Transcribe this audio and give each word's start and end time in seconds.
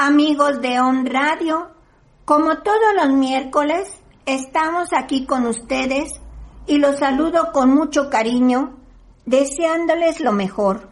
Amigos 0.00 0.60
de 0.60 0.78
On 0.78 1.06
Radio, 1.06 1.70
como 2.24 2.58
todos 2.58 2.94
los 2.94 3.12
miércoles, 3.14 3.88
estamos 4.26 4.92
aquí 4.92 5.26
con 5.26 5.44
ustedes 5.44 6.12
y 6.68 6.78
los 6.78 7.00
saludo 7.00 7.50
con 7.52 7.74
mucho 7.74 8.08
cariño, 8.08 8.76
deseándoles 9.26 10.20
lo 10.20 10.30
mejor. 10.30 10.88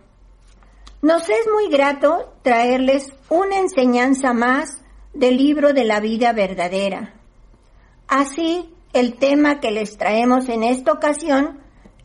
Nos 1.02 1.22
es 1.28 1.46
muy 1.54 1.70
grato 1.70 2.34
traerles 2.42 3.12
una 3.28 3.60
enseñanza 3.60 4.32
más 4.32 4.82
del 5.14 5.36
libro 5.36 5.72
de 5.72 5.84
la 5.84 6.00
vida 6.00 6.32
verdadera. 6.32 7.14
Así, 8.08 8.74
el 8.92 9.14
tema 9.18 9.60
que 9.60 9.70
les 9.70 9.96
traemos 9.98 10.48
en 10.48 10.64
esta 10.64 10.90
ocasión 10.90 11.60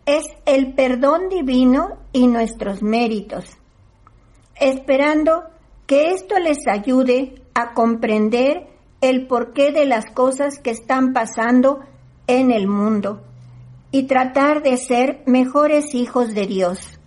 es 0.05 0.25
el 0.45 0.75
perdón 0.75 1.29
divino 1.29 1.97
y 2.13 2.27
nuestros 2.27 2.83
méritos, 2.83 3.57
esperando 4.53 5.50
que 5.91 6.11
esto 6.11 6.39
les 6.39 6.69
ayude 6.69 7.35
a 7.53 7.73
comprender 7.73 8.65
el 9.01 9.27
porqué 9.27 9.73
de 9.73 9.85
las 9.85 10.05
cosas 10.09 10.57
que 10.57 10.69
están 10.69 11.11
pasando 11.11 11.81
en 12.27 12.49
el 12.49 12.65
mundo 12.65 13.21
y 13.91 14.03
tratar 14.03 14.63
de 14.63 14.77
ser 14.77 15.21
mejores 15.25 15.93
hijos 15.93 16.33
de 16.33 16.47
Dios. 16.47 16.97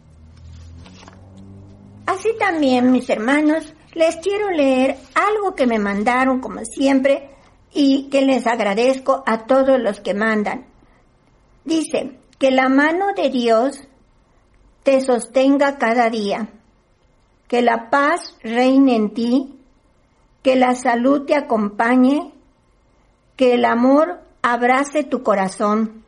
Así 2.04 2.28
también, 2.38 2.92
mis 2.92 3.08
hermanos, 3.08 3.72
les 3.94 4.16
quiero 4.16 4.50
leer 4.50 4.98
algo 5.14 5.54
que 5.54 5.66
me 5.66 5.78
mandaron, 5.78 6.42
como 6.42 6.62
siempre, 6.66 7.30
y 7.72 8.10
que 8.10 8.20
les 8.20 8.46
agradezco 8.46 9.22
a 9.24 9.46
todos 9.46 9.80
los 9.80 10.00
que 10.00 10.12
mandan. 10.12 10.66
Dice, 11.64 12.18
que 12.38 12.50
la 12.50 12.68
mano 12.68 13.14
de 13.16 13.30
Dios 13.30 13.88
te 14.82 15.00
sostenga 15.00 15.78
cada 15.78 16.10
día, 16.10 16.50
que 17.48 17.62
la 17.62 17.90
paz 17.90 18.36
reine 18.42 18.96
en 18.96 19.14
ti 19.14 19.54
que 20.44 20.56
la 20.56 20.74
salud 20.74 21.24
te 21.24 21.34
acompañe, 21.34 22.30
que 23.34 23.54
el 23.54 23.64
amor 23.64 24.20
abrace 24.42 25.02
tu 25.02 25.22
corazón, 25.22 26.04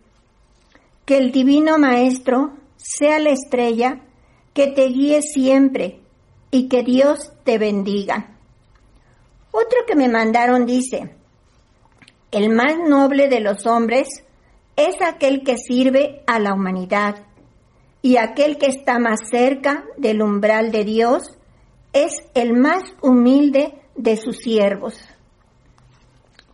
que 1.06 1.17
el 1.17 1.33
Divino 1.33 1.78
Maestro 1.78 2.53
sea 2.77 3.19
la 3.19 3.31
estrella 3.31 4.03
que 4.53 4.67
te 4.67 4.89
guíe 4.89 5.23
siempre 5.23 6.01
y 6.51 6.69
que 6.69 6.83
Dios 6.83 7.33
te 7.45 7.56
bendiga. 7.56 8.37
Otro 9.53 9.78
que 9.87 9.97
me 9.97 10.11
mandaron 10.11 10.67
dice, 10.67 11.17
el 12.31 12.50
más 12.50 12.77
noble 12.87 13.28
de 13.28 13.41
los 13.41 13.66
hombres 13.66 14.22
es 14.77 15.00
aquel 15.00 15.44
que 15.44 15.56
sirve 15.56 16.22
a 16.27 16.38
la 16.38 16.53
humanidad 16.53 17.25
y 18.06 18.19
aquel 18.19 18.56
que 18.56 18.67
está 18.67 19.00
más 19.00 19.19
cerca 19.28 19.84
del 19.97 20.22
umbral 20.22 20.71
de 20.71 20.84
Dios 20.84 21.37
es 21.93 22.12
el 22.34 22.53
más 22.53 22.84
humilde 23.03 23.83
de 23.97 24.17
sus 24.17 24.37
siervos. 24.37 24.94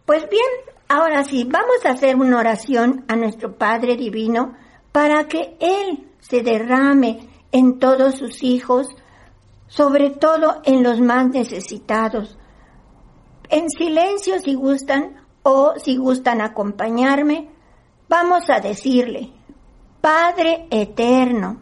Pues 0.06 0.26
bien, 0.30 0.46
ahora 0.88 1.24
sí, 1.24 1.44
vamos 1.44 1.84
a 1.84 1.90
hacer 1.90 2.16
una 2.16 2.38
oración 2.38 3.04
a 3.06 3.16
nuestro 3.16 3.58
Padre 3.58 3.96
Divino 3.96 4.54
para 4.92 5.28
que 5.28 5.58
Él 5.60 6.08
se 6.20 6.40
derrame 6.40 7.28
en 7.52 7.78
todos 7.78 8.14
sus 8.14 8.42
hijos, 8.42 8.86
sobre 9.66 10.08
todo 10.08 10.62
en 10.64 10.82
los 10.82 11.00
más 11.00 11.28
necesitados. 11.28 12.38
En 13.50 13.68
silencio 13.68 14.38
si 14.38 14.54
gustan 14.54 15.22
o 15.42 15.74
si 15.76 15.98
gustan 15.98 16.40
acompañarme, 16.40 17.50
vamos 18.08 18.48
a 18.48 18.60
decirle, 18.60 19.34
Padre 20.02 20.66
eterno, 20.72 21.60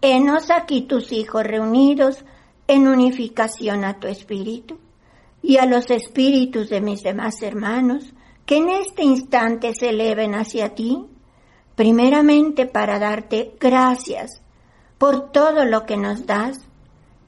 enos 0.00 0.50
aquí 0.50 0.86
tus 0.86 1.12
hijos 1.12 1.44
reunidos 1.44 2.24
en 2.66 2.88
unificación 2.88 3.84
a 3.84 4.00
tu 4.00 4.06
espíritu 4.06 4.78
y 5.42 5.58
a 5.58 5.66
los 5.66 5.90
espíritus 5.90 6.70
de 6.70 6.80
mis 6.80 7.02
demás 7.02 7.42
hermanos 7.42 8.14
que 8.46 8.56
en 8.56 8.70
este 8.70 9.04
instante 9.04 9.74
se 9.74 9.90
eleven 9.90 10.34
hacia 10.34 10.74
ti, 10.74 11.04
primeramente 11.74 12.64
para 12.64 12.98
darte 12.98 13.54
gracias 13.60 14.40
por 14.96 15.30
todo 15.30 15.66
lo 15.66 15.84
que 15.84 15.98
nos 15.98 16.24
das 16.24 16.56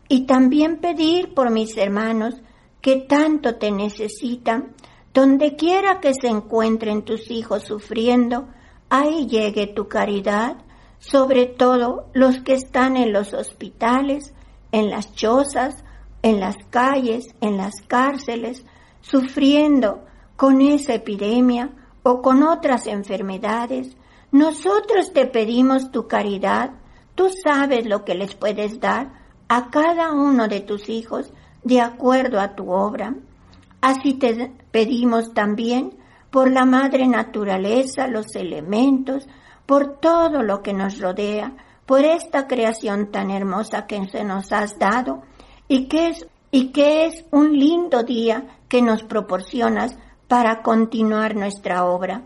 y 0.09 0.25
también 0.25 0.79
pedir 0.79 1.35
por 1.35 1.51
mis 1.51 1.77
hermanos 1.77 2.37
que 2.81 2.97
tanto 2.97 3.56
te 3.56 3.71
necesitan, 3.71 4.73
donde 5.12 5.55
quiera 5.55 6.01
que 6.01 6.15
se 6.15 6.29
encuentren 6.29 7.03
tus 7.03 7.31
hijos 7.31 7.65
sufriendo, 7.65 8.49
ahí 8.91 9.27
llegue 9.27 9.67
tu 9.67 9.89
caridad, 9.89 10.56
sobre 10.99 11.47
todo 11.47 12.09
los 12.15 12.41
que 12.41 12.55
están 12.55 12.97
en 12.97 13.12
los 13.12 13.34
hospitales, 13.34 14.34
en 14.72 14.91
las 14.91 15.15
chozas, 15.15 15.84
en 16.22 16.41
las 16.41 16.56
calles, 16.71 17.27
en 17.41 17.56
las 17.56 17.75
cárceles, 17.87 18.65
sufriendo 19.00 20.05
con 20.37 20.61
esa 20.61 20.94
epidemia 20.94 21.71
o 22.03 22.23
con 22.23 22.43
otras 22.43 22.87
enfermedades, 22.87 23.97
nosotros 24.33 25.12
te 25.12 25.27
pedimos 25.27 25.93
tu 25.93 26.09
caridad, 26.09 26.73
tú 27.15 27.28
sabes 27.44 27.87
lo 27.87 28.05
que 28.05 28.15
les 28.15 28.34
puedes 28.34 28.81
dar 28.81 29.12
a 29.49 29.71
cada 29.71 30.12
uno 30.12 30.49
de 30.49 30.61
tus 30.61 30.89
hijos 30.89 31.33
de 31.62 31.81
acuerdo 31.81 32.41
a 32.41 32.56
tu 32.56 32.71
obra. 32.73 33.15
Así 33.81 34.15
te 34.15 34.53
pedimos 34.71 35.34
también 35.34 35.97
por 36.34 36.50
la 36.50 36.65
madre 36.65 37.06
naturaleza, 37.06 38.09
los 38.09 38.34
elementos, 38.34 39.28
por 39.67 40.00
todo 40.00 40.43
lo 40.43 40.62
que 40.62 40.72
nos 40.72 40.99
rodea, 40.99 41.53
por 41.87 42.00
esta 42.00 42.49
creación 42.49 43.12
tan 43.12 43.31
hermosa 43.31 43.87
que 43.87 44.05
se 44.09 44.25
nos 44.25 44.50
has 44.50 44.77
dado 44.77 45.23
y 45.69 45.87
que 45.87 46.09
es, 46.09 46.27
y 46.50 46.73
que 46.73 47.06
es 47.06 47.25
un 47.31 47.56
lindo 47.56 48.03
día 48.03 48.59
que 48.69 48.83
nos 48.83 49.05
proporcionas 49.05 49.97
para 50.27 50.62
continuar 50.62 51.37
nuestra 51.37 51.84
obra. 51.84 52.23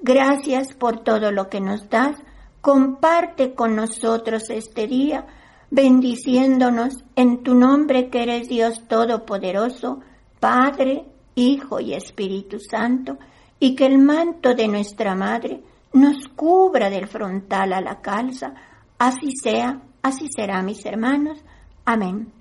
Gracias 0.00 0.72
por 0.72 1.00
todo 1.00 1.30
lo 1.30 1.50
que 1.50 1.60
nos 1.60 1.90
das. 1.90 2.16
Comparte 2.62 3.52
con 3.52 3.76
nosotros 3.76 4.48
este 4.48 4.86
día, 4.86 5.26
bendiciéndonos 5.70 7.04
en 7.14 7.42
tu 7.42 7.54
nombre 7.54 8.08
que 8.08 8.22
eres 8.22 8.48
Dios 8.48 8.88
Todopoderoso, 8.88 10.00
Padre, 10.40 11.04
Hijo 11.34 11.78
y 11.78 11.92
Espíritu 11.92 12.58
Santo, 12.58 13.18
y 13.60 13.76
que 13.76 13.86
el 13.86 13.98
manto 13.98 14.54
de 14.54 14.66
nuestra 14.66 15.14
Madre 15.14 15.60
nos 15.92 16.26
cubra 16.34 16.90
del 16.90 17.06
frontal 17.06 17.72
a 17.72 17.80
la 17.80 18.00
calza. 18.00 18.54
Así 18.98 19.32
sea, 19.40 19.80
así 20.02 20.26
será, 20.34 20.62
mis 20.62 20.84
hermanos. 20.84 21.38
Amén. 21.84 22.32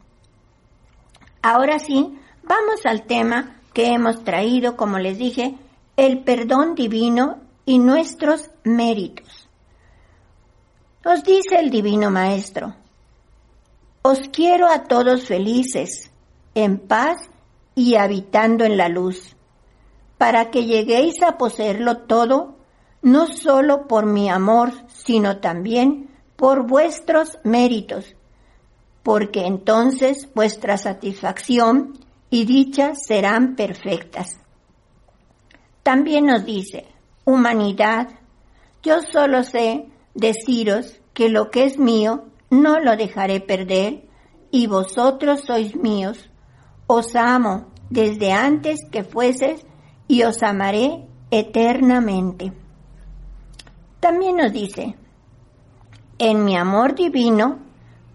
Ahora 1.42 1.80
sí, 1.80 2.18
vamos 2.44 2.86
al 2.86 3.04
tema 3.04 3.58
que 3.74 3.88
hemos 3.88 4.24
traído, 4.24 4.76
como 4.76 4.98
les 4.98 5.18
dije, 5.18 5.56
el 5.96 6.24
perdón 6.24 6.76
divino 6.76 7.38
y 7.66 7.80
nuestros 7.80 8.50
méritos. 8.64 9.48
Os 11.06 11.24
dice 11.24 11.60
el 11.60 11.70
Divino 11.70 12.12
Maestro, 12.12 12.76
os 14.02 14.20
quiero 14.32 14.68
a 14.68 14.84
todos 14.84 15.26
felices, 15.26 16.12
en 16.56 16.78
paz 16.78 17.30
y 17.76 17.96
habitando 17.96 18.66
en 18.66 18.76
la 18.76 18.90
luz, 18.90 19.36
para 20.20 20.52
que 20.52 20.66
lleguéis 20.66 21.24
a 21.24 21.40
poseerlo 21.40 22.02
todo, 22.04 22.60
no 23.02 23.26
solo 23.26 23.88
por 23.88 24.06
mi 24.06 24.30
amor, 24.30 24.72
sino 24.90 25.40
también 25.40 26.12
por 26.36 26.68
vuestros 26.68 27.40
méritos 27.44 28.16
porque 29.04 29.48
entonces 29.48 30.30
vuestra 30.36 30.78
satisfacción 30.78 31.98
y 32.30 32.46
dicha 32.46 32.94
serán 32.94 33.56
perfectas. 33.56 34.40
También 35.82 36.28
nos 36.28 36.46
dice, 36.46 36.86
humanidad, 37.26 38.10
yo 38.84 39.02
solo 39.02 39.44
sé 39.44 39.88
deciros 40.14 41.02
que 41.14 41.30
lo 41.30 41.50
que 41.50 41.64
es 41.66 41.80
mío 41.80 42.26
no 42.52 42.80
lo 42.80 42.96
dejaré 42.98 43.40
perder 43.40 44.08
y 44.52 44.68
vosotros 44.68 45.42
sois 45.46 45.76
míos. 45.76 46.30
Os 46.86 47.16
amo 47.16 47.68
desde 47.90 48.32
antes 48.32 48.80
que 48.92 49.04
fueses 49.04 49.66
y 50.10 50.24
os 50.24 50.42
amaré 50.44 51.06
eternamente. 51.32 52.52
También 54.00 54.38
nos 54.38 54.52
dice, 54.52 54.96
en 56.18 56.44
mi 56.44 56.58
amor 56.58 56.96
divino 56.96 57.60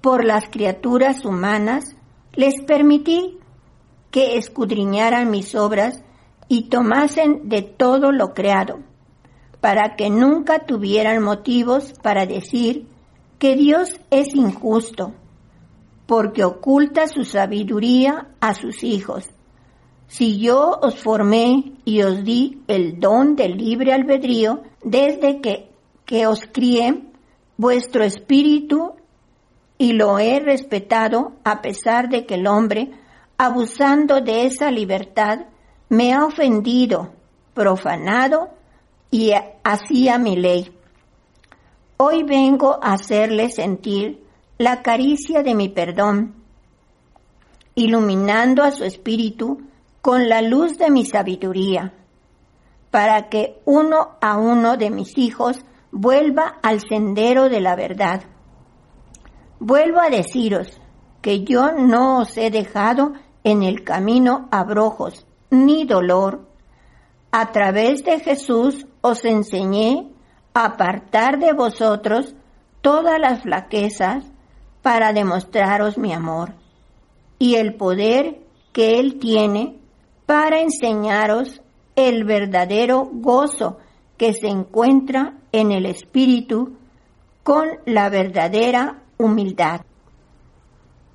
por 0.01 0.25
las 0.25 0.49
criaturas 0.49 1.25
humanas, 1.25 1.97
les 2.33 2.61
permití 2.67 3.39
que 4.11 4.37
escudriñaran 4.37 5.31
mis 5.31 5.55
obras 5.55 6.03
y 6.49 6.69
tomasen 6.69 7.49
de 7.49 7.63
todo 7.63 8.11
lo 8.11 8.35
creado, 8.35 8.81
para 9.61 9.95
que 9.95 10.11
nunca 10.11 10.67
tuvieran 10.67 11.23
motivos 11.23 11.95
para 12.03 12.27
decir 12.27 12.89
que 13.39 13.55
Dios 13.55 14.01
es 14.11 14.35
injusto, 14.35 15.15
porque 16.07 16.45
oculta 16.45 17.07
su 17.07 17.25
sabiduría 17.25 18.29
a 18.41 18.55
sus 18.55 18.83
hijos. 18.83 19.34
Si 20.17 20.39
yo 20.39 20.79
os 20.81 20.95
formé 21.01 21.73
y 21.85 22.03
os 22.03 22.23
di 22.23 22.63
el 22.69 23.01
don 23.01 23.35
del 23.35 23.57
libre 23.57 23.93
albedrío 23.93 24.63
desde 24.85 25.41
que, 25.41 25.73
que 26.05 26.29
os 26.29 26.47
crié, 26.53 27.03
vuestro 27.57 28.05
espíritu 28.05 28.93
y 29.77 29.95
lo 29.95 30.21
he 30.21 30.39
respetado 30.39 31.33
a 31.43 31.61
pesar 31.61 32.11
de 32.11 32.27
que 32.27 32.35
el 32.35 32.47
hombre, 32.47 32.93
abusando 33.39 34.21
de 34.21 34.47
esa 34.47 34.71
libertad, 34.71 35.47
me 35.89 36.13
ha 36.13 36.25
ofendido, 36.25 37.13
profanado 37.53 38.51
y 39.11 39.33
hacía 39.65 40.17
mi 40.19 40.37
ley. 40.37 40.71
Hoy 41.97 42.23
vengo 42.23 42.79
a 42.81 42.93
hacerle 42.93 43.51
sentir 43.51 44.23
la 44.59 44.81
caricia 44.81 45.43
de 45.43 45.57
mi 45.57 45.71
perdón, 45.71 46.37
iluminando 47.75 48.63
a 48.63 48.71
su 48.71 48.85
espíritu 48.85 49.59
con 50.05 50.29
la 50.29 50.43
luz 50.43 50.77
de 50.77 50.91
mi 50.91 51.07
sabiduría, 51.07 51.95
para 52.91 53.31
que 53.31 53.63
uno 53.65 54.19
a 54.21 54.37
uno 54.37 54.77
de 54.77 54.91
mis 54.91 55.17
hijos 55.17 55.65
vuelva 55.91 56.59
al 56.63 56.81
sendero 56.87 57.49
de 57.49 57.63
la 57.63 57.75
verdad 57.75 58.23
Vuelvo 59.67 59.99
a 59.99 60.11
deciros 60.11 60.79
que 61.23 61.43
yo 61.43 61.73
no 61.73 62.19
os 62.19 62.37
he 62.37 62.51
dejado 62.51 63.15
en 63.45 63.63
el 63.63 63.83
camino 63.83 64.47
abrojos 64.51 65.27
ni 65.49 65.87
dolor. 65.87 66.47
A 67.33 67.51
través 67.51 68.05
de 68.05 68.21
Jesús 68.21 68.87
os 69.01 69.25
enseñé 69.25 70.11
a 70.53 70.67
apartar 70.67 71.39
de 71.39 71.55
vosotros 71.55 72.35
todas 72.83 73.19
las 73.19 73.41
flaquezas 73.41 74.27
para 74.83 75.15
demostraros 75.15 75.97
mi 75.97 76.13
amor 76.13 76.53
y 77.39 77.55
el 77.55 77.77
poder 77.77 78.43
que 78.75 79.01
Él 79.01 79.19
tiene 79.19 79.79
para 80.27 80.61
enseñaros 80.61 81.61
el 81.97 82.25
verdadero 82.25 83.09
gozo 83.13 83.79
que 84.17 84.33
se 84.33 84.49
encuentra 84.49 85.39
en 85.53 85.73
el 85.73 85.87
Espíritu 85.87 86.77
con 87.43 87.69
la 87.85 88.09
verdadera 88.09 89.03
humildad. 89.19 89.83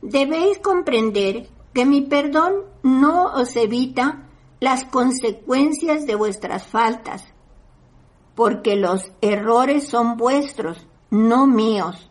Debéis 0.02 0.60
comprender 0.60 1.50
que 1.74 1.86
mi 1.86 2.02
perdón 2.02 2.54
no 2.84 3.26
os 3.34 3.56
evita 3.56 4.28
las 4.60 4.86
consecuencias 4.86 6.06
de 6.06 6.16
vuestras 6.16 6.68
faltas, 6.68 7.24
porque 8.36 8.76
los 8.76 9.12
errores 9.22 9.88
son 9.88 10.18
vuestros, 10.18 10.88
no 11.10 11.48
míos. 11.48 12.10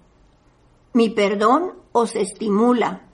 Mi 0.92 1.10
perdón 1.10 1.74
os 1.92 2.16
estimula, 2.16 3.06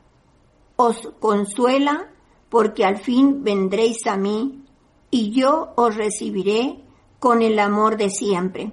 os 0.77 1.13
consuela, 1.21 2.14
porque 2.55 2.85
al 2.85 2.99
fin 2.99 3.43
vendréis 3.43 4.06
a 4.06 4.17
mí 4.17 4.62
y 5.11 5.33
yo 5.33 5.73
os 5.75 5.97
recibiré 5.97 6.79
con 7.19 7.43
el 7.43 7.59
amor 7.59 7.97
de 7.97 8.11
siempre. 8.11 8.71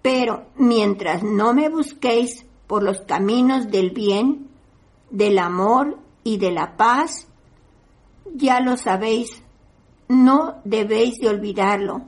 Pero 0.00 0.44
mientras 0.54 1.24
no 1.24 1.54
me 1.54 1.68
busquéis 1.68 2.46
por 2.68 2.84
los 2.84 3.00
caminos 3.00 3.68
del 3.68 3.90
bien, 3.90 4.46
del 5.10 5.40
amor 5.40 5.98
y 6.22 6.36
de 6.36 6.52
la 6.52 6.76
paz, 6.76 7.26
ya 8.32 8.60
lo 8.60 8.76
sabéis, 8.76 9.42
no 10.06 10.60
debéis 10.64 11.18
de 11.18 11.30
olvidarlo. 11.30 12.02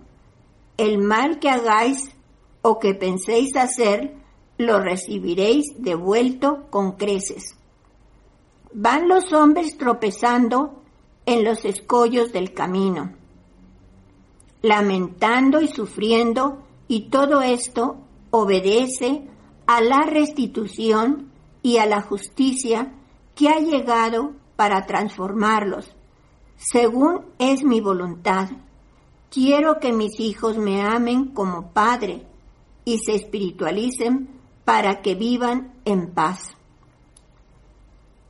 El 0.77 0.99
mal 0.99 1.41
que 1.41 1.51
hagáis 1.51 2.15
o 2.63 2.79
que 2.79 2.95
penséis 2.95 3.57
hacer, 3.57 4.15
lo 4.57 4.79
recibiréis 4.79 5.65
devuelto 5.79 6.71
con 6.71 6.93
creces. 6.93 7.56
Van 8.79 9.09
los 9.09 9.33
hombres 9.33 9.79
tropezando 9.79 10.83
en 11.25 11.45
los 11.45 11.65
escollos 11.65 12.31
del 12.31 12.53
camino, 12.53 13.15
lamentando 14.61 15.63
y 15.63 15.69
sufriendo, 15.69 16.63
y 16.87 17.09
todo 17.09 17.41
esto 17.41 17.97
obedece 18.31 19.27
a 19.67 19.81
la 19.81 20.03
restitución 20.03 21.33
y 21.63 21.79
a 21.79 21.87
la 21.87 22.03
justicia 22.03 22.93
que 23.35 23.49
ha 23.49 23.61
llegado 23.61 24.33
para 24.57 24.85
transformarlos. 24.85 25.91
Según 26.59 27.23
es 27.39 27.65
mi 27.65 27.81
voluntad, 27.81 28.51
quiero 29.31 29.81
que 29.81 29.95
mis 29.95 30.21
hijos 30.21 30.59
me 30.59 30.83
amen 30.83 31.29
como 31.29 31.73
Padre 31.73 32.27
y 32.85 32.99
se 32.99 33.15
espiritualicen 33.15 34.29
para 34.67 35.01
que 35.01 35.15
vivan 35.15 35.73
en 35.87 36.13
paz. 36.13 36.56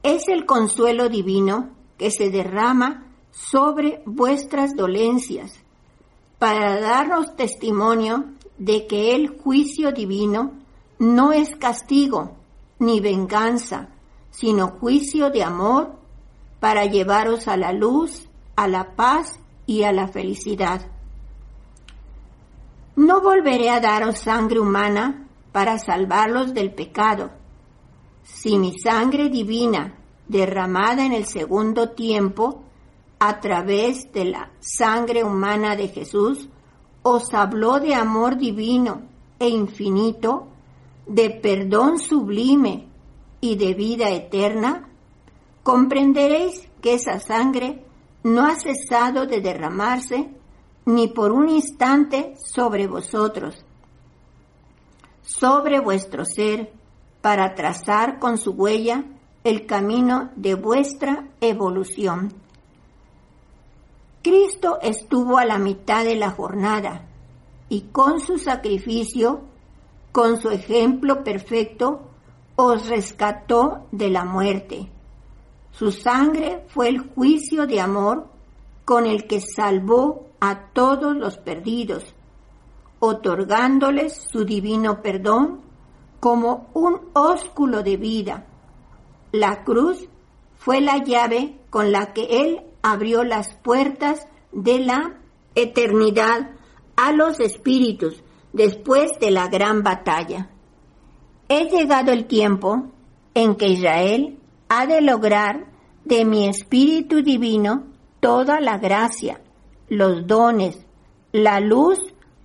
Es 0.06 0.28
el 0.28 0.46
consuelo 0.46 1.08
divino 1.08 1.70
que 1.98 2.12
se 2.12 2.30
derrama 2.30 3.08
sobre 3.32 4.04
vuestras 4.06 4.76
dolencias 4.76 5.52
para 6.38 6.78
darnos 6.78 7.34
testimonio 7.34 8.26
de 8.56 8.86
que 8.86 9.16
el 9.16 9.36
juicio 9.36 9.90
divino 9.90 10.52
no 11.00 11.32
es 11.32 11.56
castigo 11.56 12.36
ni 12.78 13.00
venganza, 13.00 13.88
sino 14.30 14.68
juicio 14.78 15.30
de 15.30 15.42
amor 15.42 15.96
para 16.60 16.84
llevaros 16.84 17.48
a 17.48 17.56
la 17.56 17.72
luz, 17.72 18.28
a 18.54 18.68
la 18.68 18.94
paz 18.94 19.40
y 19.66 19.82
a 19.82 19.90
la 19.90 20.06
felicidad. 20.06 20.88
No 22.94 23.22
volveré 23.22 23.70
a 23.70 23.80
daros 23.80 24.18
sangre 24.18 24.60
humana 24.60 25.26
para 25.50 25.80
salvarlos 25.80 26.54
del 26.54 26.72
pecado. 26.72 27.32
Si 28.22 28.58
mi 28.58 28.76
sangre 28.76 29.28
divina, 29.28 29.95
derramada 30.28 31.04
en 31.04 31.12
el 31.12 31.26
segundo 31.26 31.90
tiempo, 31.90 32.62
a 33.18 33.40
través 33.40 34.12
de 34.12 34.26
la 34.26 34.50
sangre 34.60 35.24
humana 35.24 35.76
de 35.76 35.88
Jesús, 35.88 36.48
os 37.02 37.32
habló 37.32 37.80
de 37.80 37.94
amor 37.94 38.36
divino 38.36 39.02
e 39.38 39.48
infinito, 39.48 40.48
de 41.06 41.30
perdón 41.30 41.98
sublime 41.98 42.88
y 43.40 43.56
de 43.56 43.74
vida 43.74 44.10
eterna, 44.10 44.88
comprenderéis 45.62 46.68
que 46.80 46.94
esa 46.94 47.20
sangre 47.20 47.84
no 48.22 48.44
ha 48.46 48.56
cesado 48.56 49.26
de 49.26 49.40
derramarse 49.40 50.30
ni 50.84 51.08
por 51.08 51.32
un 51.32 51.48
instante 51.48 52.34
sobre 52.36 52.86
vosotros, 52.86 53.64
sobre 55.22 55.80
vuestro 55.80 56.24
ser, 56.24 56.72
para 57.20 57.54
trazar 57.54 58.18
con 58.18 58.38
su 58.38 58.52
huella 58.52 59.04
el 59.46 59.64
camino 59.64 60.30
de 60.34 60.54
vuestra 60.54 61.28
evolución. 61.40 62.32
Cristo 64.20 64.78
estuvo 64.82 65.38
a 65.38 65.44
la 65.44 65.56
mitad 65.56 66.04
de 66.04 66.16
la 66.16 66.32
jornada 66.32 67.06
y 67.68 67.82
con 67.92 68.18
su 68.18 68.38
sacrificio 68.38 69.42
con 70.10 70.40
su 70.40 70.48
ejemplo 70.48 71.22
perfecto, 71.22 72.00
os 72.56 72.88
rescató 72.88 73.86
de 73.92 74.08
la 74.08 74.24
muerte. 74.24 74.90
Su 75.70 75.92
sangre 75.92 76.64
fue 76.68 76.88
el 76.88 77.00
juicio 77.00 77.68
de 77.68 77.80
amor 77.80 78.26
con 78.84 79.06
el 79.06 79.28
que 79.28 79.40
salvó 79.42 80.28
a 80.40 80.70
todos 80.72 81.14
los 81.14 81.38
perdidos, 81.38 82.14
otorgándoles 82.98 84.26
su 84.28 84.44
divino 84.44 85.02
perdón 85.02 85.60
como 86.18 86.68
un 86.74 86.98
ósculo 87.12 87.84
de 87.84 87.96
vida. 87.96 88.46
La 89.32 89.64
cruz 89.64 90.08
fue 90.56 90.80
la 90.80 91.04
llave 91.04 91.58
con 91.70 91.92
la 91.92 92.12
que 92.12 92.42
Él 92.42 92.62
abrió 92.82 93.24
las 93.24 93.54
puertas 93.54 94.26
de 94.52 94.78
la 94.78 95.18
eternidad 95.54 96.50
a 96.96 97.12
los 97.12 97.40
espíritus 97.40 98.22
después 98.52 99.10
de 99.20 99.30
la 99.30 99.48
gran 99.48 99.82
batalla. 99.82 100.50
He 101.48 101.68
llegado 101.68 102.12
el 102.12 102.26
tiempo 102.26 102.90
en 103.34 103.54
que 103.56 103.68
Israel 103.68 104.38
ha 104.68 104.86
de 104.86 105.00
lograr 105.00 105.66
de 106.04 106.24
mi 106.24 106.48
Espíritu 106.48 107.22
Divino 107.22 107.84
toda 108.20 108.60
la 108.60 108.78
gracia, 108.78 109.40
los 109.88 110.26
dones, 110.26 110.86
la 111.32 111.60
luz 111.60 111.98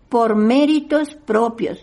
por 0.10 0.36
méritos 0.36 1.16
propios, 1.26 1.80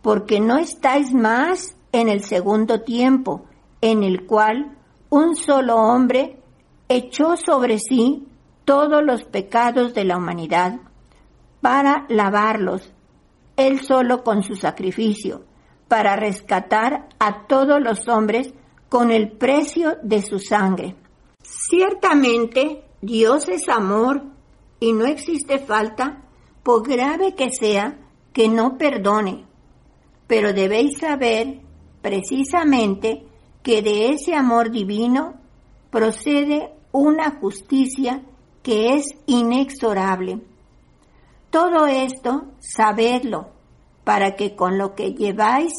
porque 0.00 0.40
no 0.40 0.58
estáis 0.58 1.12
más 1.12 1.76
en 1.92 2.08
el 2.08 2.24
segundo 2.24 2.80
tiempo, 2.80 3.44
en 3.82 4.02
el 4.02 4.24
cual 4.24 4.78
un 5.10 5.36
solo 5.36 5.76
hombre 5.76 6.40
echó 6.88 7.36
sobre 7.36 7.78
sí 7.78 8.26
todos 8.64 9.04
los 9.04 9.24
pecados 9.24 9.92
de 9.92 10.04
la 10.04 10.16
humanidad 10.16 10.80
para 11.60 12.06
lavarlos 12.08 12.90
él 13.56 13.80
solo 13.80 14.22
con 14.24 14.42
su 14.42 14.54
sacrificio, 14.54 15.44
para 15.88 16.16
rescatar 16.16 17.08
a 17.18 17.46
todos 17.46 17.80
los 17.80 18.08
hombres 18.08 18.54
con 18.88 19.10
el 19.10 19.32
precio 19.32 19.96
de 20.02 20.22
su 20.22 20.38
sangre. 20.38 20.96
Ciertamente, 21.42 22.84
Dios 23.00 23.48
es 23.48 23.68
amor 23.68 24.22
y 24.80 24.92
no 24.92 25.04
existe 25.04 25.58
falta, 25.58 26.22
por 26.62 26.88
grave 26.88 27.34
que 27.34 27.50
sea, 27.50 27.98
que 28.32 28.48
no 28.48 28.78
perdone. 28.78 29.44
Pero 30.26 30.52
debéis 30.52 30.98
saber 30.98 31.60
precisamente 32.00 33.26
que 33.62 33.82
de 33.82 34.10
ese 34.10 34.34
amor 34.34 34.70
divino 34.70 35.34
procede 35.90 36.72
una 36.90 37.38
justicia 37.40 38.22
que 38.62 38.94
es 38.94 39.06
inexorable. 39.26 40.40
Todo 41.50 41.86
esto 41.86 42.44
sabedlo, 42.60 43.50
para 44.04 44.36
que 44.36 44.56
con 44.56 44.78
lo 44.78 44.94
que 44.94 45.14
lleváis 45.14 45.72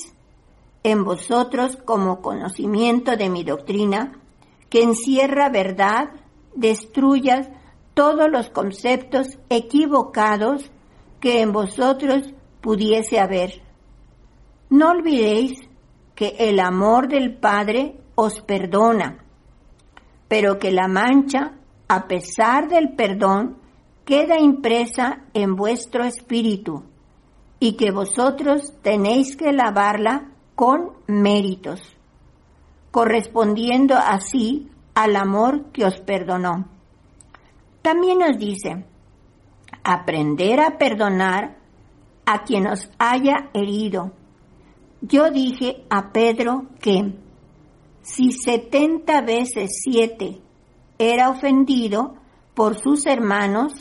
en 0.83 1.03
vosotros 1.03 1.77
como 1.77 2.21
conocimiento 2.21 3.15
de 3.15 3.29
mi 3.29 3.43
doctrina, 3.43 4.19
que 4.69 4.83
encierra 4.83 5.49
verdad, 5.49 6.09
destruyas 6.55 7.49
todos 7.93 8.29
los 8.29 8.49
conceptos 8.49 9.39
equivocados 9.49 10.71
que 11.19 11.41
en 11.41 11.51
vosotros 11.51 12.33
pudiese 12.61 13.19
haber. 13.19 13.61
No 14.69 14.89
olvidéis 14.89 15.59
que 16.23 16.37
el 16.49 16.61
amor 16.61 17.09
del 17.09 17.35
Padre 17.35 17.97
os 18.15 18.39
perdona, 18.39 19.17
pero 20.29 20.57
que 20.57 20.71
la 20.71 20.87
mancha, 20.87 21.51
a 21.89 22.07
pesar 22.07 22.69
del 22.69 22.95
perdón, 22.95 23.57
queda 24.05 24.39
impresa 24.39 25.25
en 25.33 25.57
vuestro 25.57 26.05
espíritu 26.05 26.83
y 27.59 27.73
que 27.73 27.91
vosotros 27.91 28.71
tenéis 28.81 29.35
que 29.35 29.51
lavarla 29.51 30.31
con 30.55 30.93
méritos, 31.07 31.81
correspondiendo 32.91 33.95
así 33.97 34.71
al 34.95 35.17
amor 35.17 35.73
que 35.73 35.83
os 35.83 35.99
perdonó. 35.99 36.69
También 37.81 38.19
nos 38.19 38.37
dice, 38.37 38.85
aprender 39.83 40.61
a 40.61 40.77
perdonar 40.77 41.57
a 42.25 42.43
quien 42.43 42.67
os 42.67 42.89
haya 42.97 43.49
herido. 43.53 44.13
Yo 45.05 45.29
dije 45.29 45.83
a 45.89 46.13
Pedro 46.13 46.67
que 46.79 47.13
si 48.03 48.31
setenta 48.31 49.19
veces 49.19 49.81
siete 49.83 50.39
era 50.97 51.29
ofendido 51.29 52.15
por 52.53 52.79
sus 52.79 53.05
hermanos, 53.05 53.73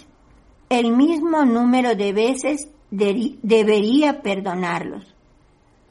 el 0.69 0.97
mismo 0.97 1.45
número 1.45 1.95
de 1.95 2.13
veces 2.13 2.69
debería 2.91 4.21
perdonarlos, 4.21 5.15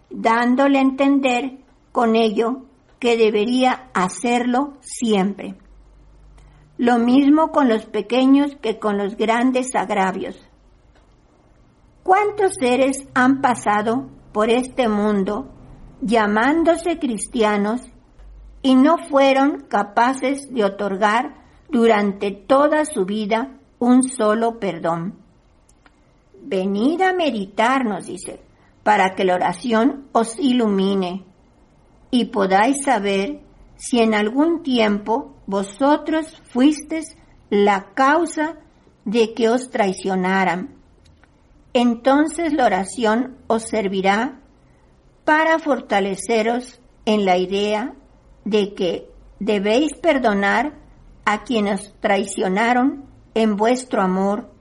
dándole 0.09 0.79
a 0.79 0.81
entender 0.81 1.59
con 1.93 2.17
ello 2.17 2.63
que 2.99 3.15
debería 3.15 3.89
hacerlo 3.93 4.73
siempre. 4.81 5.55
Lo 6.77 6.97
mismo 6.97 7.53
con 7.53 7.69
los 7.69 7.85
pequeños 7.85 8.57
que 8.61 8.79
con 8.79 8.97
los 8.97 9.15
grandes 9.15 9.75
agravios. 9.75 10.37
¿Cuántos 12.03 12.51
seres 12.59 13.07
han 13.13 13.39
pasado 13.39 14.09
por 14.31 14.49
este 14.49 14.87
mundo 14.87 15.49
llamándose 16.01 16.99
cristianos 16.99 17.81
y 18.61 18.75
no 18.75 18.97
fueron 18.97 19.65
capaces 19.67 20.53
de 20.53 20.63
otorgar 20.63 21.35
durante 21.69 22.31
toda 22.31 22.85
su 22.85 23.05
vida 23.05 23.59
un 23.79 24.03
solo 24.03 24.59
perdón? 24.59 25.15
Venid 26.43 27.01
a 27.01 27.13
meditar, 27.13 27.85
nos 27.85 28.07
dice, 28.07 28.41
para 28.83 29.13
que 29.15 29.23
la 29.23 29.35
oración 29.35 30.07
os 30.11 30.39
ilumine 30.39 31.23
y 32.09 32.25
podáis 32.25 32.83
saber 32.83 33.41
si 33.75 33.99
en 33.99 34.13
algún 34.13 34.63
tiempo 34.63 35.35
vosotros 35.47 36.41
fuisteis 36.51 37.15
la 37.49 37.93
causa 37.93 38.57
de 39.05 39.33
que 39.33 39.49
os 39.49 39.69
traicionaran. 39.69 40.80
Entonces 41.73 42.53
la 42.53 42.65
oración 42.65 43.37
os 43.47 43.63
servirá 43.63 44.39
para 45.23 45.59
fortaleceros 45.59 46.81
en 47.05 47.25
la 47.25 47.37
idea 47.37 47.93
de 48.45 48.73
que 48.73 49.09
debéis 49.39 49.93
perdonar 49.93 50.73
a 51.25 51.43
quienes 51.43 51.93
traicionaron 51.99 53.05
en 53.33 53.55
vuestro 53.55 54.01
amor 54.01 54.51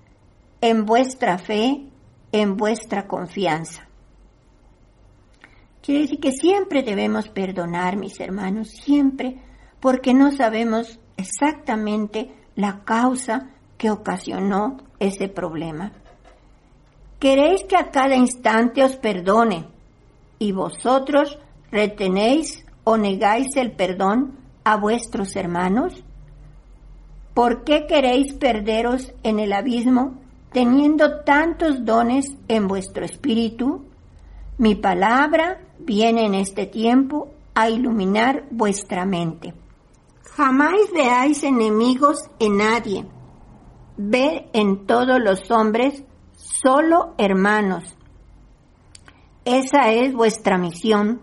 en 0.60 0.84
vuestra 0.84 1.38
fe, 1.38 1.86
en 2.32 2.56
vuestra 2.56 3.06
confianza. 3.06 3.88
Quiere 5.82 6.02
decir 6.02 6.20
que 6.20 6.32
siempre 6.32 6.82
debemos 6.82 7.28
perdonar, 7.28 7.96
mis 7.96 8.20
hermanos, 8.20 8.70
siempre, 8.70 9.40
porque 9.80 10.12
no 10.12 10.30
sabemos 10.30 11.00
exactamente 11.16 12.34
la 12.54 12.84
causa 12.84 13.50
que 13.78 13.90
ocasionó 13.90 14.76
ese 14.98 15.28
problema. 15.28 15.92
Queréis 17.20 17.62
que 17.64 17.76
a 17.76 17.90
cada 17.90 18.16
instante 18.16 18.82
os 18.82 18.96
perdone 18.96 19.66
y 20.38 20.52
vosotros 20.52 21.38
retenéis 21.70 22.64
o 22.82 22.96
negáis 22.96 23.54
el 23.56 23.72
perdón 23.72 24.38
a 24.64 24.76
vuestros 24.76 25.36
hermanos? 25.36 26.02
¿Por 27.34 27.62
qué 27.62 27.86
queréis 27.86 28.32
perderos 28.34 29.12
en 29.22 29.38
el 29.38 29.52
abismo 29.52 30.20
teniendo 30.52 31.20
tantos 31.20 31.84
dones 31.84 32.26
en 32.48 32.66
vuestro 32.66 33.04
espíritu, 33.04 33.84
mi 34.58 34.74
palabra 34.74 35.60
viene 35.78 36.26
en 36.26 36.34
este 36.34 36.66
tiempo 36.66 37.28
a 37.54 37.70
iluminar 37.70 38.44
vuestra 38.50 39.04
mente. 39.04 39.54
Jamás 40.36 40.80
veáis 40.92 41.42
enemigos 41.42 42.18
en 42.38 42.58
nadie. 42.58 43.06
Ve 43.96 44.48
en 44.52 44.86
todos 44.86 45.20
los 45.20 45.50
hombres 45.50 46.02
solo 46.62 47.14
hermanos. 47.18 47.96
Esa 49.44 49.90
es 49.90 50.12
vuestra 50.14 50.58
misión. 50.58 51.20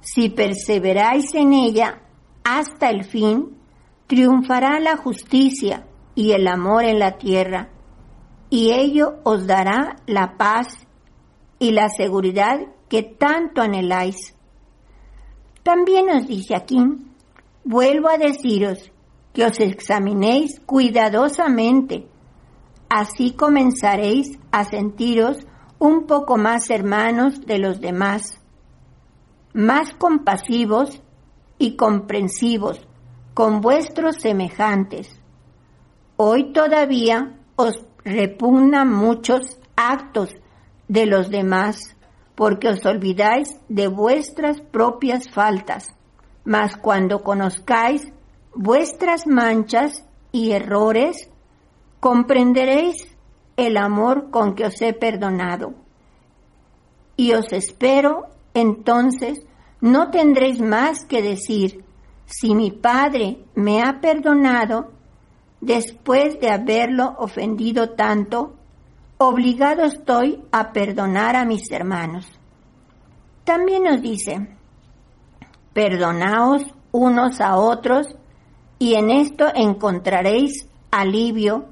Si 0.00 0.28
perseveráis 0.28 1.34
en 1.34 1.52
ella 1.52 2.02
hasta 2.44 2.90
el 2.90 3.04
fin, 3.04 3.56
triunfará 4.06 4.80
la 4.80 4.96
justicia 4.96 5.86
y 6.14 6.32
el 6.32 6.48
amor 6.48 6.84
en 6.84 6.98
la 6.98 7.18
tierra 7.18 7.68
y 8.50 8.72
ello 8.72 9.18
os 9.24 9.46
dará 9.46 9.96
la 10.06 10.36
paz 10.36 10.86
y 11.58 11.72
la 11.72 11.88
seguridad 11.90 12.60
que 12.88 13.02
tanto 13.02 13.60
anheláis. 13.60 14.34
También 15.62 16.06
nos 16.06 16.26
dice 16.26 16.54
aquí, 16.54 16.78
vuelvo 17.64 18.08
a 18.08 18.16
deciros 18.16 18.90
que 19.34 19.44
os 19.44 19.60
examinéis 19.60 20.60
cuidadosamente, 20.64 22.06
así 22.88 23.32
comenzaréis 23.32 24.38
a 24.50 24.64
sentiros 24.64 25.38
un 25.78 26.06
poco 26.06 26.36
más 26.36 26.70
hermanos 26.70 27.40
de 27.46 27.58
los 27.58 27.80
demás, 27.80 28.40
más 29.52 29.92
compasivos 29.94 31.02
y 31.58 31.76
comprensivos 31.76 32.86
con 33.34 33.60
vuestros 33.60 34.16
semejantes. 34.16 35.20
Hoy 36.16 36.52
todavía 36.52 37.38
os 37.56 37.84
repugnan 38.04 38.92
muchos 38.92 39.58
actos 39.76 40.34
de 40.88 41.06
los 41.06 41.30
demás, 41.30 41.96
porque 42.34 42.68
os 42.68 42.84
olvidáis 42.86 43.48
de 43.68 43.88
vuestras 43.88 44.60
propias 44.60 45.30
faltas. 45.30 45.88
Mas 46.44 46.76
cuando 46.76 47.22
conozcáis 47.22 48.12
vuestras 48.54 49.26
manchas 49.26 50.04
y 50.32 50.52
errores, 50.52 51.30
comprenderéis 52.00 53.06
el 53.56 53.76
amor 53.76 54.30
con 54.30 54.54
que 54.54 54.66
os 54.66 54.80
he 54.80 54.92
perdonado. 54.92 55.74
Y 57.16 57.32
os 57.32 57.52
espero, 57.52 58.26
entonces, 58.54 59.44
no 59.80 60.10
tendréis 60.10 60.60
más 60.60 61.04
que 61.04 61.22
decir, 61.22 61.84
si 62.26 62.54
mi 62.54 62.70
Padre 62.70 63.44
me 63.54 63.82
ha 63.82 64.00
perdonado, 64.00 64.92
después 65.60 66.38
de 66.40 66.50
haberlo 66.50 67.16
ofendido 67.18 67.90
tanto, 67.90 68.54
obligado 69.18 69.82
estoy 69.82 70.44
a 70.52 70.72
perdonar 70.72 71.34
a 71.34 71.44
mis 71.44 71.70
hermanos. 71.72 72.26
También 73.44 73.84
nos 73.84 74.00
dice, 74.00 74.56
perdonaos 75.72 76.62
unos 76.92 77.40
a 77.40 77.56
otros 77.56 78.06
y 78.78 78.94
en 78.94 79.10
esto 79.10 79.46
encontraréis 79.54 80.68
alivio 80.90 81.66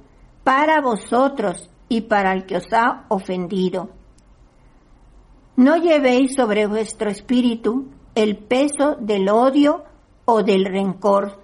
para 0.46 0.80
vosotros 0.80 1.68
y 1.88 2.02
para 2.02 2.32
el 2.32 2.46
que 2.46 2.58
os 2.58 2.72
ha 2.72 3.04
ofendido. 3.08 3.90
No 5.56 5.76
llevéis 5.76 6.36
sobre 6.36 6.68
vuestro 6.68 7.10
espíritu 7.10 7.88
el 8.14 8.38
peso 8.38 8.94
del 9.00 9.28
odio 9.28 9.82
o 10.24 10.44
del 10.44 10.64
rencor. 10.64 11.42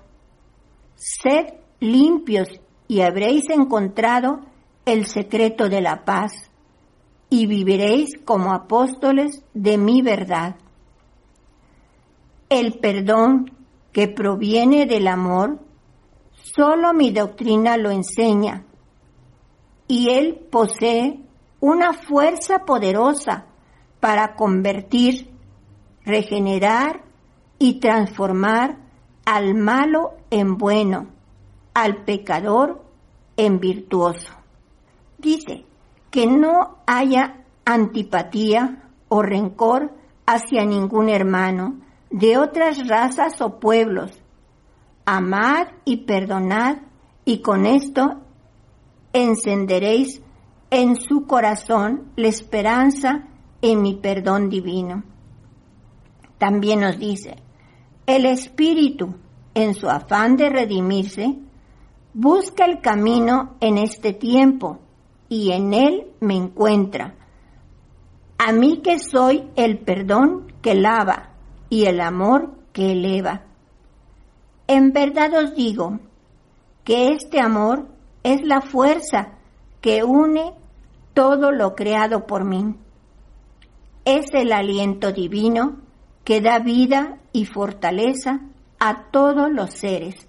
Sed 0.95 1.55
limpios 1.81 2.47
y 2.87 3.01
habréis 3.01 3.51
encontrado 3.51 4.43
el 4.85 5.07
secreto 5.07 5.69
de 5.69 5.81
la 5.81 6.05
paz. 6.05 6.31
y 7.29 7.47
viviréis 7.47 8.11
como 8.27 8.53
apóstoles 8.53 9.43
de 9.55 9.79
mi 9.79 10.03
verdad. 10.03 10.57
El 12.51 12.79
perdón 12.79 13.51
que 13.91 14.07
proviene 14.07 14.85
del 14.85 15.09
amor, 15.09 15.59
solo 16.55 16.93
mi 16.93 17.11
doctrina 17.11 17.79
lo 17.79 17.91
enseña, 17.91 18.67
y 19.93 20.09
él 20.09 20.47
posee 20.51 21.21
una 21.61 21.93
fuerza 21.93 22.61
poderosa 22.61 23.45
para 24.01 24.37
convertir, 24.37 25.31
regenerar 26.03 27.03
y 27.59 27.79
transformar 27.79 28.79
al 29.27 29.55
malo 29.55 30.15
en 30.31 30.57
bueno, 30.57 31.09
al 31.75 32.05
pecador 32.05 32.83
en 33.37 33.61
virtuoso. 33.61 34.33
Dice 35.19 35.67
que 36.11 36.27
no 36.27 36.79
haya 36.87 37.45
antipatía 37.67 38.85
o 39.11 39.21
rencor 39.21 39.93
hacia 40.25 40.65
ningún 40.65 41.11
hermano 41.11 41.81
de 42.09 42.39
otras 42.39 42.89
razas 42.89 43.43
o 43.43 43.61
pueblos. 43.61 44.11
Amad 45.05 45.67
y 45.85 46.07
perdonad 46.07 46.79
y 47.27 47.43
con 47.43 47.67
esto 47.67 48.23
encenderéis 49.13 50.23
en 50.71 50.97
su 50.97 51.27
corazón 51.27 52.13
la 52.17 52.29
esperanza 52.29 53.29
en 53.61 53.83
mi 53.83 53.95
perdón 53.95 54.49
divino. 54.49 55.05
También 56.39 56.81
nos 56.81 56.99
dice, 56.99 57.37
el 58.07 58.27
Espíritu, 58.27 59.15
en 59.55 59.75
su 59.75 59.89
afán 59.89 60.37
de 60.37 60.49
redimirse, 60.49 61.39
busca 62.15 62.65
el 62.65 62.81
camino 62.81 63.55
en 63.61 63.79
este 63.79 64.13
tiempo 64.13 64.81
y 65.29 65.53
en 65.53 65.73
él 65.73 66.07
me 66.21 66.35
encuentra. 66.35 67.15
A 68.39 68.53
mí 68.53 68.81
que 68.83 68.99
soy 68.99 69.49
el 69.57 69.79
perdón 69.79 70.53
que 70.63 70.75
lava 70.75 71.31
y 71.69 71.85
el 71.85 72.01
amor 72.01 72.55
que 72.73 72.93
eleva. 72.93 73.43
En 74.67 74.93
verdad 74.93 75.33
os 75.45 75.55
digo 75.55 76.01
que 76.83 77.13
este 77.13 77.41
amor 77.41 77.92
es 78.23 78.43
la 78.43 78.61
fuerza 78.61 79.39
que 79.81 80.05
une 80.05 80.55
todo 81.15 81.51
lo 81.53 81.75
creado 81.75 82.27
por 82.27 82.45
mí. 82.45 82.77
Es 84.05 84.27
el 84.33 84.53
aliento 84.53 85.13
divino 85.13 85.79
que 86.25 86.41
da 86.41 86.59
vida 86.59 87.19
y 87.33 87.47
fortaleza 87.47 88.41
a 88.79 89.11
todos 89.11 89.51
los 89.53 89.71
seres. 89.71 90.29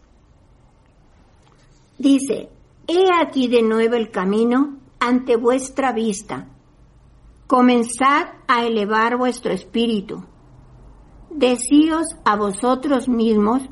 Dice, 1.97 2.50
he 2.88 3.05
aquí 3.21 3.47
de 3.47 3.62
nuevo 3.62 3.95
el 3.95 4.12
camino 4.12 4.77
ante 5.00 5.35
vuestra 5.35 5.93
vista. 5.93 6.47
Comenzad 7.47 8.27
a 8.47 8.65
elevar 8.65 9.17
vuestro 9.17 9.53
espíritu. 9.53 10.23
Decíos 11.29 12.05
a 12.25 12.35
vosotros 12.35 13.07
mismos 13.07 13.63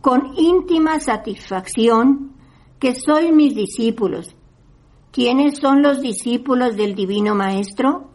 con 0.00 0.32
íntima 0.36 1.00
satisfacción 1.00 2.37
que 2.78 2.94
sois 2.94 3.32
mis 3.32 3.54
discípulos. 3.54 4.34
¿Quiénes 5.10 5.58
son 5.58 5.82
los 5.82 6.00
discípulos 6.00 6.76
del 6.76 6.94
Divino 6.94 7.34
Maestro? 7.34 8.10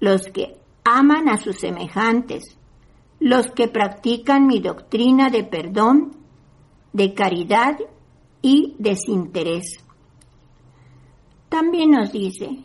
Los 0.00 0.26
que 0.26 0.56
aman 0.84 1.28
a 1.28 1.36
sus 1.36 1.58
semejantes, 1.58 2.58
los 3.20 3.50
que 3.52 3.68
practican 3.68 4.46
mi 4.46 4.60
doctrina 4.60 5.30
de 5.30 5.44
perdón, 5.44 6.16
de 6.92 7.14
caridad 7.14 7.78
y 8.42 8.74
desinterés. 8.78 9.78
También 11.48 11.92
nos 11.92 12.12
dice 12.12 12.64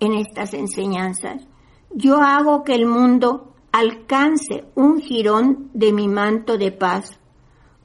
en 0.00 0.14
estas 0.14 0.54
enseñanzas, 0.54 1.46
yo 1.92 2.16
hago 2.16 2.64
que 2.64 2.74
el 2.74 2.86
mundo 2.86 3.54
alcance 3.70 4.64
un 4.74 5.00
jirón 5.00 5.70
de 5.74 5.92
mi 5.92 6.08
manto 6.08 6.58
de 6.58 6.72
paz, 6.72 7.18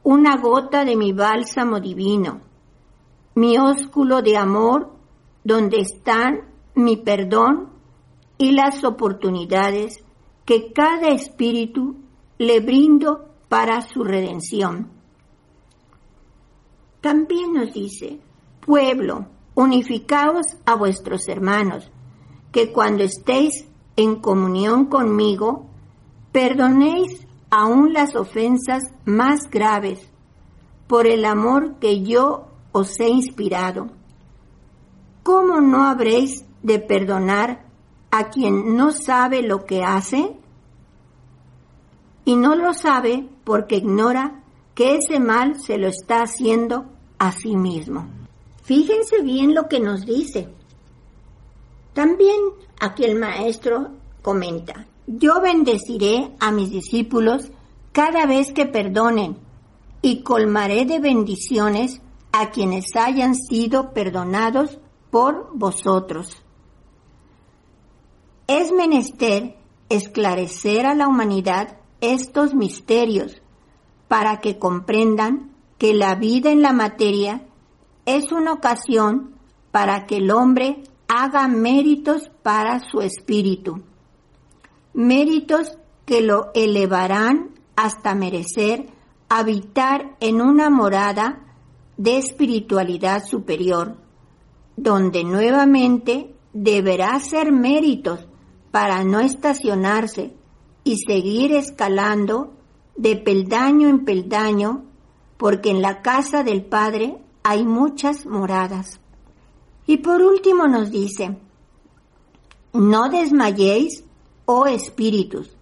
una 0.10 0.38
gota 0.38 0.86
de 0.86 0.96
mi 0.96 1.14
bálsamo 1.14 1.80
divino, 1.80 2.42
mi 3.36 3.60
ósculo 3.60 4.24
de 4.24 4.38
amor, 4.38 4.92
donde 5.44 5.82
están 5.82 6.50
mi 6.74 6.98
perdón 6.98 7.70
y 8.40 8.54
las 8.54 8.84
oportunidades 8.84 10.04
que 10.46 10.74
cada 10.74 11.10
espíritu 11.10 11.98
le 12.40 12.60
brindo 12.60 13.30
para 13.50 13.82
su 13.82 14.04
redención. 14.04 14.90
También 17.02 17.54
nos 17.54 17.72
dice, 17.72 18.20
pueblo, 18.66 19.28
unificaos 19.54 20.58
a 20.66 20.74
vuestros 20.74 21.28
hermanos, 21.28 21.92
que 22.52 22.72
cuando 22.72 23.04
estéis 23.04 23.68
en 23.96 24.16
comunión 24.16 24.88
conmigo, 24.88 25.68
perdonéis 26.32 27.28
aún 27.50 27.94
las 27.94 28.16
ofensas 28.16 28.84
más 29.06 29.50
graves, 29.50 30.10
por 30.88 31.08
el 31.08 31.26
amor 31.26 31.76
que 31.80 32.02
yo 32.04 32.48
os 32.72 33.00
he 33.00 33.10
inspirado. 33.10 33.88
¿Cómo 35.24 35.62
no 35.62 35.84
habréis 35.84 36.46
de 36.64 36.80
perdonar 36.80 37.66
a 38.12 38.30
quien 38.30 38.76
no 38.76 38.92
sabe 38.92 39.42
lo 39.44 39.66
que 39.66 39.84
hace 39.84 40.36
y 42.26 42.36
no 42.36 42.56
lo 42.56 42.74
sabe 42.74 43.28
porque 43.44 43.78
ignora 43.78 44.44
que 44.76 44.96
ese 44.96 45.20
mal 45.20 45.60
se 45.60 45.78
lo 45.78 45.88
está 45.88 46.22
haciendo 46.22 46.86
a 47.18 47.32
sí 47.32 47.56
mismo. 47.56 48.08
Fíjense 48.64 49.22
bien 49.22 49.54
lo 49.54 49.68
que 49.68 49.80
nos 49.80 50.06
dice. 50.06 50.48
También 51.94 52.40
aquí 52.80 53.04
el 53.04 53.20
maestro 53.20 53.90
comenta, 54.22 54.86
yo 55.12 55.42
bendeciré 55.42 56.36
a 56.40 56.52
mis 56.52 56.70
discípulos 56.70 57.52
cada 57.92 58.28
vez 58.28 58.54
que 58.54 58.68
perdonen 58.68 59.38
y 60.04 60.22
colmaré 60.22 60.86
de 60.86 61.00
bendiciones 61.00 62.00
a 62.32 62.52
quienes 62.52 62.96
hayan 62.96 63.34
sido 63.34 63.92
perdonados 63.92 64.78
por 65.10 65.50
vosotros. 65.56 66.38
Es 68.46 68.72
menester 68.72 69.56
esclarecer 69.90 70.86
a 70.86 70.94
la 70.94 71.08
humanidad 71.08 71.78
estos 72.02 72.54
misterios 72.54 73.42
para 74.08 74.42
que 74.42 74.60
comprendan 74.60 75.56
que 75.80 75.96
la 75.96 76.14
vida 76.14 76.52
en 76.52 76.62
la 76.62 76.72
materia 76.72 77.42
es 78.06 78.32
una 78.32 78.54
ocasión 78.54 79.34
para 79.72 80.06
que 80.06 80.18
el 80.18 80.30
hombre 80.30 80.84
haga 81.08 81.48
méritos 81.48 82.30
para 82.44 82.80
su 82.80 83.02
espíritu, 83.02 83.82
méritos 84.94 85.78
que 86.06 86.22
lo 86.22 86.52
elevarán 86.54 87.52
hasta 87.76 88.16
merecer 88.16 88.88
habitar 89.30 90.18
en 90.20 90.42
una 90.42 90.70
morada 90.70 91.46
de 91.98 92.18
espiritualidad 92.18 93.26
superior, 93.26 93.96
donde 94.76 95.24
nuevamente 95.24 96.34
deberá 96.54 97.14
hacer 97.14 97.52
méritos 97.52 98.28
para 98.72 99.04
no 99.04 99.20
estacionarse 99.20 100.34
y 100.84 100.98
seguir 100.98 101.54
escalando 101.54 102.54
de 102.96 103.16
peldaño 103.16 103.88
en 103.88 104.04
peldaño, 104.04 104.86
porque 105.38 105.70
en 105.70 105.82
la 105.82 106.02
casa 106.02 106.44
del 106.44 106.64
Padre 106.66 107.18
hay 107.44 107.64
muchas 107.64 108.26
moradas. 108.26 109.00
Y 109.86 109.98
por 109.98 110.22
último 110.22 110.68
nos 110.68 110.92
dice, 110.92 111.38
no 112.74 113.10
desmayéis, 113.10 114.04
oh 114.52 114.66
espíritus, 114.66 115.56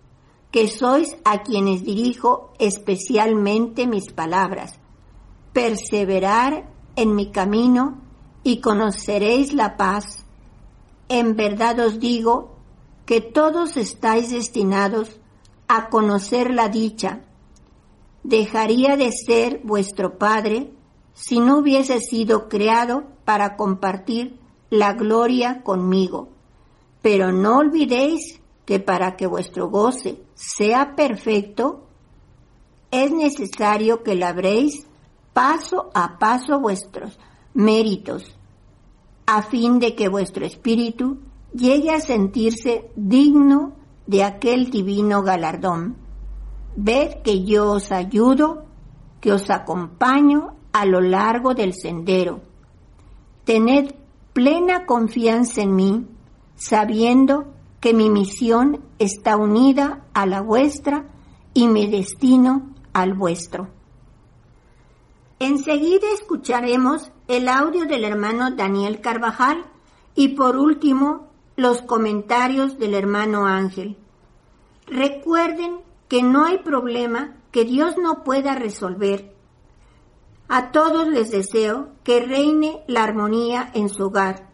que 0.49 0.69
sois 0.69 1.17
a 1.25 1.43
quienes 1.43 1.83
dirijo 1.83 2.53
especialmente 2.57 3.85
mis 3.85 4.13
palabras. 4.13 4.79
Perseverar 5.51 6.71
en 6.95 7.13
mi 7.13 7.29
camino 7.29 7.99
y 8.43 8.61
conoceréis 8.61 9.51
la 9.51 9.75
paz. 9.75 10.23
En 11.09 11.35
verdad 11.35 11.77
os 11.81 11.99
digo 11.99 12.55
que 13.05 13.19
todos 13.19 13.75
estáis 13.75 14.29
destinados 14.31 15.19
a 15.67 15.89
conocer 15.89 16.51
la 16.51 16.69
dicha. 16.69 17.25
Dejaría 18.23 18.95
de 18.95 19.11
ser 19.11 19.59
vuestro 19.65 20.17
Padre 20.17 20.71
si 21.13 21.41
no 21.41 21.57
hubiese 21.57 21.99
sido 21.99 22.47
creado 22.47 23.03
para 23.25 23.57
compartir 23.57 24.39
la 24.69 24.93
gloria 24.93 25.61
conmigo. 25.61 26.29
Pero 27.01 27.33
no 27.33 27.57
olvidéis 27.57 28.36
que 28.67 28.81
para 28.81 29.15
que 29.15 29.27
vuestro 29.27 29.69
goce 29.69 30.21
sea 30.35 30.93
perfecto, 30.93 31.87
es 32.91 33.11
necesario 33.11 34.03
que 34.03 34.13
labréis 34.13 34.85
paso 35.31 35.89
a 35.93 36.19
paso 36.19 36.59
vuestros 36.59 37.17
méritos, 37.53 38.37
a 39.25 39.41
fin 39.41 39.79
de 39.79 39.95
que 39.95 40.09
vuestro 40.09 40.45
espíritu 40.45 41.19
llegue 41.53 41.91
a 41.91 42.01
sentirse 42.01 42.91
digno 42.97 43.71
de 44.05 44.25
aquel 44.25 44.69
divino 44.69 45.23
galardón. 45.23 45.95
Ved 46.75 47.21
que 47.23 47.45
yo 47.45 47.71
os 47.71 47.93
ayudo, 47.93 48.65
que 49.21 49.31
os 49.31 49.49
acompaño 49.49 50.55
a 50.73 50.85
lo 50.85 50.99
largo 50.99 51.53
del 51.53 51.73
sendero. 51.73 52.41
Tened 53.45 53.95
plena 54.33 54.85
confianza 54.85 55.61
en 55.61 55.73
mí, 55.73 56.05
sabiendo 56.57 57.53
que 57.79 57.93
mi 57.93 58.09
misión 58.09 58.83
está 58.99 59.37
unida 59.37 60.05
a 60.13 60.25
la 60.25 60.41
vuestra 60.41 61.05
y 61.53 61.67
mi 61.67 61.87
destino 61.87 62.73
al 62.93 63.13
vuestro. 63.13 63.69
Enseguida 65.39 66.07
escucharemos 66.13 67.11
el 67.27 67.47
audio 67.47 67.85
del 67.85 68.03
hermano 68.03 68.51
Daniel 68.51 69.01
Carvajal 69.01 69.65
y 70.15 70.29
por 70.29 70.57
último 70.57 71.27
los 71.55 71.81
comentarios 71.83 72.79
del 72.79 72.95
hermano 72.95 73.45
Ángel. 73.45 73.97
Recuerden 74.87 75.79
que 76.07 76.23
no 76.23 76.45
hay 76.45 76.59
problema 76.59 77.35
que 77.51 77.65
Dios 77.65 77.97
no 77.97 78.23
pueda 78.23 78.55
resolver. 78.55 79.35
A 80.47 80.71
todos 80.71 81.07
les 81.07 81.29
deseo 81.29 81.89
que 82.03 82.21
reine 82.21 82.83
la 82.87 83.03
armonía 83.03 83.69
en 83.73 83.89
su 83.89 84.05
hogar 84.05 84.49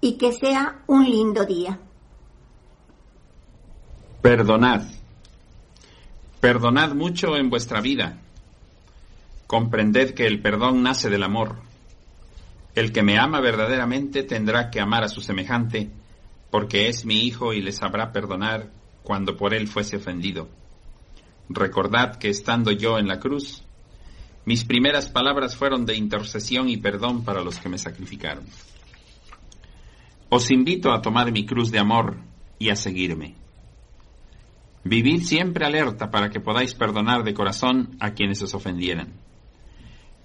y 0.00 0.18
que 0.18 0.32
sea 0.32 0.82
un 0.86 1.04
lindo 1.04 1.46
día. 1.46 1.80
Perdonad. 4.22 4.82
Perdonad 6.40 6.92
mucho 6.92 7.36
en 7.36 7.50
vuestra 7.50 7.80
vida. 7.80 8.18
Comprended 9.46 10.12
que 10.12 10.26
el 10.26 10.42
perdón 10.42 10.82
nace 10.82 11.08
del 11.08 11.22
amor. 11.22 11.60
El 12.74 12.90
que 12.90 13.04
me 13.04 13.16
ama 13.16 13.40
verdaderamente 13.40 14.24
tendrá 14.24 14.70
que 14.70 14.80
amar 14.80 15.04
a 15.04 15.08
su 15.08 15.20
semejante, 15.20 15.90
porque 16.50 16.88
es 16.88 17.04
mi 17.04 17.20
hijo 17.26 17.52
y 17.52 17.60
le 17.60 17.70
sabrá 17.70 18.10
perdonar 18.10 18.72
cuando 19.04 19.36
por 19.36 19.54
él 19.54 19.68
fuese 19.68 19.98
ofendido. 19.98 20.48
Recordad 21.48 22.16
que 22.16 22.28
estando 22.28 22.72
yo 22.72 22.98
en 22.98 23.06
la 23.06 23.20
cruz, 23.20 23.62
mis 24.44 24.64
primeras 24.64 25.08
palabras 25.08 25.54
fueron 25.54 25.86
de 25.86 25.94
intercesión 25.94 26.68
y 26.68 26.76
perdón 26.76 27.24
para 27.24 27.42
los 27.42 27.60
que 27.60 27.68
me 27.68 27.78
sacrificaron. 27.78 28.44
Os 30.28 30.50
invito 30.50 30.92
a 30.92 31.02
tomar 31.02 31.30
mi 31.30 31.46
cruz 31.46 31.70
de 31.70 31.78
amor 31.78 32.16
y 32.58 32.70
a 32.70 32.76
seguirme. 32.76 33.36
Vivid 34.84 35.22
siempre 35.22 35.66
alerta 35.66 36.10
para 36.10 36.30
que 36.30 36.40
podáis 36.40 36.74
perdonar 36.74 37.24
de 37.24 37.34
corazón 37.34 37.96
a 38.00 38.12
quienes 38.12 38.40
os 38.42 38.54
ofendieran. 38.54 39.14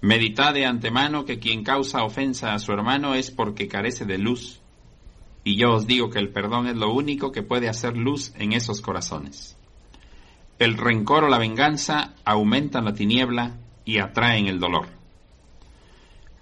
Meditad 0.00 0.54
de 0.54 0.66
antemano 0.66 1.24
que 1.24 1.38
quien 1.38 1.64
causa 1.64 2.04
ofensa 2.04 2.52
a 2.52 2.58
su 2.58 2.72
hermano 2.72 3.14
es 3.14 3.30
porque 3.30 3.68
carece 3.68 4.04
de 4.04 4.18
luz, 4.18 4.60
y 5.44 5.56
yo 5.56 5.72
os 5.72 5.86
digo 5.86 6.10
que 6.10 6.18
el 6.18 6.30
perdón 6.30 6.66
es 6.66 6.76
lo 6.76 6.92
único 6.92 7.32
que 7.32 7.42
puede 7.42 7.68
hacer 7.68 7.96
luz 7.96 8.32
en 8.36 8.52
esos 8.52 8.80
corazones. 8.80 9.56
El 10.58 10.76
rencor 10.76 11.24
o 11.24 11.28
la 11.28 11.38
venganza 11.38 12.14
aumentan 12.24 12.84
la 12.84 12.94
tiniebla 12.94 13.58
y 13.84 13.98
atraen 13.98 14.46
el 14.46 14.60
dolor. 14.60 14.88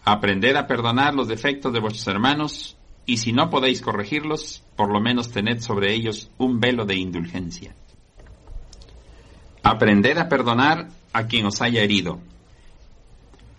Aprended 0.04 0.54
a 0.56 0.66
perdonar 0.66 1.14
los 1.14 1.28
defectos 1.28 1.72
de 1.72 1.80
vuestros 1.80 2.06
hermanos 2.08 2.76
y 3.06 3.16
si 3.16 3.32
no 3.32 3.50
podéis 3.50 3.80
corregirlos, 3.80 4.64
por 4.76 4.92
lo 4.92 5.00
menos 5.00 5.30
tened 5.30 5.60
sobre 5.60 5.94
ellos 5.94 6.30
un 6.38 6.60
velo 6.60 6.84
de 6.84 6.96
indulgencia. 6.96 7.74
Aprended 9.62 10.18
a 10.18 10.28
perdonar 10.28 10.88
a 11.12 11.26
quien 11.26 11.46
os 11.46 11.62
haya 11.62 11.82
herido. 11.82 12.20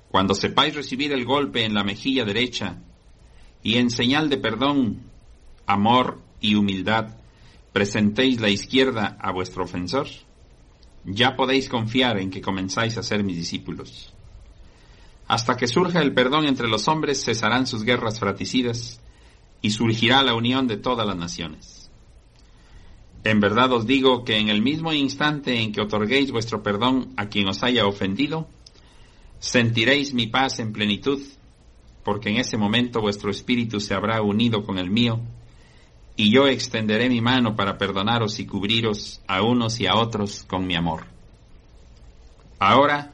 Cuando 0.10 0.36
sepáis 0.36 0.76
recibir 0.76 1.12
el 1.12 1.26
golpe 1.26 1.64
en 1.64 1.74
la 1.74 1.84
mejilla 1.84 2.26
derecha 2.26 2.78
y 3.64 3.78
en 3.78 3.90
señal 3.90 4.30
de 4.30 4.38
perdón, 4.38 5.02
amor 5.66 6.22
y 6.40 6.56
humildad 6.56 7.16
presentéis 7.72 8.40
la 8.40 8.50
izquierda 8.50 9.18
a 9.20 9.32
vuestro 9.32 9.64
ofensor, 9.64 10.08
ya 11.06 11.36
podéis 11.36 11.70
confiar 11.70 12.20
en 12.20 12.30
que 12.30 12.42
comenzáis 12.42 12.98
a 12.98 13.04
ser 13.04 13.24
mis 13.24 13.38
discípulos. 13.38 14.14
Hasta 15.28 15.58
que 15.58 15.68
surja 15.68 16.02
el 16.02 16.14
perdón 16.14 16.46
entre 16.46 16.68
los 16.68 16.88
hombres, 16.88 17.24
cesarán 17.24 17.66
sus 17.66 17.84
guerras 17.84 18.20
fratricidas 18.20 19.02
y 19.62 19.72
surgirá 19.72 20.22
la 20.22 20.36
unión 20.36 20.68
de 20.68 20.78
todas 20.78 21.08
las 21.08 21.16
naciones. 21.16 21.83
En 23.24 23.40
verdad 23.40 23.72
os 23.72 23.88
digo 23.88 24.26
que 24.26 24.38
en 24.38 24.50
el 24.50 24.62
mismo 24.62 24.92
instante 24.92 25.62
en 25.62 25.72
que 25.72 25.82
otorguéis 25.82 26.32
vuestro 26.32 26.62
perdón 26.62 27.14
a 27.16 27.28
quien 27.28 27.48
os 27.48 27.64
haya 27.64 27.86
ofendido, 27.86 28.48
sentiréis 29.40 30.14
mi 30.14 30.28
paz 30.28 30.60
en 30.60 30.74
plenitud, 30.74 31.22
porque 32.04 32.30
en 32.30 32.38
ese 32.38 32.58
momento 32.58 33.00
vuestro 33.00 33.32
espíritu 33.32 33.80
se 33.80 33.94
habrá 33.94 34.22
unido 34.22 34.64
con 34.64 34.78
el 34.78 34.90
mío, 34.90 35.22
y 36.18 36.34
yo 36.34 36.48
extenderé 36.48 37.08
mi 37.08 37.22
mano 37.22 37.56
para 37.56 37.78
perdonaros 37.78 38.40
y 38.40 38.46
cubriros 38.46 39.22
a 39.26 39.42
unos 39.42 39.80
y 39.80 39.88
a 39.88 39.96
otros 39.96 40.44
con 40.44 40.68
mi 40.68 40.76
amor. 40.76 41.06
Ahora, 42.60 43.14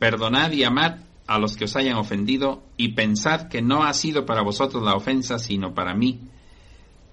perdonad 0.00 0.50
y 0.50 0.64
amad 0.64 0.96
a 1.28 1.38
los 1.38 1.56
que 1.56 1.66
os 1.66 1.76
hayan 1.76 1.96
ofendido, 1.96 2.62
y 2.76 2.94
pensad 2.94 3.48
que 3.48 3.62
no 3.62 3.84
ha 3.84 3.94
sido 3.94 4.26
para 4.26 4.42
vosotros 4.42 4.82
la 4.82 4.94
ofensa, 4.94 5.38
sino 5.38 5.74
para 5.74 5.94
mí, 5.94 6.20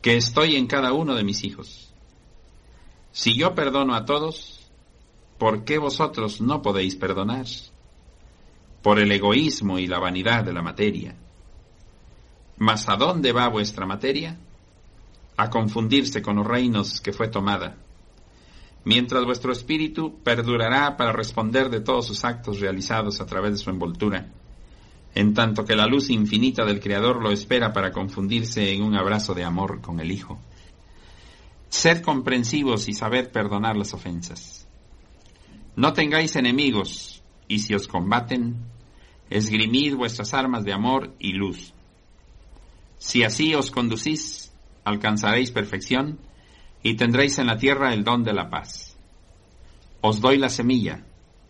que 0.01 0.17
estoy 0.17 0.55
en 0.55 0.65
cada 0.65 0.91
uno 0.91 1.13
de 1.13 1.23
mis 1.23 1.43
hijos. 1.43 1.94
Si 3.15 3.33
yo 3.37 3.55
perdono 3.55 3.95
a 3.95 4.03
todos, 4.03 4.69
¿por 5.37 5.63
qué 5.63 5.77
vosotros 5.77 6.41
no 6.41 6.61
podéis 6.61 6.97
perdonar? 6.97 7.45
Por 8.81 8.99
el 8.99 9.09
egoísmo 9.09 9.79
y 9.79 9.87
la 9.87 9.99
vanidad 9.99 10.43
de 10.43 10.51
la 10.51 10.61
materia. 10.61 11.15
Mas 12.57 12.89
¿a 12.89 12.97
dónde 12.97 13.31
va 13.31 13.47
vuestra 13.47 13.85
materia? 13.85 14.37
a 15.37 15.49
confundirse 15.49 16.21
con 16.21 16.35
los 16.35 16.45
reinos 16.45 16.99
que 16.99 17.13
fue 17.13 17.29
tomada, 17.29 17.77
mientras 18.83 19.23
vuestro 19.23 19.53
espíritu 19.53 20.19
perdurará 20.23 20.97
para 20.97 21.13
responder 21.13 21.69
de 21.69 21.79
todos 21.79 22.07
sus 22.07 22.23
actos 22.25 22.59
realizados 22.59 23.21
a 23.21 23.25
través 23.25 23.51
de 23.51 23.57
su 23.57 23.69
envoltura, 23.69 24.27
en 25.13 25.33
tanto 25.33 25.63
que 25.63 25.77
la 25.77 25.87
luz 25.87 26.09
infinita 26.09 26.65
del 26.65 26.81
Creador 26.81 27.21
lo 27.21 27.31
espera 27.31 27.71
para 27.71 27.93
confundirse 27.93 28.73
en 28.73 28.83
un 28.83 28.95
abrazo 28.95 29.33
de 29.33 29.45
amor 29.45 29.79
con 29.81 30.01
el 30.01 30.11
Hijo. 30.11 30.39
Sed 31.75 32.01
comprensivos 32.01 32.87
y 32.87 32.93
sabed 32.93 33.31
perdonar 33.31 33.75
las 33.75 33.93
ofensas. 33.93 34.65
No 35.75 35.91
tengáis 35.91 36.37
enemigos, 36.37 37.21
y 37.49 37.59
si 37.59 37.75
os 37.75 37.89
combaten, 37.89 38.55
esgrimid 39.29 39.93
vuestras 39.95 40.33
armas 40.33 40.63
de 40.63 40.71
amor 40.71 41.13
y 41.19 41.33
luz. 41.33 41.73
Si 42.97 43.25
así 43.25 43.53
os 43.55 43.71
conducís, 43.71 44.53
alcanzaréis 44.85 45.51
perfección 45.51 46.17
y 46.81 46.95
tendréis 46.95 47.39
en 47.39 47.47
la 47.47 47.57
tierra 47.57 47.93
el 47.93 48.05
don 48.05 48.23
de 48.23 48.31
la 48.31 48.49
paz. 48.49 48.95
Os 49.99 50.21
doy 50.21 50.37
la 50.37 50.49
semilla, 50.49 51.05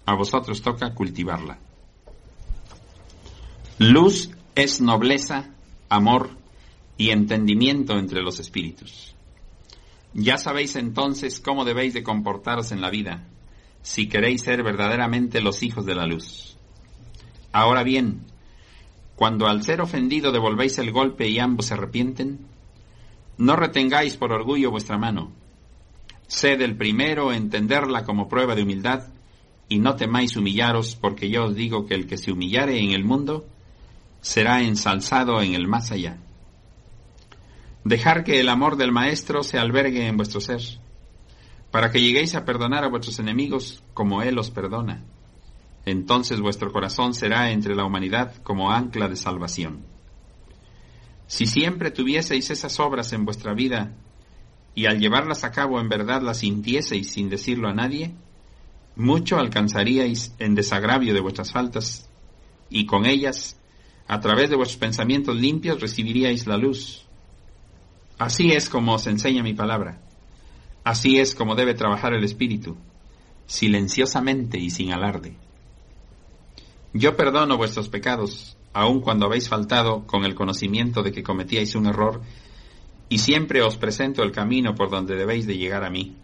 a 0.08 0.16
vosotros 0.16 0.64
toca 0.64 0.96
cultivarla. 0.96 1.60
Luz 3.78 4.32
es 4.56 4.82
nobleza, 4.82 5.54
amor 5.88 6.32
y 6.98 7.12
entendimiento 7.12 8.00
entre 8.00 8.24
los 8.24 8.40
espíritus. 8.40 9.15
Ya 10.18 10.38
sabéis 10.38 10.78
entonces 10.78 11.42
cómo 11.42 11.66
debéis 11.66 11.94
de 11.94 12.02
comportaros 12.02 12.72
en 12.72 12.80
la 12.80 12.90
vida, 12.90 13.28
si 13.82 14.08
queréis 14.08 14.44
ser 14.44 14.64
verdaderamente 14.64 15.42
los 15.42 15.62
hijos 15.62 15.86
de 15.86 15.94
la 15.94 16.06
luz. 16.06 16.58
Ahora 17.52 17.84
bien, 17.84 18.22
cuando 19.18 19.48
al 19.48 19.64
ser 19.64 19.82
ofendido 19.82 20.32
devolvéis 20.32 20.78
el 20.78 20.94
golpe 20.94 21.28
y 21.28 21.40
ambos 21.40 21.66
se 21.66 21.74
arrepienten, 21.74 22.48
no 23.38 23.58
retengáis 23.58 24.16
por 24.16 24.32
orgullo 24.32 24.72
vuestra 24.72 24.98
mano. 24.98 25.34
Sed 26.28 26.62
el 26.62 26.78
primero 26.78 27.34
en 27.34 27.50
tenderla 27.50 28.06
como 28.06 28.30
prueba 28.30 28.56
de 28.56 28.64
humildad, 28.64 29.10
y 29.68 29.80
no 29.80 29.98
temáis 29.98 30.38
humillaros, 30.38 30.96
porque 30.96 31.30
yo 31.30 31.48
os 31.48 31.56
digo 31.56 31.88
que 31.88 31.94
el 31.94 32.08
que 32.08 32.18
se 32.18 32.32
humillare 32.32 32.80
en 32.80 32.92
el 32.92 33.04
mundo, 33.04 33.46
será 34.22 34.62
ensalzado 34.62 35.42
en 35.42 35.56
el 35.56 35.68
más 35.68 35.92
allá. 35.92 36.20
Dejar 37.86 38.24
que 38.24 38.40
el 38.40 38.50
amor 38.50 38.78
del 38.78 38.92
Maestro 38.92 39.44
se 39.44 39.60
albergue 39.60 40.08
en 40.08 40.18
vuestro 40.18 40.42
ser, 40.42 40.60
para 41.70 41.92
que 41.92 42.02
lleguéis 42.02 42.34
a 42.34 42.44
perdonar 42.44 42.84
a 42.84 42.90
vuestros 42.90 43.20
enemigos 43.20 43.84
como 43.94 44.24
Él 44.24 44.40
os 44.40 44.50
perdona. 44.50 45.04
Entonces 45.86 46.42
vuestro 46.42 46.72
corazón 46.72 47.14
será 47.14 47.52
entre 47.52 47.76
la 47.76 47.86
humanidad 47.86 48.38
como 48.42 48.72
ancla 48.72 49.08
de 49.08 49.16
salvación. 49.16 49.86
Si 51.28 51.46
siempre 51.46 51.92
tuvieseis 51.92 52.50
esas 52.50 52.80
obras 52.80 53.14
en 53.14 53.24
vuestra 53.24 53.54
vida 53.54 53.94
y 54.74 54.88
al 54.88 55.00
llevarlas 55.00 55.44
a 55.44 55.52
cabo 55.52 55.80
en 55.80 55.88
verdad 55.88 56.24
las 56.24 56.40
sintieseis 56.40 57.12
sin 57.12 57.30
decirlo 57.30 57.70
a 57.70 57.76
nadie, 57.76 58.16
mucho 58.96 59.38
alcanzaríais 59.38 60.34
en 60.40 60.56
desagravio 60.56 61.14
de 61.14 61.22
vuestras 61.22 61.52
faltas 61.52 62.10
y 62.68 62.88
con 62.88 63.06
ellas, 63.06 63.60
a 64.08 64.20
través 64.22 64.50
de 64.50 64.56
vuestros 64.56 64.80
pensamientos 64.80 65.36
limpios, 65.36 65.80
recibiríais 65.80 66.48
la 66.48 66.58
luz. 66.58 67.05
Así 68.18 68.52
es 68.52 68.70
como 68.70 68.94
os 68.94 69.08
enseña 69.08 69.44
mi 69.44 69.54
palabra. 69.54 70.02
Así 70.84 71.20
es 71.20 71.36
como 71.36 71.56
debe 71.56 71.74
trabajar 71.74 72.14
el 72.14 72.24
Espíritu, 72.24 72.78
silenciosamente 73.48 74.58
y 74.58 74.70
sin 74.70 74.94
alarde. 74.94 75.36
Yo 76.94 77.18
perdono 77.18 77.58
vuestros 77.58 77.90
pecados 77.90 78.56
aun 78.76 79.00
cuando 79.00 79.26
habéis 79.26 79.48
faltado 79.48 80.06
con 80.06 80.26
el 80.26 80.36
conocimiento 80.36 81.02
de 81.02 81.14
que 81.14 81.24
cometíais 81.24 81.76
un 81.76 81.86
error, 81.86 82.22
y 83.08 83.20
siempre 83.20 83.62
os 83.62 83.78
presento 83.78 84.22
el 84.22 84.34
camino 84.34 84.76
por 84.76 84.90
donde 84.90 85.16
debéis 85.16 85.48
de 85.48 85.58
llegar 85.58 85.86
a 85.86 85.90
mí. 85.90 86.18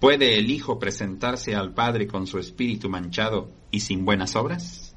¿Puede 0.00 0.36
el 0.36 0.50
Hijo 0.50 0.80
presentarse 0.80 1.54
al 1.54 1.72
Padre 1.72 2.08
con 2.08 2.26
su 2.26 2.40
espíritu 2.40 2.88
manchado 2.88 3.48
y 3.70 3.80
sin 3.80 4.04
buenas 4.04 4.34
obras? 4.34 4.96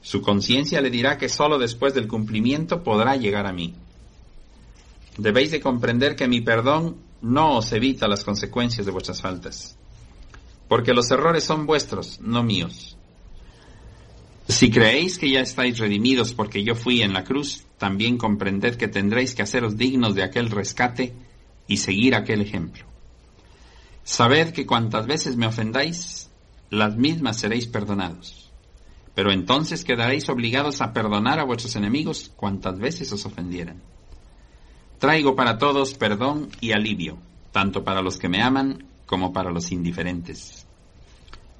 Su 0.00 0.22
conciencia 0.22 0.80
le 0.80 0.90
dirá 0.90 1.18
que 1.18 1.28
sólo 1.28 1.58
después 1.58 1.92
del 1.92 2.06
cumplimiento 2.06 2.84
podrá 2.84 3.16
llegar 3.16 3.46
a 3.46 3.52
mí. 3.52 3.74
Debéis 5.18 5.50
de 5.50 5.60
comprender 5.60 6.14
que 6.14 6.28
mi 6.28 6.40
perdón 6.40 6.96
no 7.20 7.56
os 7.56 7.72
evita 7.72 8.06
las 8.06 8.22
consecuencias 8.22 8.86
de 8.86 8.92
vuestras 8.92 9.20
faltas, 9.20 9.76
porque 10.68 10.94
los 10.94 11.10
errores 11.10 11.42
son 11.42 11.66
vuestros, 11.66 12.20
no 12.20 12.44
míos. 12.44 12.96
Si 14.48 14.70
creéis 14.70 15.18
que 15.18 15.28
ya 15.28 15.40
estáis 15.40 15.78
redimidos 15.78 16.32
porque 16.32 16.62
yo 16.62 16.76
fui 16.76 17.02
en 17.02 17.12
la 17.12 17.24
cruz, 17.24 17.64
también 17.78 18.16
comprended 18.16 18.76
que 18.76 18.86
tendréis 18.86 19.34
que 19.34 19.42
haceros 19.42 19.76
dignos 19.76 20.14
de 20.14 20.22
aquel 20.22 20.50
rescate 20.50 21.12
y 21.66 21.78
seguir 21.78 22.14
aquel 22.14 22.40
ejemplo. 22.40 22.86
Sabed 24.04 24.52
que 24.52 24.66
cuantas 24.66 25.06
veces 25.06 25.36
me 25.36 25.46
ofendáis, 25.46 26.30
las 26.70 26.96
mismas 26.96 27.38
seréis 27.38 27.66
perdonados. 27.66 28.52
Pero 29.16 29.32
entonces 29.32 29.84
quedaréis 29.84 30.28
obligados 30.28 30.80
a 30.80 30.92
perdonar 30.92 31.40
a 31.40 31.44
vuestros 31.44 31.74
enemigos 31.74 32.32
cuantas 32.36 32.78
veces 32.78 33.12
os 33.12 33.26
ofendieran. 33.26 33.82
Traigo 34.98 35.36
para 35.36 35.58
todos 35.58 35.94
perdón 35.94 36.48
y 36.60 36.72
alivio, 36.72 37.18
tanto 37.52 37.84
para 37.84 38.02
los 38.02 38.18
que 38.18 38.28
me 38.28 38.42
aman 38.42 38.84
como 39.06 39.32
para 39.32 39.50
los 39.50 39.70
indiferentes. 39.70 40.66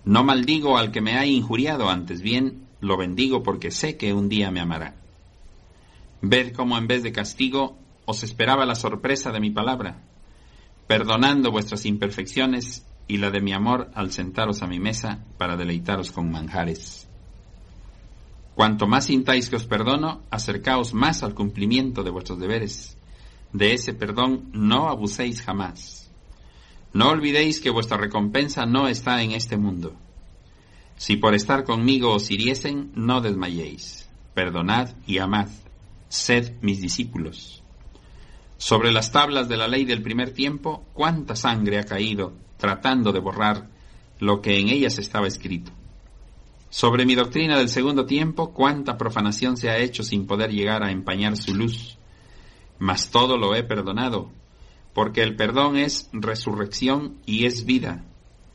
No 0.05 0.24
maldigo 0.24 0.77
al 0.77 0.90
que 0.90 1.01
me 1.01 1.16
ha 1.16 1.24
injuriado, 1.24 1.88
antes 1.88 2.20
bien 2.20 2.66
lo 2.81 2.96
bendigo 2.96 3.42
porque 3.42 3.70
sé 3.70 3.96
que 3.96 4.12
un 4.12 4.29
día 4.29 4.51
me 4.51 4.61
amará. 4.61 4.96
Ved 6.20 6.53
cómo 6.53 6.77
en 6.79 6.88
vez 6.88 7.03
de 7.03 7.12
castigo 7.12 7.77
os 8.07 8.22
esperaba 8.22 8.66
la 8.66 8.74
sorpresa 8.74 9.31
de 9.31 9.40
mi 9.40 9.51
palabra, 9.51 10.03
perdonando 10.87 11.53
vuestras 11.53 11.87
imperfecciones 11.87 12.85
y 13.07 13.18
la 13.18 13.31
de 13.31 13.40
mi 13.40 13.53
amor 13.53 13.90
al 13.94 14.11
sentaros 14.11 14.62
a 14.62 14.66
mi 14.66 14.81
mesa 14.81 15.24
para 15.38 15.57
deleitaros 15.57 16.11
con 16.11 16.31
manjares. 16.31 17.09
Cuanto 18.57 18.88
más 18.88 19.07
sintáis 19.07 19.48
que 19.48 19.57
os 19.57 19.66
perdono, 19.66 20.22
acercaos 20.31 20.92
más 20.92 21.22
al 21.22 21.35
cumplimiento 21.35 22.03
de 22.03 22.11
vuestros 22.11 22.40
deberes. 22.40 22.97
De 23.52 23.72
ese 23.72 23.94
perdón 23.94 24.50
no 24.52 24.88
abuséis 24.88 25.42
jamás. 25.42 26.11
No 26.92 27.11
olvidéis 27.11 27.61
que 27.61 27.70
vuestra 27.70 27.96
recompensa 27.96 28.66
no 28.66 28.88
está 28.88 29.22
en 29.22 29.32
este 29.32 29.56
mundo. 29.56 29.94
Si 30.96 31.16
por 31.16 31.34
estar 31.34 31.64
conmigo 31.64 32.12
os 32.12 32.30
hiriesen, 32.30 32.92
no 32.94 33.20
desmayéis. 33.20 34.08
Perdonad 34.34 34.90
y 35.06 35.18
amad. 35.18 35.48
Sed 36.08 36.54
mis 36.61 36.80
discípulos. 36.80 37.62
Sobre 38.56 38.90
las 38.90 39.12
tablas 39.12 39.48
de 39.48 39.56
la 39.56 39.68
ley 39.68 39.84
del 39.84 40.02
primer 40.02 40.32
tiempo, 40.32 40.84
cuánta 40.92 41.37
sangre 41.37 41.78
ha 41.78 41.84
caído 41.84 42.32
tratando 42.58 43.12
de 43.12 43.20
borrar 43.20 43.68
lo 44.18 44.42
que 44.42 44.58
en 44.58 44.68
ellas 44.68 44.98
estaba 44.98 45.26
escrito. 45.26 45.72
Sobre 46.70 47.06
mi 47.06 47.14
doctrina 47.14 47.56
del 47.56 47.68
segundo 47.70 48.04
tiempo, 48.04 48.52
cuánta 48.52 48.98
profanación 48.98 49.56
se 49.56 49.70
ha 49.70 49.78
hecho 49.78 50.02
sin 50.02 50.26
poder 50.26 50.50
llegar 50.50 50.82
a 50.82 50.90
empañar 50.90 51.37
su 51.37 51.54
luz. 51.54 51.97
Mas 52.78 53.10
todo 53.10 53.36
lo 53.36 53.54
he 53.54 53.64
perdonado, 53.64 54.30
porque 54.94 55.22
el 55.22 55.36
perdón 55.36 55.76
es 55.76 56.08
resurrección 56.12 57.18
y 57.26 57.46
es 57.46 57.64
vida, 57.64 58.04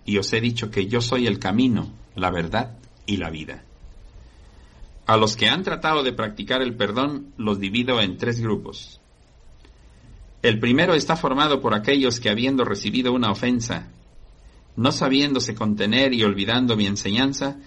y 0.06 0.18
os 0.18 0.32
he 0.34 0.42
dicho 0.42 0.72
que 0.72 0.88
yo 0.88 1.02
soy 1.02 1.28
el 1.28 1.40
camino, 1.40 1.92
la 2.16 2.32
verdad 2.32 2.78
y 3.06 3.18
la 3.18 3.30
vida. 3.30 3.64
A 5.06 5.18
los 5.18 5.36
que 5.36 5.50
han 5.50 5.64
tratado 5.64 6.04
de 6.04 6.14
practicar 6.14 6.62
el 6.62 6.76
perdón 6.76 7.34
los 7.38 7.60
divido 7.60 8.00
en 8.00 8.18
tres 8.18 8.40
grupos. 8.40 9.02
El 10.42 10.60
primero 10.60 10.94
está 10.94 11.16
formado 11.16 11.60
por 11.60 11.74
aquellos 11.74 12.20
que 12.20 12.30
habiendo 12.30 12.64
recibido 12.66 13.14
una 13.14 13.32
ofensa, 13.32 13.90
no 14.76 14.92
sabiéndose 14.92 15.56
contener 15.56 16.14
y 16.14 16.24
olvidando 16.24 16.76
mi 16.76 16.86
enseñanza, 16.86 17.58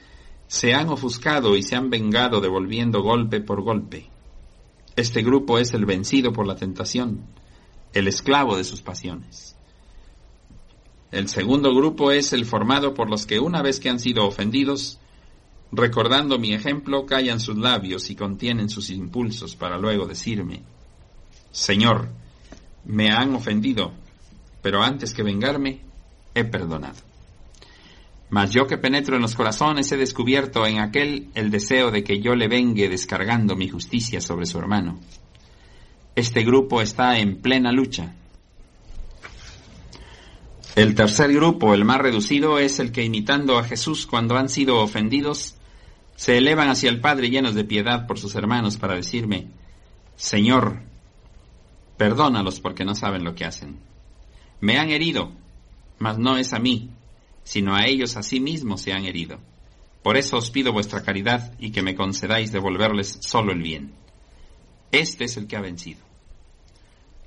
se 0.49 0.75
han 0.75 0.89
ofuscado 0.89 1.57
y 1.57 1.63
se 1.63 1.77
han 1.77 1.91
vengado 1.91 2.41
devolviendo 2.41 3.03
golpe 3.03 3.41
por 3.41 3.63
golpe. 3.63 4.11
Este 4.97 5.23
grupo 5.23 5.59
es 5.59 5.75
el 5.75 5.85
vencido 5.85 6.33
por 6.33 6.47
la 6.47 6.57
tentación, 6.57 7.27
el 7.93 8.09
esclavo 8.09 8.57
de 8.57 8.65
sus 8.65 8.81
pasiones. 8.81 9.55
El 11.13 11.29
segundo 11.29 11.75
grupo 11.75 12.11
es 12.11 12.33
el 12.33 12.47
formado 12.47 12.95
por 12.95 13.11
los 13.11 13.27
que 13.27 13.39
una 13.39 13.63
vez 13.63 13.79
que 13.79 13.91
han 13.91 14.01
sido 14.01 14.27
ofendidos, 14.27 14.99
recordando 15.71 16.39
mi 16.39 16.55
ejemplo, 16.55 17.05
callan 17.05 17.41
sus 17.41 17.59
labios 17.59 18.09
y 18.11 18.17
contienen 18.17 18.71
sus 18.71 18.89
impulsos 18.91 19.55
para 19.55 19.79
luego 19.79 20.07
decirme, 20.07 20.63
Señor, 21.53 22.09
me 22.85 23.11
han 23.11 23.35
ofendido, 23.35 23.93
pero 24.63 24.83
antes 24.83 25.13
que 25.13 25.23
vengarme, 25.23 25.81
he 26.35 26.45
perdonado. 26.45 27.06
Mas 28.29 28.51
yo 28.51 28.67
que 28.67 28.79
penetro 28.79 29.17
en 29.17 29.23
los 29.23 29.35
corazones 29.35 29.91
he 29.93 29.97
descubierto 29.97 30.67
en 30.67 30.81
aquel 30.81 31.29
el 31.35 31.51
deseo 31.51 31.91
de 31.91 32.03
que 32.03 32.21
yo 32.21 32.35
le 32.35 32.49
vengue 32.49 32.89
descargando 32.89 33.55
mi 33.55 33.69
justicia 33.69 34.21
sobre 34.21 34.47
su 34.47 34.59
hermano. 34.59 34.99
Este 36.15 36.43
grupo 36.43 36.83
está 36.83 37.19
en 37.19 37.41
plena 37.41 37.73
lucha. 37.73 38.15
El 40.75 40.95
tercer 40.95 41.33
grupo, 41.33 41.73
el 41.73 41.85
más 41.85 41.99
reducido, 41.99 42.59
es 42.59 42.81
el 42.81 42.93
que 42.93 43.05
imitando 43.05 43.59
a 43.59 43.65
Jesús 43.65 44.07
cuando 44.07 44.37
han 44.37 44.49
sido 44.49 44.81
ofendidos, 44.81 45.57
se 46.17 46.37
elevan 46.39 46.69
hacia 46.69 46.91
el 46.91 47.01
Padre 47.01 47.31
llenos 47.31 47.55
de 47.55 47.65
piedad 47.65 48.07
por 48.07 48.19
sus 48.19 48.35
hermanos 48.35 48.77
para 48.77 48.97
decirme, 48.97 49.49
Señor, 50.17 50.83
Perdónalos 51.97 52.61
porque 52.61 52.85
no 52.85 52.95
saben 52.95 53.25
lo 53.25 53.35
que 53.35 53.45
hacen. 53.45 53.79
Me 54.61 54.79
han 54.79 54.91
herido, 54.91 55.33
mas 55.99 56.19
no 56.19 56.37
es 56.37 56.53
a 56.53 56.59
mí, 56.59 56.91
sino 57.47 57.77
a 57.77 57.87
ellos 57.87 58.17
a 58.17 58.25
sí 58.25 58.41
mismos 58.41 58.81
se 58.81 58.93
han 58.93 59.05
herido. 59.05 59.39
Por 60.03 60.17
eso 60.17 60.37
os 60.37 60.51
pido 60.51 60.73
vuestra 60.73 61.05
caridad 61.05 61.55
y 61.61 61.71
que 61.71 61.81
me 61.81 61.95
concedáis 61.95 62.51
devolverles 62.51 63.19
solo 63.23 63.53
el 63.53 63.63
bien. 63.63 63.95
Este 64.91 65.25
es 65.25 65.37
el 65.37 65.47
que 65.47 65.57
ha 65.57 65.61
vencido. 65.61 66.01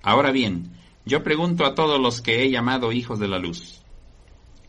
Ahora 0.01 0.31
bien, 0.31 0.73
yo 1.05 1.23
pregunto 1.23 1.65
a 1.65 1.73
todos 1.73 2.01
los 2.01 2.21
que 2.21 2.43
he 2.43 2.51
llamado 2.51 2.91
hijos 2.91 3.17
de 3.17 3.29
la 3.29 3.39
luz, 3.39 3.81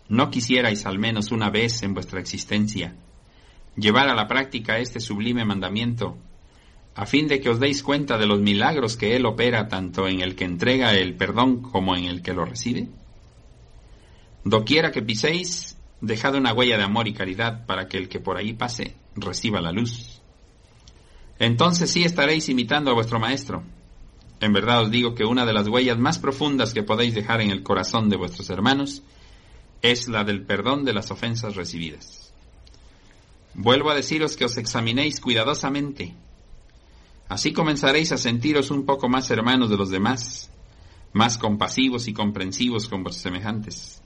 ¿no 0.09 0.31
quisierais 0.31 0.87
al 0.87 1.01
menos 1.01 1.33
una 1.33 1.51
vez 1.51 1.83
en 1.83 1.95
vuestra 1.95 2.21
existencia 2.21 2.95
llevar 3.77 4.09
a 4.09 4.15
la 4.15 4.29
práctica 4.29 4.79
este 4.79 5.01
sublime 5.01 5.45
mandamiento 5.45 6.17
a 6.95 7.07
fin 7.07 7.27
de 7.27 7.41
que 7.41 7.51
os 7.51 7.59
deis 7.59 7.83
cuenta 7.83 8.19
de 8.19 8.27
los 8.27 8.41
milagros 8.41 8.97
que 8.97 9.17
Él 9.17 9.27
opera 9.27 9.67
tanto 9.67 10.07
en 10.07 10.21
el 10.21 10.37
que 10.37 10.45
entrega 10.45 10.95
el 10.95 11.17
perdón 11.17 11.61
como 11.61 11.97
en 11.97 12.05
el 12.05 12.23
que 12.23 12.35
lo 12.35 12.45
recibe? 12.45 12.89
Doquiera 14.45 14.91
que 14.91 15.03
piséis, 15.03 15.77
dejad 16.01 16.35
una 16.35 16.53
huella 16.53 16.77
de 16.77 16.85
amor 16.85 17.09
y 17.09 17.13
caridad 17.13 17.67
para 17.67 17.89
que 17.89 17.99
el 17.99 18.09
que 18.09 18.21
por 18.21 18.37
ahí 18.37 18.55
pase 18.55 18.95
reciba 19.15 19.61
la 19.61 19.73
luz. 19.73 20.21
Entonces 21.39 21.91
sí 21.91 22.05
estaréis 22.05 22.49
imitando 22.49 22.91
a 22.91 22.95
vuestro 22.95 23.19
Maestro. 23.19 23.63
En 24.41 24.53
verdad 24.53 24.83
os 24.83 24.91
digo 24.91 25.15
que 25.15 25.25
una 25.25 25.45
de 25.45 25.53
las 25.53 25.69
huellas 25.69 25.99
más 25.99 26.19
profundas 26.19 26.73
que 26.73 26.83
podéis 26.83 27.15
dejar 27.15 27.41
en 27.41 27.51
el 27.51 27.63
corazón 27.63 28.09
de 28.09 28.17
vuestros 28.17 28.49
hermanos 28.51 29.03
es 29.83 30.09
la 30.09 30.25
del 30.25 30.45
perdón 30.45 30.85
de 30.85 30.95
las 30.95 31.11
ofensas 31.11 31.57
recibidas. 31.57 32.33
Vuelvo 33.55 33.91
a 33.91 33.95
deciros 33.95 34.37
que 34.37 34.45
os 34.45 34.57
examinéis 34.57 35.21
cuidadosamente 35.21 36.15
Así 37.31 37.53
comenzaréis 37.53 38.11
a 38.11 38.19
sentiros 38.19 38.73
un 38.73 38.85
poco 38.85 39.09
más 39.09 39.31
hermanos 39.31 39.71
de 39.71 39.77
los 39.77 39.89
demás, 39.89 40.51
más 41.13 41.39
compasivos 41.39 42.09
y 42.09 42.13
comprensivos 42.13 42.89
con 42.89 43.05
vuestros 43.05 43.23
semejantes. 43.23 44.00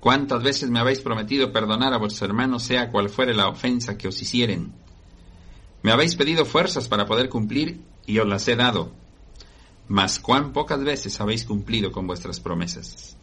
¿Cuántas 0.00 0.42
veces 0.42 0.70
me 0.70 0.78
habéis 0.78 1.00
prometido 1.00 1.52
perdonar 1.52 1.92
a 1.92 1.98
vuestros 1.98 2.28
hermanos 2.28 2.62
sea 2.62 2.90
cual 2.90 3.08
fuere 3.08 3.34
la 3.34 3.48
ofensa 3.48 3.98
que 3.98 4.08
os 4.08 4.22
hicieren? 4.22 4.72
Me 5.82 5.92
habéis 5.92 6.14
pedido 6.14 6.44
fuerzas 6.44 6.88
para 6.88 7.06
poder 7.06 7.28
cumplir 7.28 7.80
y 8.06 8.18
os 8.18 8.28
las 8.28 8.46
he 8.48 8.56
dado. 8.56 8.92
Mas 9.88 10.20
cuán 10.20 10.52
pocas 10.52 10.82
veces 10.84 11.20
habéis 11.20 11.44
cumplido 11.44 11.90
con 11.90 12.06
vuestras 12.06 12.40
promesas. 12.40 13.16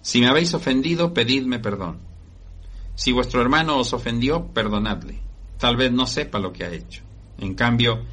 Si 0.00 0.20
me 0.20 0.28
habéis 0.28 0.54
ofendido, 0.54 1.12
pedidme 1.12 1.58
perdón. 1.58 1.98
Si 2.94 3.12
vuestro 3.12 3.40
hermano 3.40 3.78
os 3.78 3.92
ofendió, 3.92 4.46
perdonadle. 4.48 5.20
Tal 5.58 5.76
vez 5.76 5.92
no 5.92 6.06
sepa 6.06 6.38
lo 6.38 6.52
que 6.52 6.64
ha 6.64 6.72
hecho. 6.72 7.02
En 7.38 7.54
cambio, 7.54 8.04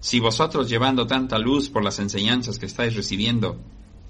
si 0.00 0.20
vosotros 0.20 0.68
llevando 0.68 1.06
tanta 1.06 1.38
luz 1.38 1.68
por 1.68 1.84
las 1.84 1.98
enseñanzas 1.98 2.58
que 2.58 2.66
estáis 2.66 2.94
recibiendo, 2.94 3.60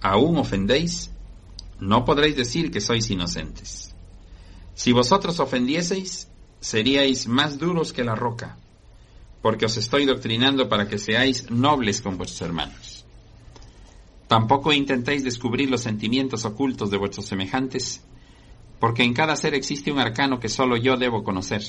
aún 0.01 0.37
ofendéis, 0.37 1.11
no 1.81 2.05
podréis 2.05 2.37
decir 2.37 2.71
que 2.71 2.81
sois 2.81 3.11
inocentes. 3.11 3.95
Si 4.75 4.93
vosotros 4.93 5.41
ofendieseis, 5.41 6.29
seríais 6.61 7.27
más 7.27 7.59
duros 7.59 7.93
que 7.93 8.05
la 8.05 8.15
roca, 8.15 8.57
porque 9.43 9.67
os 9.67 9.77
estoy 9.77 10.07
doctrinando 10.07 10.69
para 10.69 10.89
que 10.89 10.99
seáis 10.99 11.51
nobles 11.51 12.01
con 12.01 12.17
vuestros 12.17 12.43
hermanos. 12.43 13.05
Tampoco 14.29 14.73
intentéis 14.73 15.23
descubrir 15.23 15.71
los 15.71 15.83
sentimientos 15.83 16.45
ocultos 16.45 16.91
de 16.91 16.99
vuestros 16.99 17.27
semejantes, 17.27 18.03
porque 18.81 19.05
en 19.05 19.15
cada 19.15 19.37
ser 19.37 19.55
existe 19.55 19.93
un 19.93 19.99
arcano 19.99 20.41
que 20.41 20.49
solo 20.49 20.77
yo 20.77 20.97
debo 20.97 21.23
conocer 21.23 21.63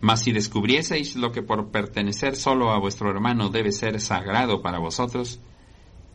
mas 0.00 0.22
si 0.22 0.30
descubrieseis 0.32 1.16
lo 1.16 1.32
que 1.32 1.42
por 1.42 1.70
pertenecer 1.70 2.36
solo 2.36 2.70
a 2.70 2.78
vuestro 2.78 3.10
hermano 3.10 3.48
debe 3.48 3.72
ser 3.72 4.00
sagrado 4.00 4.62
para 4.62 4.78
vosotros, 4.78 5.40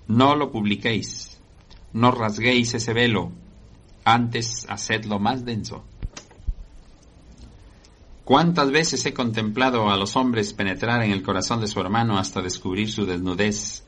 no 0.08 0.36
lo 0.36 0.52
publiquéis, 0.52 1.41
no 1.94 2.12
rasguéis 2.12 2.74
ese 2.74 2.94
velo, 2.94 3.32
antes 4.04 4.66
hacedlo 4.70 5.20
más 5.20 5.46
denso. 5.46 5.84
¿Cuántas 8.24 8.72
veces 8.72 9.06
he 9.06 9.14
contemplado 9.14 9.90
a 9.90 9.98
los 9.98 10.16
hombres 10.16 10.54
penetrar 10.54 11.04
en 11.04 11.12
el 11.12 11.22
corazón 11.22 11.60
de 11.60 11.68
su 11.68 11.80
hermano 11.82 12.18
hasta 12.18 12.42
descubrir 12.42 12.90
su 12.92 13.06
desnudez 13.06 13.84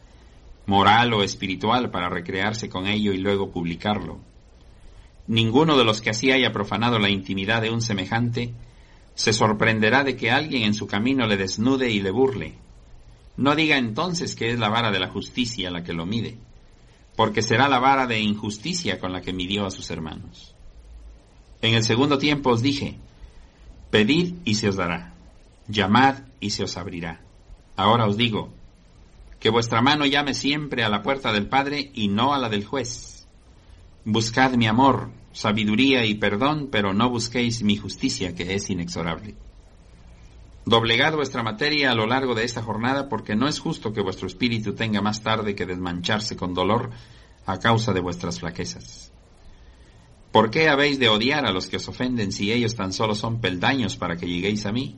moral 0.65 1.13
o 1.13 1.23
espiritual 1.23 1.91
para 1.91 2.09
recrearse 2.09 2.67
con 2.67 2.87
ello 2.87 3.13
y 3.13 3.17
luego 3.17 3.51
publicarlo? 3.51 4.19
Ninguno 5.27 5.77
de 5.77 5.85
los 5.85 6.01
que 6.01 6.09
así 6.09 6.31
haya 6.31 6.51
profanado 6.51 6.99
la 6.99 7.09
intimidad 7.09 7.61
de 7.61 7.69
un 7.69 7.81
semejante 7.81 8.53
se 9.15 9.31
sorprenderá 9.31 10.03
de 10.03 10.17
que 10.17 10.31
alguien 10.31 10.63
en 10.63 10.73
su 10.73 10.87
camino 10.87 11.25
le 11.27 11.37
desnude 11.37 11.91
y 11.91 12.01
le 12.01 12.11
burle. 12.11 12.55
No 13.37 13.55
diga 13.55 13.77
entonces 13.77 14.35
que 14.35 14.51
es 14.51 14.59
la 14.59 14.69
vara 14.69 14.91
de 14.91 14.99
la 14.99 15.09
justicia 15.09 15.71
la 15.71 15.83
que 15.83 15.93
lo 15.93 16.05
mide, 16.05 16.37
porque 17.15 17.41
será 17.41 17.67
la 17.67 17.79
vara 17.79 18.07
de 18.07 18.19
injusticia 18.19 18.99
con 18.99 19.13
la 19.13 19.21
que 19.21 19.33
midió 19.33 19.65
a 19.65 19.71
sus 19.71 19.89
hermanos. 19.89 20.55
En 21.61 21.75
el 21.75 21.83
segundo 21.83 22.17
tiempo 22.17 22.49
os 22.49 22.61
dije, 22.61 22.97
pedid 23.89 24.35
y 24.45 24.55
se 24.55 24.69
os 24.69 24.75
dará, 24.75 25.13
llamad 25.67 26.23
y 26.39 26.49
se 26.49 26.63
os 26.63 26.77
abrirá. 26.77 27.21
Ahora 27.75 28.05
os 28.07 28.17
digo, 28.17 28.51
que 29.39 29.49
vuestra 29.49 29.81
mano 29.81 30.05
llame 30.05 30.33
siempre 30.33 30.83
a 30.83 30.89
la 30.89 31.03
puerta 31.03 31.33
del 31.33 31.47
Padre 31.47 31.91
y 31.93 32.07
no 32.07 32.33
a 32.33 32.37
la 32.37 32.49
del 32.49 32.65
juez. 32.65 33.27
Buscad 34.05 34.53
mi 34.53 34.67
amor, 34.67 35.11
sabiduría 35.31 36.05
y 36.05 36.15
perdón, 36.15 36.69
pero 36.71 36.93
no 36.93 37.09
busquéis 37.09 37.63
mi 37.63 37.77
justicia, 37.77 38.35
que 38.35 38.53
es 38.53 38.69
inexorable. 38.69 39.35
Doblegad 40.65 41.13
vuestra 41.15 41.43
materia 41.43 41.91
a 41.91 41.95
lo 41.95 42.07
largo 42.07 42.35
de 42.35 42.45
esta 42.45 42.61
jornada, 42.61 43.09
porque 43.09 43.35
no 43.35 43.47
es 43.47 43.59
justo 43.59 43.91
que 43.91 44.01
vuestro 44.01 44.27
espíritu 44.27 44.73
tenga 44.73 45.01
más 45.01 45.21
tarde 45.21 45.55
que 45.55 45.65
desmancharse 45.65 46.37
con 46.37 46.53
dolor 46.53 46.89
a 47.45 47.59
causa 47.59 47.91
de 47.91 47.99
vuestras 47.99 48.39
flaquezas. 48.39 49.11
¿Por 50.31 50.49
qué 50.49 50.69
habéis 50.69 50.99
de 50.99 51.09
odiar 51.09 51.45
a 51.45 51.51
los 51.51 51.67
que 51.67 51.77
os 51.77 51.87
ofenden 51.87 52.31
si 52.31 52.51
ellos 52.51 52.75
tan 52.75 52.93
solo 52.93 53.13
son 53.13 53.41
peldaños 53.41 53.97
para 53.97 54.15
que 54.15 54.25
lleguéis 54.25 54.65
a 54.65 54.71
mí? 54.71 54.97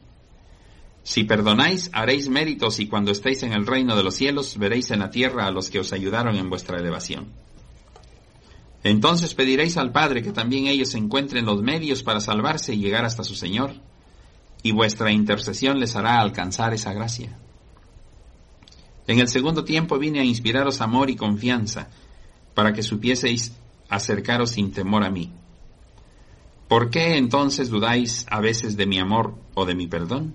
Si 1.04 1.24
perdonáis, 1.24 1.90
haréis 1.94 2.30
méritos 2.30 2.80
y 2.80 2.88
cuando 2.88 3.12
estéis 3.12 3.44
en 3.44 3.54
el 3.54 3.68
reino 3.68 3.96
de 3.96 4.04
los 4.04 4.16
cielos 4.16 4.58
veréis 4.58 4.92
en 4.92 5.00
la 5.00 5.10
tierra 5.10 5.46
a 5.46 5.52
los 5.52 5.70
que 5.70 5.80
os 5.80 5.94
ayudaron 5.94 6.36
en 6.36 6.50
vuestra 6.50 6.78
elevación. 6.78 7.34
Entonces 8.84 9.34
pediréis 9.34 9.78
al 9.78 9.92
Padre 9.92 10.22
que 10.22 10.32
también 10.32 10.68
ellos 10.68 10.94
encuentren 10.94 11.46
los 11.46 11.62
medios 11.62 12.04
para 12.04 12.22
salvarse 12.22 12.74
y 12.74 12.78
llegar 12.78 13.04
hasta 13.04 13.24
su 13.24 13.36
Señor, 13.36 13.74
y 14.66 14.72
vuestra 14.72 15.12
intercesión 15.12 15.80
les 15.80 15.96
hará 15.96 16.20
alcanzar 16.20 16.74
esa 16.74 16.92
gracia. 16.92 17.38
En 19.06 19.20
el 19.20 19.28
segundo 19.28 19.64
tiempo 19.64 20.00
vine 20.00 20.22
a 20.22 20.24
inspiraros 20.24 20.82
amor 20.82 21.12
y 21.12 21.16
confianza, 21.16 21.90
para 22.56 22.74
que 22.74 22.82
supieseis 22.82 23.56
acercaros 23.90 24.50
sin 24.50 24.72
temor 24.72 25.04
a 25.04 25.12
mí. 25.12 25.32
¿Por 26.68 26.90
qué 26.90 27.16
entonces 27.16 27.70
dudáis 27.70 28.26
a 28.28 28.40
veces 28.40 28.76
de 28.76 28.88
mi 28.88 28.98
amor 28.98 29.36
o 29.54 29.66
de 29.66 29.76
mi 29.76 29.86
perdón? 29.86 30.34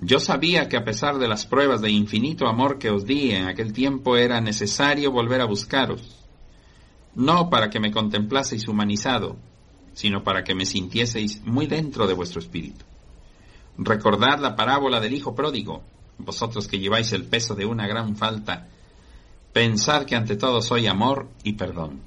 Yo 0.00 0.18
sabía 0.18 0.70
que 0.70 0.78
a 0.78 0.84
pesar 0.84 1.18
de 1.18 1.28
las 1.28 1.44
pruebas 1.44 1.82
de 1.82 1.90
infinito 1.90 2.48
amor 2.48 2.78
que 2.78 2.88
os 2.88 3.04
di 3.04 3.32
en 3.32 3.48
aquel 3.48 3.74
tiempo 3.74 4.16
era 4.16 4.40
necesario 4.40 5.12
volver 5.12 5.42
a 5.42 5.44
buscaros 5.44 6.18
no 7.18 7.50
para 7.50 7.68
que 7.68 7.80
me 7.80 7.90
contemplaseis 7.90 8.68
humanizado, 8.68 9.36
sino 9.98 10.22
para 10.22 10.44
que 10.44 10.54
me 10.54 10.64
sintieseis 10.64 11.42
muy 11.44 11.66
dentro 11.66 12.06
de 12.06 12.14
vuestro 12.14 12.38
espíritu. 12.38 12.84
Recordad 13.76 14.38
la 14.38 14.54
parábola 14.54 15.00
del 15.00 15.12
Hijo 15.12 15.34
pródigo, 15.34 15.82
vosotros 16.18 16.68
que 16.68 16.78
lleváis 16.78 17.12
el 17.12 17.24
peso 17.24 17.56
de 17.56 17.66
una 17.66 17.88
gran 17.88 18.14
falta, 18.14 18.68
pensad 19.52 20.04
que 20.04 20.14
ante 20.14 20.36
todo 20.36 20.62
soy 20.62 20.86
amor 20.86 21.28
y 21.42 21.54
perdón. 21.54 22.00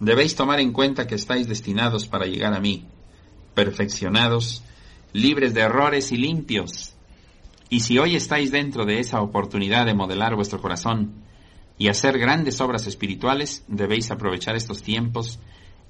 Debéis 0.00 0.36
tomar 0.36 0.60
en 0.60 0.74
cuenta 0.74 1.06
que 1.06 1.14
estáis 1.14 1.48
destinados 1.48 2.06
para 2.06 2.26
llegar 2.26 2.52
a 2.52 2.60
mí, 2.60 2.84
perfeccionados, 3.54 4.62
libres 5.14 5.54
de 5.54 5.62
errores 5.62 6.12
y 6.12 6.18
limpios. 6.18 6.94
Y 7.70 7.80
si 7.80 7.98
hoy 7.98 8.16
estáis 8.16 8.52
dentro 8.52 8.84
de 8.84 9.00
esa 9.00 9.22
oportunidad 9.22 9.86
de 9.86 9.94
modelar 9.94 10.34
vuestro 10.34 10.60
corazón, 10.60 11.22
y 11.78 11.88
hacer 11.88 12.18
grandes 12.18 12.60
obras 12.60 12.86
espirituales, 12.86 13.64
debéis 13.66 14.10
aprovechar 14.10 14.56
estos 14.56 14.82
tiempos 14.82 15.40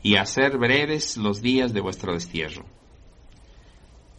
y 0.03 0.17
hacer 0.17 0.59
breves 0.59 1.17
los 1.17 1.41
días 1.41 1.73
de 1.73 1.81
vuestro 1.81 2.13
destierro. 2.13 2.65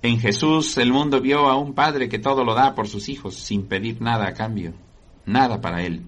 En 0.02 0.20
Jesús 0.20 0.78
el 0.78 0.92
mundo 0.92 1.22
vio 1.22 1.48
a 1.48 1.56
un 1.56 1.74
Padre 1.74 2.10
que 2.10 2.20
todo 2.20 2.44
lo 2.44 2.54
da 2.54 2.76
por 2.76 2.88
sus 2.88 3.10
hijos 3.10 3.36
sin 3.36 3.68
pedir 3.68 4.02
nada 4.02 4.28
a 4.28 4.34
cambio, 4.34 4.74
nada 5.26 5.62
para 5.62 5.84
Él. 5.84 6.04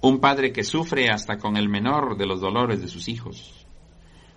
Un 0.00 0.18
Padre 0.18 0.52
que 0.52 0.64
sufre 0.64 1.10
hasta 1.10 1.38
con 1.38 1.56
el 1.56 1.68
menor 1.68 2.16
de 2.16 2.26
los 2.26 2.40
dolores 2.40 2.80
de 2.80 2.88
sus 2.88 3.08
hijos. 3.08 3.66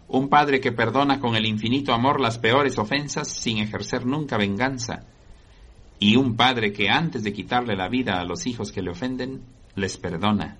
Un 0.07 0.27
Padre 0.27 0.59
que 0.59 0.71
perdona 0.71 1.19
con 1.19 1.35
el 1.35 1.45
infinito 1.45 1.93
amor 1.93 2.19
las 2.19 2.37
peores 2.37 2.77
ofensas 2.77 3.27
sin 3.27 3.59
ejercer 3.59 4.05
nunca 4.05 4.37
venganza. 4.37 5.05
Y 5.99 6.15
un 6.15 6.35
Padre 6.35 6.73
que 6.73 6.89
antes 6.89 7.23
de 7.23 7.33
quitarle 7.33 7.75
la 7.75 7.89
vida 7.89 8.19
a 8.19 8.25
los 8.25 8.47
hijos 8.47 8.71
que 8.71 8.81
le 8.81 8.91
ofenden, 8.91 9.43
les 9.75 9.97
perdona, 9.97 10.57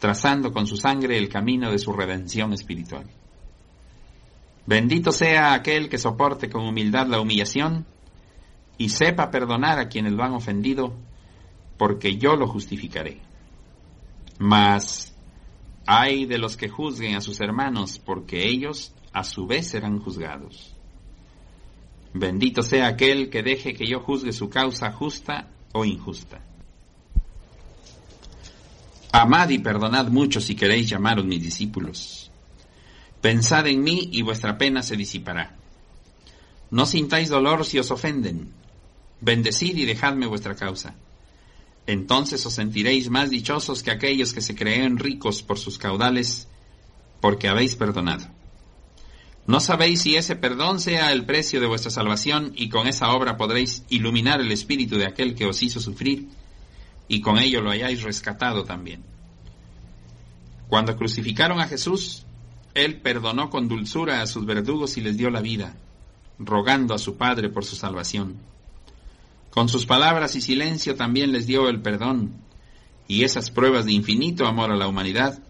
trazando 0.00 0.50
con 0.50 0.66
su 0.66 0.76
sangre 0.76 1.16
el 1.18 1.28
camino 1.28 1.70
de 1.70 1.78
su 1.78 1.92
redención 1.92 2.52
espiritual. 2.52 3.04
Bendito 4.66 5.12
sea 5.12 5.52
aquel 5.52 5.88
que 5.88 5.98
soporte 5.98 6.48
con 6.48 6.66
humildad 6.66 7.06
la 7.06 7.20
humillación 7.20 7.86
y 8.78 8.88
sepa 8.88 9.30
perdonar 9.30 9.78
a 9.78 9.88
quienes 9.88 10.14
lo 10.14 10.24
han 10.24 10.32
ofendido, 10.32 10.94
porque 11.76 12.16
yo 12.16 12.34
lo 12.34 12.48
justificaré. 12.48 13.20
Mas 14.38 15.14
hay 15.86 16.24
de 16.24 16.38
los 16.38 16.56
que 16.56 16.68
juzguen 16.68 17.14
a 17.14 17.20
sus 17.20 17.40
hermanos, 17.40 17.98
porque 17.98 18.48
ellos 18.48 18.94
a 19.12 19.22
su 19.22 19.46
vez 19.46 19.68
serán 19.68 19.98
juzgados. 19.98 20.74
Bendito 22.14 22.62
sea 22.62 22.88
aquel 22.88 23.28
que 23.28 23.42
deje 23.42 23.74
que 23.74 23.86
yo 23.86 24.00
juzgue 24.00 24.32
su 24.32 24.48
causa 24.48 24.90
justa 24.92 25.50
o 25.72 25.84
injusta. 25.84 26.40
Amad 29.12 29.48
y 29.48 29.58
perdonad 29.58 30.08
mucho 30.08 30.40
si 30.40 30.54
queréis 30.54 30.88
llamaros 30.88 31.24
mis 31.24 31.42
discípulos. 31.42 32.30
Pensad 33.20 33.66
en 33.66 33.82
mí 33.82 34.08
y 34.12 34.22
vuestra 34.22 34.56
pena 34.56 34.82
se 34.82 34.96
disipará. 34.96 35.56
No 36.70 36.86
sintáis 36.86 37.28
dolor 37.28 37.64
si 37.64 37.78
os 37.78 37.90
ofenden. 37.90 38.52
Bendecid 39.20 39.76
y 39.76 39.84
dejadme 39.84 40.26
vuestra 40.26 40.54
causa. 40.54 40.94
Entonces 41.86 42.44
os 42.46 42.54
sentiréis 42.54 43.10
más 43.10 43.30
dichosos 43.30 43.82
que 43.82 43.90
aquellos 43.90 44.32
que 44.32 44.40
se 44.40 44.54
creen 44.54 44.98
ricos 44.98 45.42
por 45.42 45.58
sus 45.58 45.76
caudales, 45.76 46.46
porque 47.20 47.48
habéis 47.48 47.74
perdonado. 47.74 48.26
No 49.46 49.58
sabéis 49.58 50.02
si 50.02 50.14
ese 50.14 50.36
perdón 50.36 50.78
sea 50.78 51.10
el 51.10 51.26
precio 51.26 51.60
de 51.60 51.66
vuestra 51.66 51.90
salvación 51.90 52.52
y 52.54 52.68
con 52.68 52.86
esa 52.86 53.10
obra 53.10 53.36
podréis 53.36 53.82
iluminar 53.88 54.40
el 54.40 54.52
espíritu 54.52 54.96
de 54.96 55.06
aquel 55.06 55.34
que 55.34 55.46
os 55.46 55.62
hizo 55.62 55.80
sufrir 55.80 56.28
y 57.10 57.20
con 57.20 57.38
ello 57.38 57.60
lo 57.60 57.70
hayáis 57.70 58.04
rescatado 58.04 58.62
también. 58.62 59.02
Cuando 60.68 60.96
crucificaron 60.96 61.60
a 61.60 61.66
Jesús, 61.66 62.24
Él 62.72 63.00
perdonó 63.00 63.50
con 63.50 63.66
dulzura 63.66 64.22
a 64.22 64.28
sus 64.28 64.46
verdugos 64.46 64.96
y 64.96 65.00
les 65.00 65.16
dio 65.16 65.28
la 65.28 65.40
vida, 65.40 65.74
rogando 66.38 66.94
a 66.94 66.98
su 66.98 67.16
Padre 67.16 67.48
por 67.48 67.64
su 67.64 67.74
salvación. 67.74 68.36
Con 69.50 69.68
sus 69.68 69.86
palabras 69.86 70.36
y 70.36 70.40
silencio 70.40 70.94
también 70.94 71.32
les 71.32 71.48
dio 71.48 71.68
el 71.68 71.82
perdón, 71.82 72.32
y 73.08 73.24
esas 73.24 73.50
pruebas 73.50 73.86
de 73.86 73.92
infinito 73.92 74.46
amor 74.46 74.70
a 74.70 74.76
la 74.76 74.86
humanidad 74.86 75.42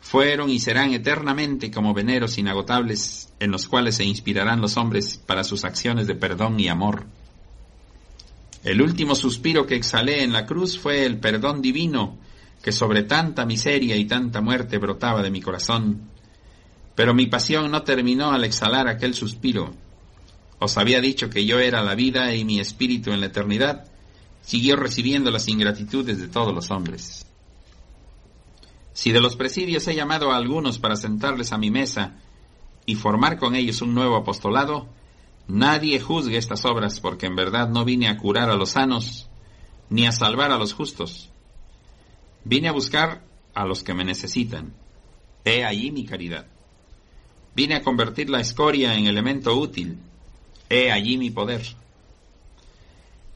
fueron 0.00 0.50
y 0.50 0.58
serán 0.58 0.92
eternamente 0.92 1.70
como 1.70 1.94
veneros 1.94 2.36
inagotables 2.36 3.32
en 3.40 3.50
los 3.50 3.66
cuales 3.66 3.94
se 3.94 4.04
inspirarán 4.04 4.60
los 4.60 4.76
hombres 4.76 5.16
para 5.16 5.44
sus 5.44 5.64
acciones 5.64 6.06
de 6.06 6.14
perdón 6.14 6.60
y 6.60 6.68
amor. 6.68 7.06
El 8.66 8.82
último 8.82 9.14
suspiro 9.14 9.64
que 9.64 9.76
exhalé 9.76 10.24
en 10.24 10.32
la 10.32 10.44
cruz 10.44 10.76
fue 10.76 11.06
el 11.06 11.20
perdón 11.20 11.62
divino 11.62 12.18
que 12.60 12.72
sobre 12.72 13.04
tanta 13.04 13.46
miseria 13.46 13.94
y 13.94 14.06
tanta 14.06 14.40
muerte 14.40 14.78
brotaba 14.78 15.22
de 15.22 15.30
mi 15.30 15.40
corazón. 15.40 16.10
Pero 16.96 17.14
mi 17.14 17.26
pasión 17.26 17.70
no 17.70 17.84
terminó 17.84 18.32
al 18.32 18.42
exhalar 18.42 18.88
aquel 18.88 19.14
suspiro. 19.14 19.72
Os 20.58 20.76
había 20.78 21.00
dicho 21.00 21.30
que 21.30 21.46
yo 21.46 21.60
era 21.60 21.80
la 21.84 21.94
vida 21.94 22.34
y 22.34 22.44
mi 22.44 22.58
espíritu 22.58 23.12
en 23.12 23.20
la 23.20 23.26
eternidad 23.26 23.84
siguió 24.40 24.74
recibiendo 24.74 25.30
las 25.30 25.46
ingratitudes 25.46 26.18
de 26.18 26.26
todos 26.26 26.52
los 26.52 26.72
hombres. 26.72 27.24
Si 28.94 29.12
de 29.12 29.20
los 29.20 29.36
presidios 29.36 29.86
he 29.86 29.94
llamado 29.94 30.32
a 30.32 30.36
algunos 30.38 30.80
para 30.80 30.96
sentarles 30.96 31.52
a 31.52 31.58
mi 31.58 31.70
mesa 31.70 32.16
y 32.84 32.96
formar 32.96 33.38
con 33.38 33.54
ellos 33.54 33.80
un 33.80 33.94
nuevo 33.94 34.16
apostolado, 34.16 34.88
Nadie 35.48 36.00
juzgue 36.00 36.38
estas 36.38 36.64
obras, 36.64 37.00
porque 37.00 37.26
en 37.26 37.36
verdad 37.36 37.68
no 37.68 37.84
vine 37.84 38.08
a 38.08 38.16
curar 38.16 38.50
a 38.50 38.56
los 38.56 38.70
sanos, 38.70 39.28
ni 39.90 40.06
a 40.06 40.12
salvar 40.12 40.50
a 40.50 40.58
los 40.58 40.72
justos. 40.72 41.30
Vine 42.44 42.68
a 42.68 42.72
buscar 42.72 43.22
a 43.54 43.64
los 43.64 43.82
que 43.82 43.94
me 43.94 44.04
necesitan. 44.04 44.74
He 45.44 45.64
allí 45.64 45.92
mi 45.92 46.04
caridad. 46.04 46.46
Vine 47.54 47.76
a 47.76 47.82
convertir 47.82 48.28
la 48.28 48.40
escoria 48.40 48.94
en 48.96 49.06
elemento 49.06 49.56
útil. 49.56 49.98
He 50.68 50.90
allí 50.90 51.16
mi 51.16 51.30
poder. 51.30 51.62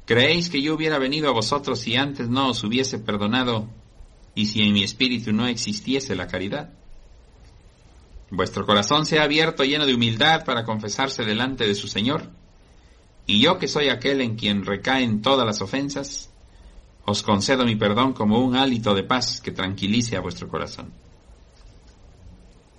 ¿Creéis 0.04 0.50
que 0.50 0.60
yo 0.60 0.74
hubiera 0.74 0.98
venido 0.98 1.28
a 1.28 1.32
vosotros 1.32 1.78
si 1.78 1.94
antes 1.94 2.28
no 2.28 2.48
os 2.48 2.64
hubiese 2.64 2.98
perdonado 2.98 3.68
y 4.34 4.46
si 4.46 4.62
en 4.62 4.72
mi 4.72 4.82
espíritu 4.82 5.32
no 5.32 5.46
existiese 5.46 6.16
la 6.16 6.26
caridad? 6.26 6.70
Vuestro 8.30 8.64
corazón 8.64 9.06
sea 9.06 9.24
abierto 9.24 9.64
lleno 9.64 9.86
de 9.86 9.94
humildad 9.94 10.44
para 10.44 10.64
confesarse 10.64 11.24
delante 11.24 11.66
de 11.66 11.74
su 11.74 11.88
Señor, 11.88 12.30
Y 13.26 13.40
yo 13.40 13.58
que 13.58 13.68
soy 13.68 13.88
aquel 13.88 14.20
en 14.22 14.34
quien 14.34 14.64
recaen 14.64 15.22
todas 15.22 15.46
las 15.46 15.60
ofensas, 15.60 16.30
os 17.04 17.22
concedo 17.22 17.64
mi 17.64 17.76
perdón 17.76 18.12
como 18.12 18.40
un 18.40 18.56
hálito 18.56 18.94
de 18.94 19.04
paz 19.04 19.40
que 19.40 19.52
tranquilice 19.52 20.16
a 20.16 20.20
vuestro 20.20 20.48
corazón. 20.48 20.92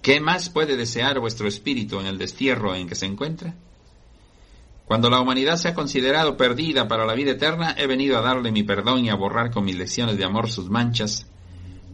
¿Qué 0.01 0.19
más 0.19 0.49
puede 0.49 0.75
desear 0.75 1.19
vuestro 1.19 1.47
espíritu 1.47 1.99
en 1.99 2.07
el 2.07 2.17
destierro 2.17 2.75
en 2.75 2.87
que 2.87 2.95
se 2.95 3.05
encuentra? 3.05 3.55
Cuando 4.85 5.09
la 5.09 5.21
humanidad 5.21 5.57
se 5.57 5.69
ha 5.69 5.73
considerado 5.73 6.35
perdida 6.35 6.87
para 6.87 7.05
la 7.05 7.13
vida 7.13 7.31
eterna, 7.31 7.75
he 7.77 7.87
venido 7.87 8.17
a 8.17 8.21
darle 8.21 8.51
mi 8.51 8.63
perdón 8.63 9.05
y 9.05 9.09
a 9.09 9.15
borrar 9.15 9.51
con 9.51 9.63
mis 9.63 9.77
lecciones 9.77 10.17
de 10.17 10.25
amor 10.25 10.49
sus 10.49 10.69
manchas, 10.69 11.27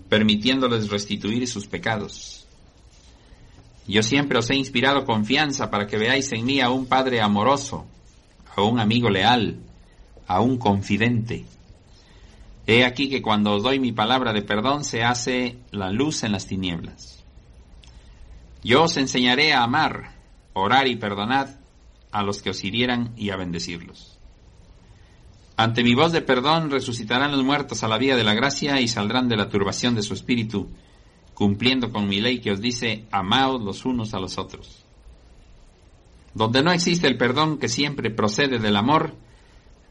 permitiéndoles 0.10 0.90
restituir 0.90 1.48
sus 1.48 1.68
pecados. 1.68 2.37
Yo 3.88 4.04
siempre 4.04 4.38
os 4.38 4.50
he 4.50 4.56
inspirado 4.56 5.06
confianza 5.06 5.72
para 5.72 5.88
que 5.88 5.98
veáis 5.98 6.32
en 6.34 6.46
mí 6.46 6.60
a 6.60 6.70
un 6.70 6.88
Padre 6.88 7.22
amoroso, 7.22 7.88
a 8.56 8.62
un 8.62 8.80
amigo 8.80 9.10
leal, 9.10 9.60
a 10.28 10.42
un 10.42 10.58
confidente. 10.58 11.46
He 12.68 12.84
aquí 12.84 13.10
que 13.10 13.22
cuando 13.22 13.54
os 13.54 13.64
doy 13.64 13.80
mi 13.80 13.94
palabra 13.94 14.34
de 14.34 14.42
perdón 14.42 14.84
se 14.84 15.04
hace 15.04 15.58
la 15.72 15.90
luz 15.90 16.24
en 16.24 16.34
las 16.34 16.48
tinieblas. 16.48 17.24
Yo 18.62 18.84
os 18.84 18.98
enseñaré 18.98 19.54
a 19.54 19.64
amar, 19.64 20.16
orar 20.52 20.88
y 20.88 20.98
perdonad 20.98 21.48
a 22.12 22.24
los 22.24 22.42
que 22.42 22.50
os 22.50 22.64
hirieran 22.66 23.14
y 23.16 23.30
a 23.30 23.38
bendecirlos. 23.38 24.18
Ante 25.56 25.84
mi 25.84 25.96
voz 25.96 26.12
de 26.12 26.22
perdón 26.22 26.70
resucitarán 26.70 27.32
los 27.32 27.44
muertos 27.44 27.84
a 27.84 27.88
la 27.88 27.98
vía 27.98 28.18
de 28.18 28.26
la 28.26 28.34
gracia 28.34 28.82
y 28.82 28.90
saldrán 28.90 29.30
de 29.30 29.38
la 29.38 29.50
turbación 29.50 29.96
de 29.96 30.04
su 30.04 30.14
espíritu, 30.14 30.70
cumpliendo 31.38 31.92
con 31.92 32.08
mi 32.08 32.20
ley 32.20 32.40
que 32.40 32.50
os 32.50 32.60
dice, 32.60 33.06
amaos 33.12 33.62
los 33.62 33.86
unos 33.86 34.16
a 34.16 34.20
los 34.20 34.40
otros. 34.40 34.84
Donde 36.34 36.64
no 36.64 36.72
existe 36.72 37.06
el 37.06 37.16
perdón 37.16 37.60
que 37.60 37.70
siempre 37.70 38.10
procede 38.10 38.58
del 38.58 38.76
amor, 38.76 39.14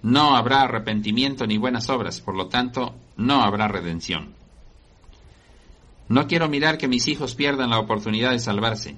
no 0.02 0.34
habrá 0.34 0.62
arrepentimiento 0.62 1.46
ni 1.46 1.56
buenas 1.56 1.88
obras, 1.88 2.20
por 2.20 2.34
lo 2.34 2.48
tanto, 2.48 2.96
no 3.16 3.42
habrá 3.42 3.68
redención. 3.68 4.34
No 6.08 6.26
quiero 6.26 6.48
mirar 6.48 6.78
que 6.78 6.88
mis 6.88 7.06
hijos 7.06 7.36
pierdan 7.36 7.70
la 7.70 7.78
oportunidad 7.78 8.32
de 8.32 8.40
salvarse. 8.40 8.96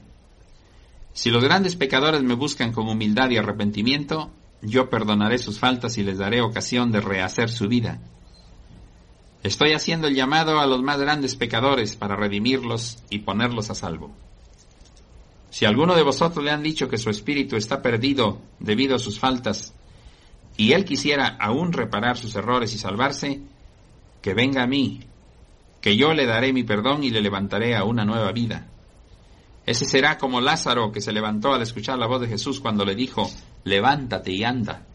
Si 1.12 1.30
los 1.30 1.44
grandes 1.44 1.76
pecadores 1.76 2.22
me 2.22 2.32
buscan 2.32 2.72
con 2.72 2.88
humildad 2.88 3.28
y 3.28 3.36
arrepentimiento, 3.36 4.30
yo 4.62 4.88
perdonaré 4.88 5.36
sus 5.36 5.58
faltas 5.58 5.98
y 5.98 6.02
les 6.02 6.16
daré 6.16 6.40
ocasión 6.40 6.92
de 6.92 7.02
rehacer 7.02 7.50
su 7.50 7.68
vida. 7.68 8.00
Estoy 9.42 9.72
haciendo 9.72 10.08
el 10.08 10.14
llamado 10.14 10.58
a 10.58 10.66
los 10.66 10.82
más 10.82 10.98
grandes 10.98 11.36
pecadores 11.36 11.94
para 11.94 12.16
redimirlos 12.16 13.02
y 13.08 13.20
ponerlos 13.20 13.70
a 13.70 13.74
salvo. 13.74 14.10
Si 15.50 15.64
alguno 15.64 15.94
de 15.94 16.02
vosotros 16.02 16.44
le 16.44 16.50
han 16.50 16.62
dicho 16.62 16.88
que 16.88 16.98
su 16.98 17.08
espíritu 17.08 17.56
está 17.56 17.80
perdido 17.80 18.40
debido 18.58 18.96
a 18.96 18.98
sus 18.98 19.18
faltas, 19.18 19.74
y 20.56 20.72
él 20.72 20.84
quisiera 20.84 21.36
aún 21.40 21.72
reparar 21.72 22.16
sus 22.16 22.34
errores 22.34 22.74
y 22.74 22.78
salvarse, 22.78 23.40
que 24.20 24.34
venga 24.34 24.64
a 24.64 24.66
mí, 24.66 25.00
que 25.80 25.96
yo 25.96 26.12
le 26.14 26.26
daré 26.26 26.52
mi 26.52 26.64
perdón 26.64 27.04
y 27.04 27.10
le 27.10 27.22
levantaré 27.22 27.76
a 27.76 27.84
una 27.84 28.04
nueva 28.04 28.32
vida. 28.32 28.66
Ese 29.64 29.84
será 29.84 30.18
como 30.18 30.40
Lázaro 30.40 30.90
que 30.90 31.00
se 31.00 31.12
levantó 31.12 31.54
al 31.54 31.62
escuchar 31.62 31.98
la 31.98 32.08
voz 32.08 32.20
de 32.22 32.26
Jesús 32.26 32.58
cuando 32.58 32.84
le 32.84 32.96
dijo, 32.96 33.30
levántate 33.64 34.32
y 34.32 34.42
anda. 34.42 34.87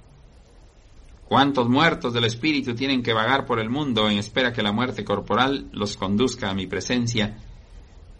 ¿Cuántos 1.27 1.69
muertos 1.69 2.13
del 2.13 2.25
Espíritu 2.25 2.75
tienen 2.75 3.01
que 3.01 3.13
vagar 3.13 3.45
por 3.45 3.59
el 3.59 3.69
mundo 3.69 4.09
en 4.09 4.17
espera 4.17 4.53
que 4.53 4.61
la 4.61 4.71
muerte 4.71 5.03
corporal 5.03 5.69
los 5.71 5.97
conduzca 5.97 6.49
a 6.49 6.53
mi 6.53 6.67
presencia 6.67 7.37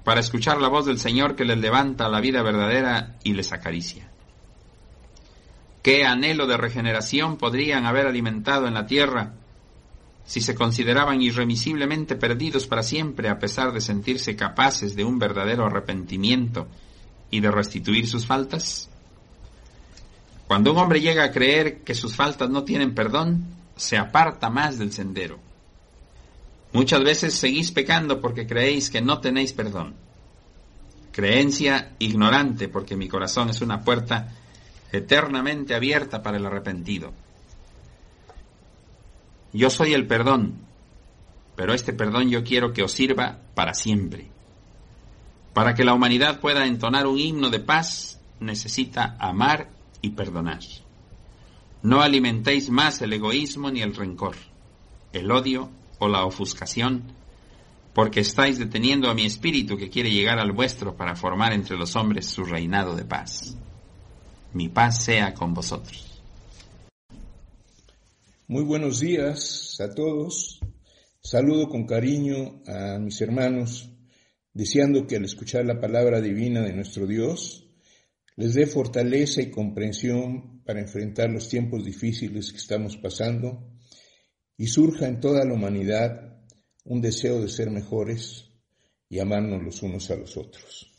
para 0.04 0.20
escuchar 0.20 0.60
la 0.60 0.70
voz 0.70 0.86
del 0.86 0.99
Señor 0.99 1.36
que 1.36 1.45
les 1.45 1.58
levanta 1.58 2.06
a 2.06 2.10
la 2.10 2.22
vida 2.22 2.41
verdadera 2.41 3.18
y 3.24 3.34
les 3.34 3.51
acaricia? 3.51 4.10
¿Qué 5.82 6.06
anhelo 6.06 6.47
de 6.47 6.56
regeneración 6.56 7.38
podrían 7.38 7.86
haber 7.86 8.08
alimentado 8.08 8.68
en 8.68 8.74
la 8.74 8.86
tierra 8.86 9.34
si 10.26 10.39
se 10.39 10.56
consideraban 10.56 11.22
irremisiblemente 11.22 12.16
perdidos 12.16 12.68
para 12.68 12.84
siempre 12.84 13.28
a 13.28 13.38
pesar 13.38 13.74
de 13.74 13.82
sentirse 13.82 14.38
capaces 14.38 14.95
de 14.95 15.04
un 15.04 15.20
verdadero 15.20 15.66
arrepentimiento 15.66 16.68
y 17.30 17.41
de 17.41 17.51
restituir 17.51 18.08
sus 18.08 18.26
faltas? 18.26 18.89
Cuando 20.54 20.72
un 20.72 20.78
hombre 20.78 21.01
llega 21.01 21.24
a 21.24 21.32
creer 21.32 21.82
que 21.82 21.95
sus 21.95 22.16
faltas 22.16 22.47
no 22.47 22.64
tienen 22.64 22.93
perdón, 22.93 23.43
se 23.76 23.97
aparta 23.97 24.51
más 24.51 24.78
del 24.78 24.93
sendero. 24.93 25.39
Muchas 26.74 27.04
veces 27.04 27.34
seguís 27.34 27.72
pecando 27.72 28.22
porque 28.22 28.45
creéis 28.45 28.91
que 28.91 29.01
no 29.01 29.20
tenéis 29.20 29.51
perdón. 29.51 29.95
Creencia 31.12 31.93
ignorante 31.97 32.68
porque 32.68 32.95
mi 32.95 33.08
corazón 33.08 33.49
es 33.49 33.62
una 33.62 33.82
puerta 33.82 34.32
eternamente 34.91 35.74
abierta 35.74 36.22
para 36.22 36.38
el 36.38 36.45
arrepentido. 36.45 37.14
Yo 39.54 39.72
soy 39.72 39.95
el 39.95 40.06
perdón, 40.06 40.60
pero 41.56 41.74
este 41.74 41.93
perdón 41.93 42.30
yo 42.30 42.43
quiero 42.43 42.74
que 42.74 42.84
os 42.84 42.91
sirva 42.91 43.39
para 43.56 43.74
siempre. 43.74 44.28
Para 45.56 45.74
que 45.74 45.84
la 45.84 45.95
humanidad 45.95 46.39
pueda 46.39 46.68
entonar 46.68 47.08
un 47.08 47.18
himno 47.18 47.49
de 47.49 47.60
paz, 47.60 48.20
necesita 48.39 49.18
amar 49.20 49.72
y 50.04 50.12
perdonar. 50.12 50.60
No 51.82 52.01
alimentéis 52.01 52.70
más 52.70 53.01
el 53.01 53.14
egoísmo 53.14 53.72
ni 53.72 53.82
el 53.82 53.95
rencor, 53.95 54.36
el 55.14 55.32
odio 55.32 55.72
o 55.97 56.08
la 56.08 56.26
ofuscación, 56.26 57.04
porque 57.93 58.20
estáis 58.20 58.60
deteniendo 58.60 59.10
a 59.10 59.14
mi 59.14 59.26
espíritu 59.26 59.78
que 59.78 59.89
quiere 59.89 60.12
llegar 60.12 60.39
al 60.39 60.51
vuestro 60.51 60.95
para 60.95 61.16
formar 61.16 61.54
entre 61.54 61.78
los 61.78 61.95
hombres 61.95 62.28
su 62.28 62.43
reinado 62.43 62.95
de 62.95 63.06
paz. 63.06 63.58
Mi 64.54 64.70
paz 64.70 65.04
sea 65.04 65.34
con 65.34 65.54
vosotros. 65.54 66.22
Muy 68.47 68.64
buenos 68.64 68.99
días 68.99 69.80
a 69.80 69.93
todos. 69.93 70.60
Saludo 71.22 71.70
con 71.70 71.86
cariño 71.86 72.62
a 72.68 72.99
mis 72.99 73.22
hermanos, 73.22 73.89
deseando 74.54 75.08
que 75.08 75.16
al 75.16 75.24
escuchar 75.24 75.66
la 75.66 75.80
palabra 75.80 76.20
divina 76.20 76.62
de 76.62 76.74
nuestro 76.74 77.08
Dios, 77.08 77.62
les 78.36 78.54
dé 78.54 78.66
fortaleza 78.66 79.42
y 79.42 79.52
comprensión 79.52 80.64
para 80.64 80.82
enfrentar 80.82 81.30
los 81.30 81.50
tiempos 81.50 81.84
difíciles 81.86 82.52
que 82.52 82.58
estamos 82.58 82.98
pasando 82.98 83.72
y 84.58 84.68
surja 84.68 85.08
en 85.08 85.20
toda 85.20 85.46
la 85.46 85.54
humanidad 85.54 86.42
un 86.86 87.02
deseo 87.02 87.42
de 87.42 87.50
ser 87.50 87.70
mejores 87.70 88.46
y 89.10 89.20
amarnos 89.20 89.64
los 89.64 89.82
unos 89.84 90.10
a 90.12 90.16
los 90.16 90.38
otros. 90.38 90.92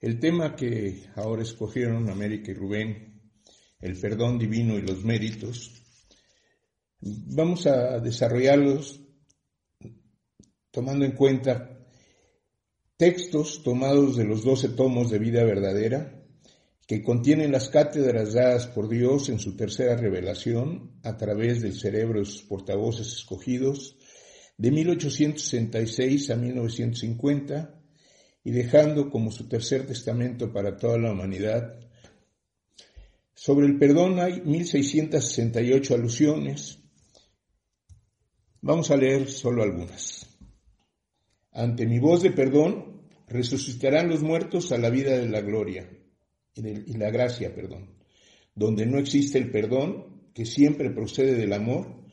El 0.00 0.18
tema 0.18 0.54
que 0.54 1.04
ahora 1.14 1.42
escogieron 1.42 2.10
América 2.10 2.50
y 2.50 2.54
Rubén, 2.54 3.22
el 3.80 3.98
perdón 3.98 4.38
divino 4.38 4.78
y 4.78 4.82
los 4.82 5.04
méritos, 5.04 5.84
Vamos 7.06 7.66
a 7.66 8.00
desarrollarlos 8.00 8.98
tomando 10.70 11.04
en 11.04 11.12
cuenta 11.12 11.86
textos 12.96 13.62
tomados 13.62 14.16
de 14.16 14.24
los 14.24 14.42
doce 14.42 14.70
tomos 14.70 15.10
de 15.10 15.18
vida 15.18 15.44
verdadera 15.44 16.13
que 16.86 17.02
contienen 17.02 17.52
las 17.52 17.68
cátedras 17.70 18.34
dadas 18.34 18.66
por 18.66 18.88
Dios 18.88 19.28
en 19.28 19.38
su 19.38 19.56
tercera 19.56 19.96
revelación 19.96 20.98
a 21.02 21.16
través 21.16 21.62
del 21.62 21.74
cerebro 21.74 22.20
de 22.20 22.26
sus 22.26 22.42
portavoces 22.42 23.06
escogidos 23.08 23.96
de 24.58 24.70
1866 24.70 26.30
a 26.30 26.36
1950 26.36 27.80
y 28.44 28.50
dejando 28.50 29.08
como 29.08 29.30
su 29.30 29.48
tercer 29.48 29.86
testamento 29.86 30.52
para 30.52 30.76
toda 30.76 30.98
la 30.98 31.12
humanidad. 31.12 31.80
Sobre 33.34 33.66
el 33.66 33.78
perdón 33.78 34.20
hay 34.20 34.42
1668 34.42 35.94
alusiones, 35.94 36.78
Vamos 38.66 38.90
a 38.90 38.96
leer 38.96 39.28
solo 39.28 39.62
algunas. 39.62 40.26
Ante 41.52 41.86
mi 41.86 41.98
voz 41.98 42.22
de 42.22 42.30
perdón, 42.30 43.02
resucitarán 43.28 44.08
los 44.08 44.22
muertos 44.22 44.72
a 44.72 44.78
la 44.78 44.88
vida 44.88 45.18
de 45.18 45.28
la 45.28 45.42
gloria 45.42 45.86
y, 46.56 46.96
la 46.96 47.10
gracia, 47.10 47.54
perdón. 47.54 47.90
Donde 48.54 48.86
no 48.86 48.98
existe 48.98 49.38
el 49.38 49.50
perdón, 49.50 50.30
que 50.34 50.46
siempre 50.46 50.90
procede 50.90 51.34
del 51.34 51.52
amor, 51.52 52.04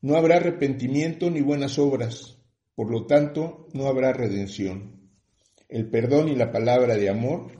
no 0.00 0.16
habrá 0.16 0.36
arrepentimiento 0.36 1.30
ni 1.30 1.40
buenas 1.40 1.78
obras, 1.78 2.38
por 2.74 2.90
lo 2.90 3.06
tanto 3.06 3.68
no 3.72 3.86
habrá 3.86 4.12
redención. 4.12 5.10
El 5.68 5.88
perdón 5.88 6.28
y 6.28 6.36
la 6.36 6.52
palabra 6.52 6.96
de 6.96 7.08
amor 7.08 7.52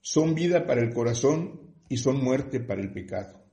son 0.00 0.34
vida 0.34 0.66
para 0.66 0.80
el 0.80 0.94
corazón 0.94 1.74
y 1.88 1.98
son 1.98 2.22
muerte 2.22 2.60
para 2.60 2.80
el 2.80 2.92
pecado. 2.92 3.44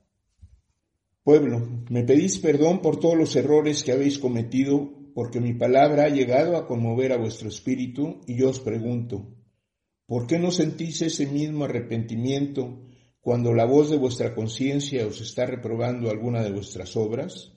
Pueblo, 1.22 1.84
me 1.90 2.04
pedís 2.04 2.38
perdón 2.38 2.80
por 2.80 2.98
todos 2.98 3.16
los 3.16 3.36
errores 3.36 3.82
que 3.82 3.92
habéis 3.92 4.18
cometido, 4.18 4.90
porque 5.14 5.40
mi 5.40 5.52
palabra 5.52 6.04
ha 6.04 6.08
llegado 6.08 6.56
a 6.56 6.66
conmover 6.66 7.12
a 7.12 7.18
vuestro 7.18 7.48
espíritu, 7.48 8.20
y 8.26 8.38
yo 8.38 8.48
os 8.48 8.60
pregunto, 8.60 9.36
¿por 10.08 10.26
qué 10.26 10.38
no 10.38 10.50
sentís 10.50 11.02
ese 11.02 11.26
mismo 11.26 11.66
arrepentimiento 11.66 12.80
cuando 13.20 13.52
la 13.52 13.66
voz 13.66 13.90
de 13.90 13.98
vuestra 13.98 14.34
conciencia 14.34 15.06
os 15.06 15.20
está 15.20 15.44
reprobando 15.44 16.10
alguna 16.10 16.42
de 16.42 16.50
vuestras 16.50 16.96
obras? 16.96 17.52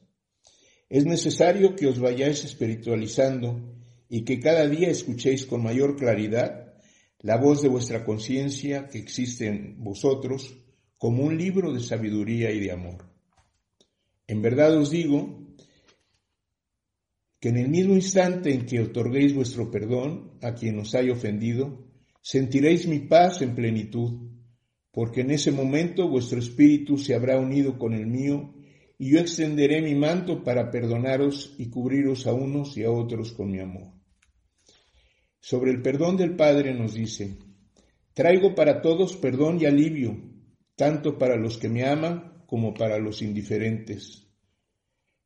Es 0.90 1.06
necesario 1.06 1.78
que 1.78 1.88
os 1.88 1.98
vayáis 1.98 2.44
espiritualizando 2.44 3.74
y 4.10 4.26
que 4.26 4.42
cada 4.42 4.68
día 4.68 4.90
escuchéis 4.90 5.46
con 5.46 5.64
mayor 5.64 5.96
claridad 5.96 6.74
la 7.20 7.38
voz 7.38 7.62
de 7.62 7.70
vuestra 7.70 8.04
conciencia 8.04 8.90
que 8.90 8.98
existe 8.98 9.48
en 9.48 9.82
vosotros 9.82 10.54
como 10.98 11.24
un 11.24 11.38
libro 11.38 11.72
de 11.72 11.80
sabiduría 11.80 12.52
y 12.52 12.60
de 12.60 12.74
amor. 12.74 13.10
En 14.28 14.42
verdad 14.42 14.76
os 14.76 14.92
digo 14.92 15.56
que 17.40 17.48
en 17.48 17.56
el 17.56 17.70
mismo 17.70 17.96
instante 17.96 18.54
en 18.54 18.66
que 18.66 18.82
otorguéis 18.82 19.34
vuestro 19.34 19.72
perdón 19.72 20.38
a 20.42 20.54
quien 20.54 20.78
os 20.80 20.94
haya 20.96 21.14
ofendido, 21.14 21.91
sentiréis 22.22 22.88
mi 22.88 23.00
paz 23.00 23.42
en 23.42 23.56
plenitud, 23.56 24.30
porque 24.92 25.22
en 25.22 25.32
ese 25.32 25.52
momento 25.52 26.08
vuestro 26.08 26.40
espíritu 26.40 26.98
se 26.98 27.16
habrá 27.16 27.40
unido 27.40 27.78
con 27.78 27.94
el 27.94 28.08
mío 28.08 28.54
y 28.98 29.12
yo 29.12 29.20
extenderé 29.20 29.82
mi 29.82 29.96
manto 29.96 30.44
para 30.44 30.70
perdonaros 30.70 31.56
y 31.58 31.70
cubriros 31.70 32.28
a 32.28 32.34
unos 32.34 32.78
y 32.78 32.84
a 32.84 32.92
otros 32.92 33.32
con 33.32 33.50
mi 33.50 33.60
amor. 33.60 33.94
Sobre 35.40 35.72
el 35.72 35.82
perdón 35.82 36.18
del 36.18 36.36
Padre 36.36 36.74
nos 36.74 36.94
dice, 36.94 37.40
traigo 38.14 38.54
para 38.54 38.82
todos 38.82 39.16
perdón 39.16 39.60
y 39.60 39.66
alivio, 39.66 40.22
tanto 40.76 41.18
para 41.18 41.36
los 41.36 41.58
que 41.58 41.68
me 41.68 41.84
aman 41.84 42.44
como 42.46 42.74
para 42.74 43.00
los 43.00 43.22
indiferentes. 43.22 44.28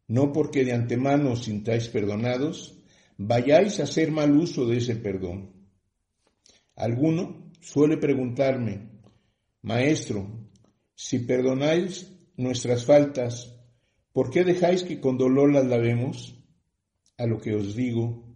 No 0.08 0.32
porque 0.32 0.64
de 0.64 0.72
antemano 0.72 1.34
os 1.34 1.46
sintáis 1.46 1.90
perdonados, 1.90 2.82
vayáis 3.18 3.80
a 3.80 3.84
hacer 3.84 4.12
mal 4.12 4.38
uso 4.38 4.68
de 4.68 4.78
ese 4.78 4.96
perdón. 4.96 5.55
Alguno 6.76 7.52
suele 7.60 7.98
preguntarme, 7.98 8.90
Maestro, 9.62 10.50
si 10.94 11.20
perdonáis 11.20 12.12
nuestras 12.38 12.86
faltas, 12.86 13.56
¿Por 14.16 14.30
qué 14.30 14.46
dejáis 14.46 14.84
que 14.84 15.02
con 15.02 15.18
dolor 15.18 15.52
las 15.52 15.66
lavemos? 15.66 16.42
A 17.18 17.26
lo 17.26 17.38
que 17.38 17.54
os 17.54 17.76
digo, 17.76 18.34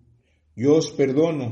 yo 0.53 0.75
os 0.75 0.91
perdono, 0.91 1.47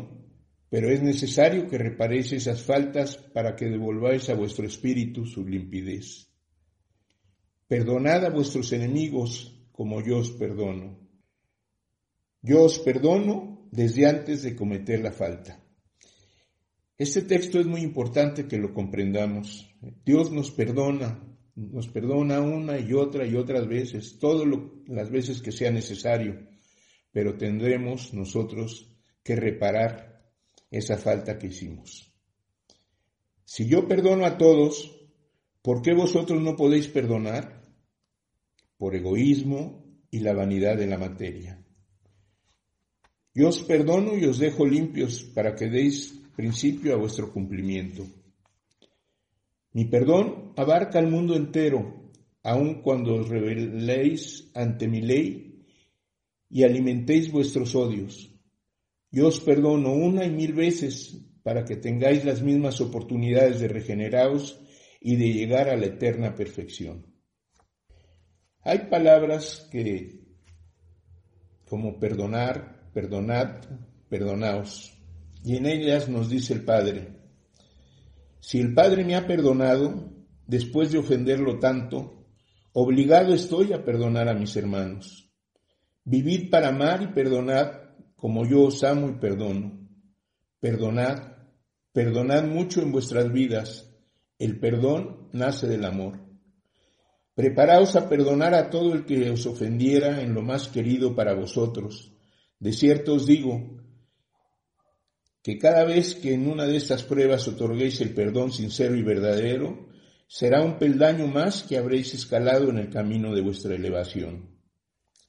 pero 0.68 0.90
es 0.90 1.02
necesario 1.02 1.70
que 1.70 1.78
reparéis 1.78 2.34
esas 2.34 2.62
faltas 2.62 3.16
para 3.16 3.56
que 3.56 3.70
devolváis 3.70 4.30
a 4.30 4.34
vuestro 4.34 4.66
espíritu 4.66 5.26
su 5.26 5.48
limpidez. 5.48 6.28
Perdonad 7.70 8.26
a 8.26 8.30
vuestros 8.30 8.74
enemigos 8.74 9.66
como 9.72 10.02
yo 10.02 10.18
os 10.18 10.32
perdono. 10.32 11.00
Yo 12.42 12.66
os 12.66 12.80
perdono 12.80 13.70
desde 13.72 14.08
antes 14.08 14.44
de 14.44 14.58
cometer 14.58 15.00
la 15.00 15.14
falta. 15.14 15.64
Este 16.98 17.22
texto 17.22 17.60
es 17.60 17.68
muy 17.68 17.82
importante 17.82 18.48
que 18.48 18.58
lo 18.58 18.74
comprendamos. 18.74 19.70
Dios 20.04 20.32
nos 20.32 20.52
perdona 20.52 21.28
nos 21.58 21.88
perdona 21.88 22.40
una 22.40 22.80
y 22.80 22.94
otra 22.94 23.26
y 23.26 23.36
otras 23.36 23.68
veces, 23.68 24.20
todas 24.20 24.48
las 24.86 25.10
veces 25.10 25.42
que 25.42 25.52
sea 25.52 25.72
necesario, 25.72 26.48
pero 27.12 27.36
tendremos 27.36 28.14
nosotros 28.14 28.96
que 29.24 29.36
reparar 29.36 30.24
esa 30.70 30.98
falta 30.98 31.40
que 31.40 31.48
hicimos. 31.48 32.14
Si 33.44 33.68
yo 33.68 33.88
perdono 33.88 34.28
a 34.28 34.38
todos, 34.38 35.02
¿por 35.64 35.82
qué 35.82 35.96
vosotros 35.96 36.40
no 36.40 36.56
podéis 36.56 36.90
perdonar? 36.90 37.64
Por 38.78 38.96
egoísmo 38.96 39.84
y 40.12 40.20
la 40.20 40.34
vanidad 40.34 40.78
de 40.78 40.86
la 40.86 41.00
materia. 41.00 41.66
Yo 43.34 43.50
os 43.50 43.64
perdono 43.64 44.16
y 44.16 44.26
os 44.26 44.38
dejo 44.38 44.64
limpios 44.64 45.24
para 45.24 45.56
que 45.56 45.70
deis 45.70 46.17
principio 46.38 46.94
a 46.94 46.98
vuestro 46.98 47.34
cumplimiento. 47.34 48.06
Mi 49.74 49.86
perdón 49.86 50.54
abarca 50.56 51.00
el 51.00 51.08
mundo 51.08 51.36
entero, 51.36 52.12
aun 52.44 52.84
cuando 52.84 53.16
os 53.16 53.28
rebeléis 53.28 54.52
ante 54.54 54.88
mi 54.88 55.02
ley 55.02 55.66
y 56.48 56.64
alimentéis 56.64 57.32
vuestros 57.32 57.74
odios. 57.74 58.32
Yo 59.10 59.30
os 59.30 59.40
perdono 59.40 59.94
una 59.94 60.26
y 60.26 60.30
mil 60.30 60.54
veces 60.54 61.18
para 61.42 61.66
que 61.66 61.76
tengáis 61.76 62.24
las 62.24 62.44
mismas 62.44 62.82
oportunidades 62.82 63.60
de 63.60 63.70
regeneraros 63.70 64.62
y 65.02 65.16
de 65.16 65.34
llegar 65.34 65.70
a 65.70 65.76
la 65.76 65.88
eterna 65.88 66.36
perfección. 66.36 67.16
Hay 68.62 68.90
palabras 68.90 69.68
que, 69.72 70.22
como 71.68 72.00
perdonar, 72.00 72.92
perdonad, 72.94 73.66
perdonaos, 74.08 74.97
y 75.48 75.56
en 75.56 75.66
ellas 75.66 76.10
nos 76.10 76.30
dice 76.30 76.54
el 76.54 76.66
Padre, 76.66 77.08
si 78.42 78.60
el 78.60 78.74
Padre 78.74 79.06
me 79.06 79.16
ha 79.16 79.26
perdonado, 79.26 80.12
después 80.46 80.92
de 80.92 80.98
ofenderlo 80.98 81.58
tanto, 81.58 82.28
obligado 82.74 83.34
estoy 83.34 83.72
a 83.72 83.86
perdonar 83.86 84.28
a 84.28 84.34
mis 84.34 84.58
hermanos. 84.58 85.32
Vivid 86.04 86.50
para 86.50 86.68
amar 86.68 87.02
y 87.02 87.08
perdonad 87.14 87.72
como 88.18 88.46
yo 88.46 88.64
os 88.64 88.84
amo 88.84 89.08
y 89.08 89.14
perdono. 89.14 89.88
Perdonad, 90.60 91.38
perdonad 91.94 92.44
mucho 92.44 92.82
en 92.82 92.92
vuestras 92.92 93.32
vidas. 93.32 93.90
El 94.38 94.60
perdón 94.60 95.30
nace 95.32 95.66
del 95.66 95.86
amor. 95.86 96.20
Preparaos 97.36 97.96
a 97.96 98.10
perdonar 98.10 98.54
a 98.54 98.70
todo 98.70 98.94
el 98.94 99.06
que 99.06 99.30
os 99.30 99.46
ofendiera 99.46 100.22
en 100.22 100.34
lo 100.34 100.42
más 100.42 100.68
querido 100.68 101.16
para 101.16 101.34
vosotros. 101.36 102.12
De 102.60 102.74
cierto 102.74 103.14
os 103.14 103.26
digo, 103.26 103.78
que 105.48 105.58
cada 105.58 105.86
vez 105.86 106.16
que 106.16 106.34
en 106.34 106.50
una 106.50 106.66
de 106.66 106.76
estas 106.76 107.04
pruebas 107.04 107.48
otorguéis 107.48 108.02
el 108.02 108.14
perdón 108.14 108.52
sincero 108.52 108.98
y 108.98 109.02
verdadero, 109.02 109.88
será 110.28 110.62
un 110.62 110.78
peldaño 110.78 111.28
más 111.28 111.64
que 111.64 111.78
habréis 111.78 112.14
escalado 112.14 112.70
en 112.70 112.80
el 112.80 112.90
camino 112.90 113.34
de 113.34 113.40
vuestra 113.40 113.74
elevación. 113.74 114.60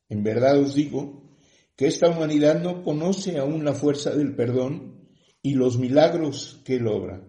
En 0.09 0.25
verdad 0.25 0.59
os 0.59 0.75
digo 0.75 1.39
que 1.77 1.87
esta 1.87 2.09
humanidad 2.09 2.61
no 2.61 2.83
conoce 2.83 3.39
aún 3.39 3.64
la 3.64 3.75
fuerza 3.75 4.11
del 4.11 4.35
perdón 4.35 5.09
y 5.41 5.55
los 5.55 5.79
milagros 5.79 6.62
que 6.64 6.79
él 6.79 6.89
obra. 6.89 7.23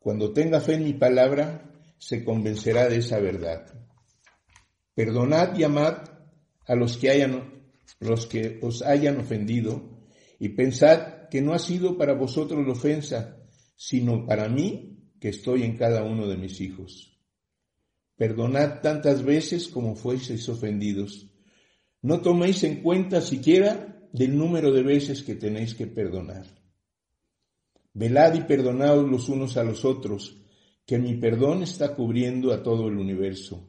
Cuando 0.00 0.32
tenga 0.32 0.60
fe 0.60 0.74
en 0.74 0.82
mi 0.82 0.94
palabra, 0.94 1.70
se 1.98 2.24
convencerá 2.24 2.88
de 2.88 2.96
esa 2.96 3.20
verdad. 3.20 3.64
Perdonad 4.92 5.56
y 5.56 5.62
amad 5.62 5.98
a 6.66 6.74
los 6.74 6.96
que, 6.96 7.24
los 8.00 8.26
que 8.26 8.58
os 8.60 8.82
hayan 8.82 9.18
ofendido 9.20 9.95
y 10.38 10.50
pensad 10.50 11.28
que 11.30 11.40
no 11.40 11.52
ha 11.52 11.58
sido 11.58 11.96
para 11.96 12.14
vosotros 12.14 12.64
la 12.66 12.72
ofensa, 12.72 13.38
sino 13.74 14.26
para 14.26 14.48
mí 14.48 15.12
que 15.20 15.28
estoy 15.28 15.62
en 15.62 15.76
cada 15.76 16.02
uno 16.02 16.26
de 16.26 16.36
mis 16.36 16.60
hijos. 16.60 17.18
Perdonad 18.16 18.80
tantas 18.80 19.22
veces 19.22 19.68
como 19.68 19.94
fueseis 19.94 20.48
ofendidos. 20.48 21.30
No 22.02 22.20
toméis 22.20 22.64
en 22.64 22.82
cuenta 22.82 23.20
siquiera 23.20 24.08
del 24.12 24.36
número 24.36 24.72
de 24.72 24.82
veces 24.82 25.22
que 25.22 25.34
tenéis 25.34 25.74
que 25.74 25.86
perdonar. 25.86 26.46
Velad 27.92 28.34
y 28.34 28.42
perdonaos 28.42 29.08
los 29.08 29.28
unos 29.28 29.56
a 29.56 29.64
los 29.64 29.84
otros, 29.84 30.42
que 30.86 30.98
mi 30.98 31.16
perdón 31.16 31.62
está 31.62 31.94
cubriendo 31.94 32.52
a 32.52 32.62
todo 32.62 32.88
el 32.88 32.96
universo. 32.96 33.68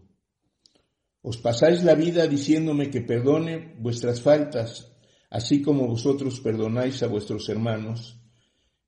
Os 1.22 1.38
pasáis 1.38 1.84
la 1.84 1.96
vida 1.96 2.28
diciéndome 2.28 2.90
que 2.90 3.02
perdone 3.02 3.76
vuestras 3.80 4.22
faltas, 4.22 4.97
así 5.30 5.62
como 5.62 5.88
vosotros 5.88 6.40
perdonáis 6.40 7.04
a 7.04 7.08
vuestros 7.08 7.50
hermanos. 7.50 8.20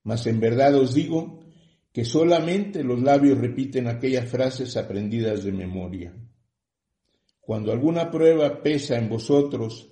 Mas 0.03 0.25
en 0.27 0.39
verdad 0.39 0.75
os 0.75 0.93
digo 0.93 1.39
que 1.91 2.05
solamente 2.05 2.83
los 2.83 3.01
labios 3.01 3.37
repiten 3.37 3.87
aquellas 3.87 4.29
frases 4.29 4.77
aprendidas 4.77 5.43
de 5.43 5.51
memoria. 5.51 6.15
Cuando 7.41 7.71
alguna 7.71 8.11
prueba 8.11 8.61
pesa 8.61 8.97
en 8.97 9.09
vosotros 9.09 9.91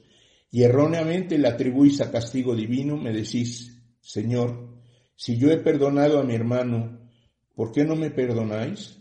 y 0.51 0.63
erróneamente 0.63 1.37
la 1.37 1.49
atribuís 1.49 1.99
a 2.01 2.11
castigo 2.11 2.55
divino, 2.55 2.97
me 2.97 3.11
decís, 3.11 3.83
Señor, 3.99 4.77
si 5.15 5.37
yo 5.37 5.49
he 5.49 5.57
perdonado 5.57 6.19
a 6.19 6.23
mi 6.23 6.35
hermano, 6.35 7.09
¿por 7.55 7.71
qué 7.71 7.83
no 7.83 7.95
me 7.95 8.11
perdonáis? 8.11 8.99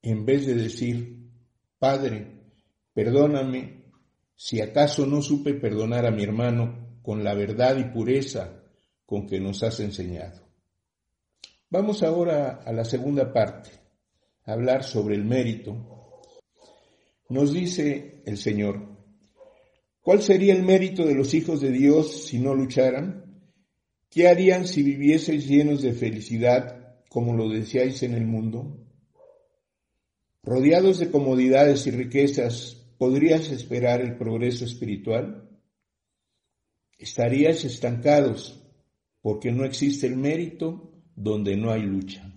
En 0.00 0.24
vez 0.24 0.46
de 0.46 0.54
decir, 0.54 1.28
Padre, 1.78 2.52
perdóname 2.94 3.81
si 4.36 4.60
acaso 4.60 5.06
no 5.06 5.22
supe 5.22 5.54
perdonar 5.54 6.06
a 6.06 6.10
mi 6.10 6.22
hermano 6.22 6.98
con 7.02 7.24
la 7.24 7.34
verdad 7.34 7.76
y 7.78 7.84
pureza 7.84 8.62
con 9.06 9.26
que 9.26 9.40
nos 9.40 9.62
has 9.62 9.80
enseñado. 9.80 10.40
Vamos 11.68 12.02
ahora 12.02 12.62
a 12.64 12.72
la 12.72 12.84
segunda 12.84 13.32
parte, 13.32 13.70
hablar 14.44 14.84
sobre 14.84 15.14
el 15.14 15.24
mérito. 15.24 16.20
Nos 17.28 17.52
dice 17.52 18.22
el 18.26 18.36
Señor, 18.36 18.98
¿cuál 20.02 20.22
sería 20.22 20.52
el 20.52 20.62
mérito 20.62 21.06
de 21.06 21.14
los 21.14 21.32
hijos 21.34 21.60
de 21.60 21.70
Dios 21.70 22.26
si 22.26 22.38
no 22.38 22.54
lucharan? 22.54 23.50
¿Qué 24.10 24.28
harían 24.28 24.66
si 24.66 24.82
vivieseis 24.82 25.48
llenos 25.48 25.80
de 25.80 25.94
felicidad 25.94 26.98
como 27.08 27.34
lo 27.34 27.48
deseáis 27.48 28.02
en 28.02 28.12
el 28.14 28.26
mundo? 28.26 28.86
Rodeados 30.42 30.98
de 30.98 31.10
comodidades 31.10 31.86
y 31.86 31.90
riquezas, 31.92 32.81
¿Podrías 33.02 33.50
esperar 33.50 34.00
el 34.00 34.16
progreso 34.16 34.64
espiritual? 34.64 35.50
Estarías 36.96 37.64
estancados 37.64 38.62
porque 39.20 39.50
no 39.50 39.64
existe 39.64 40.06
el 40.06 40.16
mérito 40.16 41.02
donde 41.16 41.56
no 41.56 41.72
hay 41.72 41.82
lucha. 41.82 42.32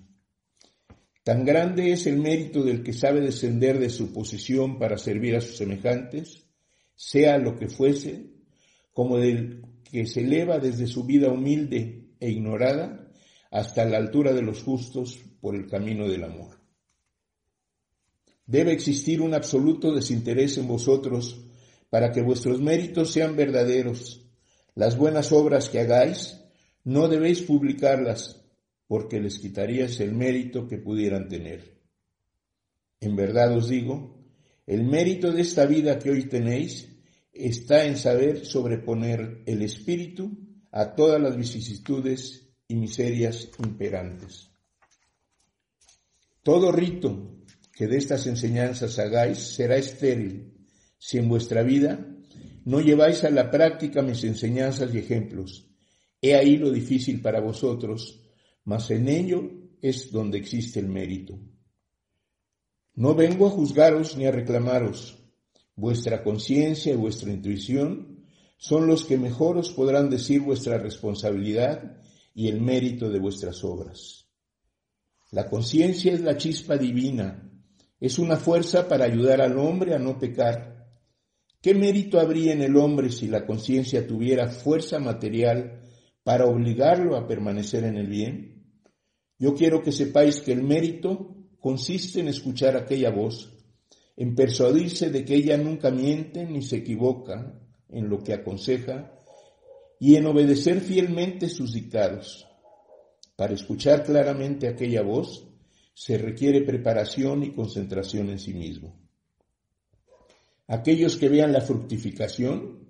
Tan 1.24 1.46
grande 1.46 1.92
es 1.92 2.08
el 2.08 2.18
mérito 2.18 2.64
del 2.64 2.82
que 2.82 2.94
sabe 2.94 3.22
descender 3.22 3.78
de 3.78 3.92
su 3.92 4.12
posición 4.12 4.80
para 4.80 4.98
servir 4.98 5.36
a 5.36 5.42
sus 5.42 5.56
semejantes, 5.56 6.48
sea 6.96 7.38
lo 7.38 7.60
que 7.60 7.68
fuese, 7.68 8.32
como 8.92 9.20
del 9.20 9.62
que 9.84 10.08
se 10.08 10.22
eleva 10.22 10.58
desde 10.58 10.88
su 10.88 11.04
vida 11.04 11.32
humilde 11.32 12.16
e 12.20 12.32
ignorada 12.32 13.12
hasta 13.52 13.86
la 13.86 13.98
altura 13.98 14.34
de 14.34 14.42
los 14.42 14.64
justos 14.64 15.20
por 15.40 15.54
el 15.54 15.68
camino 15.68 16.08
del 16.10 16.24
amor. 16.24 16.65
Debe 18.46 18.74
existir 18.74 19.22
un 19.22 19.34
absoluto 19.34 19.94
desinterés 19.94 20.58
en 20.58 20.68
vosotros 20.68 21.42
para 21.90 22.12
que 22.12 22.22
vuestros 22.22 22.62
méritos 22.62 23.12
sean 23.12 23.36
verdaderos. 23.36 24.24
Las 24.76 24.98
buenas 24.98 25.32
obras 25.32 25.70
que 25.70 25.80
hagáis 25.80 26.40
no 26.84 27.08
debéis 27.08 27.42
publicarlas, 27.42 28.44
porque 28.88 29.20
les 29.20 29.40
quitaríais 29.40 30.00
el 30.00 30.14
mérito 30.14 30.68
que 30.68 30.78
pudieran 30.78 31.28
tener. 31.28 31.80
En 33.00 33.16
verdad 33.16 33.56
os 33.58 33.70
digo, 33.70 34.24
el 34.68 34.84
mérito 34.84 35.32
de 35.32 35.42
esta 35.42 35.66
vida 35.66 35.98
que 35.98 36.12
hoy 36.12 36.28
tenéis 36.28 36.88
está 37.34 37.86
en 37.86 37.98
saber 37.98 38.46
sobreponer 38.46 39.42
el 39.46 39.62
espíritu 39.62 40.38
a 40.72 40.94
todas 40.94 41.22
las 41.22 41.36
vicisitudes 41.36 42.50
y 42.68 42.76
miserias 42.76 43.50
imperantes. 43.60 44.50
Todo 46.44 46.72
rito 46.72 47.35
que 47.76 47.88
de 47.88 47.98
estas 47.98 48.26
enseñanzas 48.26 48.98
hagáis 49.00 49.38
será 49.38 49.76
estéril 49.76 50.54
si 50.98 51.18
en 51.18 51.28
vuestra 51.28 51.62
vida 51.62 52.08
no 52.64 52.80
lleváis 52.80 53.26
a 53.26 53.30
la 53.30 53.52
práctica 53.52 54.02
mis 54.02 54.24
enseñanzas 54.24 54.94
y 54.94 55.00
ejemplos. 55.00 55.70
He 56.22 56.36
ahí 56.36 56.56
lo 56.56 56.72
difícil 56.72 57.22
para 57.22 57.42
vosotros, 57.42 58.24
mas 58.64 58.90
en 58.92 59.10
ello 59.10 59.52
es 59.82 60.10
donde 60.10 60.38
existe 60.38 60.80
el 60.80 60.88
mérito. 60.88 61.38
No 62.96 63.14
vengo 63.14 63.46
a 63.48 63.52
juzgaros 63.52 64.16
ni 64.16 64.26
a 64.26 64.32
reclamaros. 64.32 65.22
Vuestra 65.76 66.24
conciencia 66.24 66.94
y 66.94 66.96
vuestra 66.96 67.30
intuición 67.30 68.26
son 68.58 68.88
los 68.88 69.04
que 69.04 69.18
mejor 69.18 69.58
os 69.58 69.72
podrán 69.72 70.10
decir 70.10 70.40
vuestra 70.40 70.78
responsabilidad 70.78 71.98
y 72.34 72.48
el 72.48 72.62
mérito 72.62 73.10
de 73.10 73.20
vuestras 73.20 73.66
obras. 73.66 74.30
La 75.32 75.50
conciencia 75.50 76.14
es 76.14 76.22
la 76.22 76.38
chispa 76.38 76.78
divina, 76.78 77.52
es 78.00 78.20
una 78.20 78.38
fuerza 78.38 78.88
para 78.88 79.06
ayudar 79.06 79.42
al 79.42 79.58
hombre 79.58 79.96
a 79.96 80.00
no 80.00 80.18
pecar. 80.20 80.76
¿Qué 81.62 81.74
mérito 81.74 82.20
habría 82.20 82.54
en 82.54 82.62
el 82.62 82.78
hombre 82.78 83.10
si 83.10 83.28
la 83.28 83.46
conciencia 83.46 84.06
tuviera 84.06 84.50
fuerza 84.50 85.00
material 85.00 85.82
para 86.24 86.46
obligarlo 86.46 87.16
a 87.16 87.28
permanecer 87.28 87.84
en 87.86 87.98
el 87.98 88.08
bien? 88.08 88.56
Yo 89.40 89.56
quiero 89.56 89.82
que 89.82 89.92
sepáis 89.92 90.42
que 90.42 90.52
el 90.52 90.64
mérito 90.64 91.36
consiste 91.60 92.20
en 92.20 92.28
escuchar 92.28 92.78
aquella 92.78 93.10
voz, 93.10 93.52
en 94.16 94.36
persuadirse 94.36 95.10
de 95.10 95.26
que 95.26 95.36
ella 95.36 95.58
nunca 95.58 95.92
miente 95.92 96.46
ni 96.46 96.62
se 96.62 96.78
equivoca 96.78 97.60
en 97.90 98.10
lo 98.10 98.20
que 98.24 98.34
aconseja 98.34 99.12
y 100.00 100.16
en 100.16 100.26
obedecer 100.26 100.82
fielmente 100.82 101.50
sus 101.50 101.74
dictados. 101.74 102.48
Para 103.36 103.54
escuchar 103.54 104.04
claramente 104.04 104.68
aquella 104.68 105.02
voz 105.02 105.55
se 105.96 106.18
requiere 106.18 106.62
preparación 106.62 107.42
y 107.44 107.52
concentración 107.52 108.30
en 108.30 108.38
sí 108.38 108.54
mismo. 108.54 109.00
Aquellos 110.68 111.16
que 111.16 111.30
vean 111.30 111.54
la 111.54 111.62
fructificación 111.62 112.90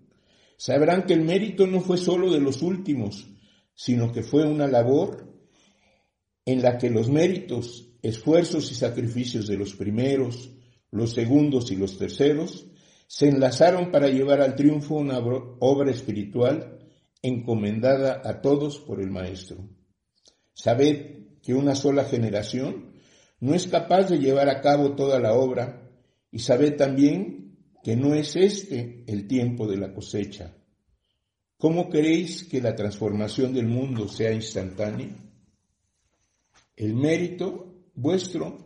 sabrán 0.57 1.05
que 1.05 1.13
el 1.13 1.21
mérito 1.21 1.67
no 1.67 1.81
fue 1.81 1.97
solo 1.97 2.31
de 2.33 2.39
los 2.39 2.63
últimos, 2.63 3.27
sino 3.75 4.11
que 4.11 4.23
fue 4.23 4.45
una 4.45 4.67
labor 4.67 5.31
en 6.45 6.63
la 6.63 6.79
que 6.79 6.89
los 6.89 7.07
méritos, 7.09 7.91
esfuerzos 8.01 8.71
y 8.71 8.75
sacrificios 8.75 9.45
de 9.45 9.57
los 9.57 9.75
primeros, 9.75 10.49
los 10.89 11.13
segundos 11.13 11.71
y 11.71 11.75
los 11.75 11.99
terceros 11.99 12.65
se 13.07 13.29
enlazaron 13.29 13.91
para 13.91 14.09
llevar 14.09 14.41
al 14.41 14.55
triunfo 14.55 14.95
una 14.95 15.19
obra 15.19 15.91
espiritual 15.91 16.79
encomendada 17.21 18.21
a 18.23 18.41
todos 18.41 18.79
por 18.79 18.99
el 18.99 19.11
Maestro. 19.11 19.69
Sabed 20.53 21.39
que 21.43 21.53
una 21.53 21.75
sola 21.75 22.05
generación 22.05 22.94
no 23.39 23.53
es 23.53 23.67
capaz 23.67 24.09
de 24.09 24.17
llevar 24.17 24.49
a 24.49 24.61
cabo 24.61 24.95
toda 24.95 25.19
la 25.19 25.33
obra 25.33 25.91
y 26.31 26.39
sabed 26.39 26.75
también 26.75 27.57
que 27.83 27.95
no 27.95 28.13
es 28.13 28.35
este 28.35 29.03
el 29.07 29.27
tiempo 29.27 29.67
de 29.67 29.77
la 29.77 29.93
cosecha. 29.93 30.55
¿Cómo 31.57 31.89
queréis 31.89 32.43
que 32.43 32.61
la 32.61 32.75
transformación 32.75 33.53
del 33.53 33.67
mundo 33.67 34.07
sea 34.07 34.33
instantánea? 34.33 35.15
El 36.75 36.93
mérito 36.93 37.85
vuestro 37.93 38.57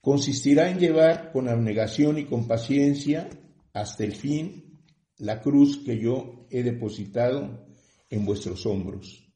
consistirá 0.00 0.68
en 0.68 0.78
llevar 0.78 1.32
con 1.32 1.48
abnegación 1.48 2.18
y 2.18 2.24
con 2.24 2.46
paciencia 2.46 3.30
hasta 3.72 4.04
el 4.04 4.14
fin 4.14 4.82
la 5.18 5.40
cruz 5.40 5.78
que 5.84 5.98
yo 5.98 6.46
he 6.50 6.62
depositado 6.62 7.66
en 8.10 8.26
vuestros 8.26 8.66
hombros. 8.66 9.32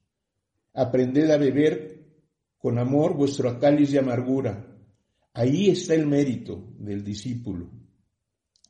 Aprended 0.74 1.30
a 1.30 1.36
beber 1.36 1.98
con 2.58 2.78
amor 2.78 3.14
vuestro 3.14 3.58
cáliz 3.58 3.92
de 3.92 4.00
amargura. 4.00 4.67
Ahí 5.38 5.70
está 5.70 5.94
el 5.94 6.04
mérito 6.04 6.74
del 6.80 7.04
discípulo. 7.04 7.70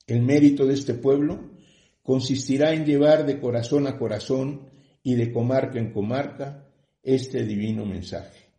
El 0.07 0.21
mérito 0.21 0.66
de 0.66 0.75
este 0.75 0.93
pueblo 0.93 1.53
consistirá 2.03 2.75
en 2.75 2.85
llevar 2.85 3.25
de 3.25 3.41
corazón 3.41 3.87
a 3.87 3.97
corazón 3.97 4.69
y 5.03 5.14
de 5.14 5.33
comarca 5.33 5.79
en 5.79 5.95
comarca 5.95 6.69
este 7.03 7.47
divino 7.47 7.87
mensaje. 7.87 8.53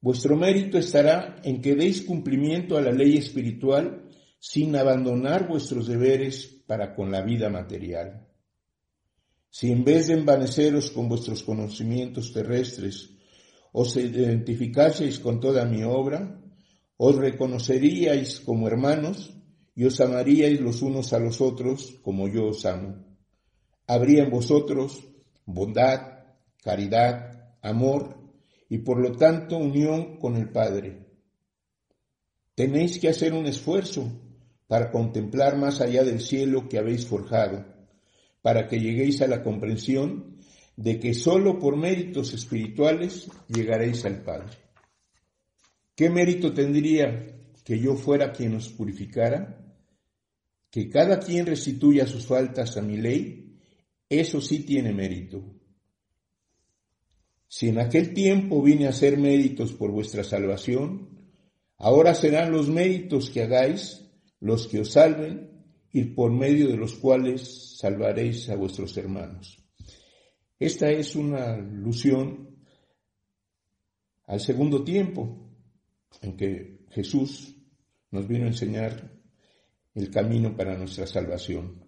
Vuestro 0.00 0.34
mérito 0.34 0.78
estará 0.78 1.42
en 1.44 1.60
que 1.60 1.74
deis 1.74 2.00
cumplimiento 2.00 2.78
a 2.78 2.80
la 2.80 2.92
ley 2.92 3.18
espiritual 3.18 4.08
sin 4.38 4.74
abandonar 4.74 5.46
vuestros 5.46 5.86
deberes 5.86 6.46
para 6.66 6.94
con 6.94 7.12
la 7.12 7.20
vida 7.20 7.50
material. 7.50 8.26
Si 9.50 9.70
en 9.70 9.84
vez 9.84 10.06
de 10.06 10.14
envaneceros 10.14 10.90
con 10.90 11.06
vuestros 11.06 11.42
conocimientos 11.42 12.32
terrestres, 12.32 13.10
os 13.72 13.94
identificaseis 13.96 15.18
con 15.18 15.38
toda 15.38 15.66
mi 15.66 15.82
obra, 15.82 16.38
os 16.96 17.16
reconoceríais 17.16 18.40
como 18.40 18.68
hermanos 18.68 19.36
y 19.74 19.84
os 19.84 20.00
amaríais 20.00 20.60
los 20.60 20.82
unos 20.82 21.12
a 21.12 21.18
los 21.18 21.40
otros 21.40 21.98
como 22.02 22.28
yo 22.28 22.48
os 22.48 22.66
amo. 22.66 23.04
Habría 23.86 24.22
en 24.24 24.30
vosotros 24.30 25.04
bondad, 25.46 26.24
caridad, 26.62 27.56
amor 27.62 28.18
y 28.68 28.78
por 28.78 29.00
lo 29.00 29.12
tanto 29.12 29.56
unión 29.56 30.18
con 30.18 30.36
el 30.36 30.50
Padre. 30.50 31.06
Tenéis 32.54 32.98
que 32.98 33.08
hacer 33.08 33.32
un 33.32 33.46
esfuerzo 33.46 34.10
para 34.66 34.90
contemplar 34.90 35.56
más 35.56 35.80
allá 35.80 36.04
del 36.04 36.20
cielo 36.20 36.68
que 36.68 36.78
habéis 36.78 37.06
forjado, 37.06 37.66
para 38.40 38.68
que 38.68 38.78
lleguéis 38.78 39.20
a 39.22 39.26
la 39.26 39.42
comprensión 39.42 40.38
de 40.76 40.98
que 40.98 41.14
sólo 41.14 41.58
por 41.58 41.76
méritos 41.76 42.32
espirituales 42.32 43.30
llegaréis 43.48 44.04
al 44.04 44.22
Padre. 44.22 44.56
¿Qué 45.94 46.08
mérito 46.08 46.54
tendría 46.54 47.26
que 47.64 47.78
yo 47.78 47.96
fuera 47.96 48.32
quien 48.32 48.54
os 48.54 48.68
purificara? 48.70 49.58
Que 50.70 50.88
cada 50.88 51.20
quien 51.20 51.46
restituya 51.46 52.06
sus 52.06 52.26
faltas 52.26 52.76
a 52.76 52.82
mi 52.82 52.96
ley, 52.96 53.60
eso 54.08 54.40
sí 54.40 54.60
tiene 54.60 54.92
mérito. 54.92 55.44
Si 57.46 57.68
en 57.68 57.78
aquel 57.78 58.14
tiempo 58.14 58.62
vine 58.62 58.86
a 58.86 58.90
hacer 58.90 59.18
méritos 59.18 59.74
por 59.74 59.90
vuestra 59.90 60.24
salvación, 60.24 61.10
ahora 61.76 62.14
serán 62.14 62.50
los 62.52 62.70
méritos 62.70 63.28
que 63.28 63.42
hagáis 63.42 64.10
los 64.40 64.66
que 64.66 64.80
os 64.80 64.92
salven 64.92 65.50
y 65.92 66.04
por 66.04 66.32
medio 66.32 66.68
de 66.68 66.78
los 66.78 66.94
cuales 66.94 67.76
salvaréis 67.76 68.48
a 68.48 68.56
vuestros 68.56 68.96
hermanos. 68.96 69.62
Esta 70.58 70.90
es 70.90 71.14
una 71.14 71.54
alusión 71.54 72.56
al 74.24 74.40
segundo 74.40 74.82
tiempo 74.82 75.41
en 76.20 76.36
que 76.36 76.84
Jesús 76.90 77.56
nos 78.10 78.28
vino 78.28 78.44
a 78.44 78.48
enseñar 78.48 79.12
el 79.94 80.10
camino 80.10 80.56
para 80.56 80.76
nuestra 80.76 81.06
salvación. 81.06 81.84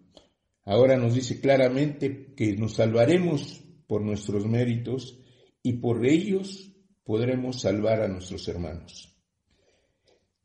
Ahora 0.64 0.96
nos 0.96 1.14
dice 1.14 1.40
claramente 1.40 2.34
que 2.34 2.56
nos 2.56 2.74
salvaremos 2.74 3.62
por 3.86 4.02
nuestros 4.02 4.46
méritos 4.46 5.20
y 5.62 5.74
por 5.74 6.06
ellos 6.06 6.72
podremos 7.04 7.60
salvar 7.60 8.00
a 8.00 8.08
nuestros 8.08 8.48
hermanos. 8.48 9.14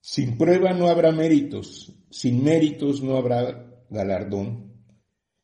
Sin 0.02 0.38
prueba 0.38 0.74
no 0.74 0.88
habrá 0.88 1.12
méritos, 1.12 1.94
sin 2.10 2.44
méritos 2.44 3.02
no 3.02 3.18
habrá 3.18 3.84
galardón. 3.90 4.74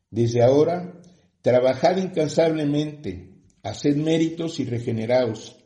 Desde 0.10 0.44
ahora, 0.44 1.02
trabajad 1.42 1.98
incansablemente, 1.98 3.44
haced 3.64 3.96
méritos 3.98 4.60
y 4.60 4.66
regeneraos. 4.66 5.58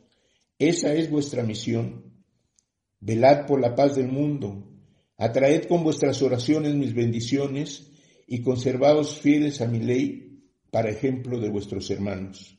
Esa 0.58 0.94
es 0.94 1.10
vuestra 1.10 1.42
misión. 1.42 2.09
Velad 3.00 3.46
por 3.46 3.60
la 3.60 3.74
paz 3.74 3.96
del 3.96 4.08
mundo, 4.08 4.70
atraed 5.16 5.64
con 5.64 5.82
vuestras 5.82 6.20
oraciones 6.22 6.74
mis 6.74 6.94
bendiciones 6.94 7.90
y 8.26 8.42
conservaos 8.42 9.18
fieles 9.18 9.60
a 9.60 9.66
mi 9.66 9.80
ley 9.80 10.44
para 10.70 10.90
ejemplo 10.90 11.40
de 11.40 11.48
vuestros 11.48 11.90
hermanos. 11.90 12.58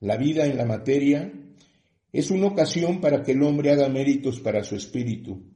La 0.00 0.16
vida 0.16 0.46
en 0.46 0.56
la 0.56 0.64
materia 0.64 1.32
es 2.12 2.30
una 2.30 2.48
ocasión 2.48 3.00
para 3.00 3.22
que 3.22 3.32
el 3.32 3.42
hombre 3.42 3.70
haga 3.70 3.88
méritos 3.88 4.40
para 4.40 4.64
su 4.64 4.74
espíritu, 4.76 5.54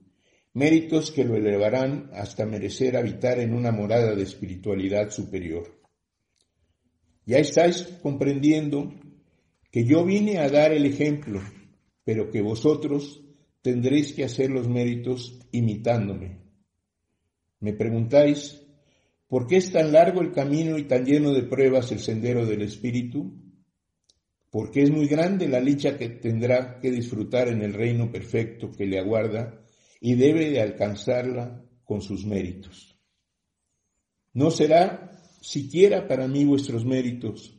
méritos 0.54 1.10
que 1.10 1.24
lo 1.24 1.36
elevarán 1.36 2.10
hasta 2.12 2.46
merecer 2.46 2.96
habitar 2.96 3.38
en 3.38 3.52
una 3.52 3.72
morada 3.72 4.14
de 4.14 4.22
espiritualidad 4.22 5.10
superior. 5.10 5.80
Ya 7.26 7.38
estáis 7.38 7.82
comprendiendo 8.02 8.94
que 9.70 9.84
yo 9.84 10.04
vine 10.04 10.38
a 10.38 10.48
dar 10.48 10.72
el 10.72 10.86
ejemplo, 10.86 11.40
pero 12.04 12.30
que 12.30 12.40
vosotros 12.40 13.22
tendréis 13.62 14.12
que 14.12 14.24
hacer 14.24 14.50
los 14.50 14.68
méritos 14.68 15.38
imitándome. 15.52 16.38
Me 17.60 17.72
preguntáis, 17.72 18.62
¿por 19.28 19.46
qué 19.46 19.58
es 19.58 19.70
tan 19.72 19.92
largo 19.92 20.22
el 20.22 20.32
camino 20.32 20.78
y 20.78 20.84
tan 20.84 21.04
lleno 21.04 21.32
de 21.32 21.42
pruebas 21.42 21.92
el 21.92 21.98
sendero 22.00 22.46
del 22.46 22.62
Espíritu? 22.62 23.34
Porque 24.50 24.82
es 24.82 24.90
muy 24.90 25.06
grande 25.06 25.46
la 25.46 25.60
licha 25.60 25.96
que 25.96 26.08
tendrá 26.08 26.80
que 26.80 26.90
disfrutar 26.90 27.48
en 27.48 27.62
el 27.62 27.74
reino 27.74 28.10
perfecto 28.10 28.72
que 28.72 28.86
le 28.86 28.98
aguarda 28.98 29.60
y 30.00 30.14
debe 30.14 30.50
de 30.50 30.60
alcanzarla 30.60 31.62
con 31.84 32.00
sus 32.00 32.24
méritos. 32.24 32.98
No 34.32 34.50
será 34.50 35.20
siquiera 35.40 36.08
para 36.08 36.26
mí 36.26 36.44
vuestros 36.44 36.84
méritos, 36.84 37.56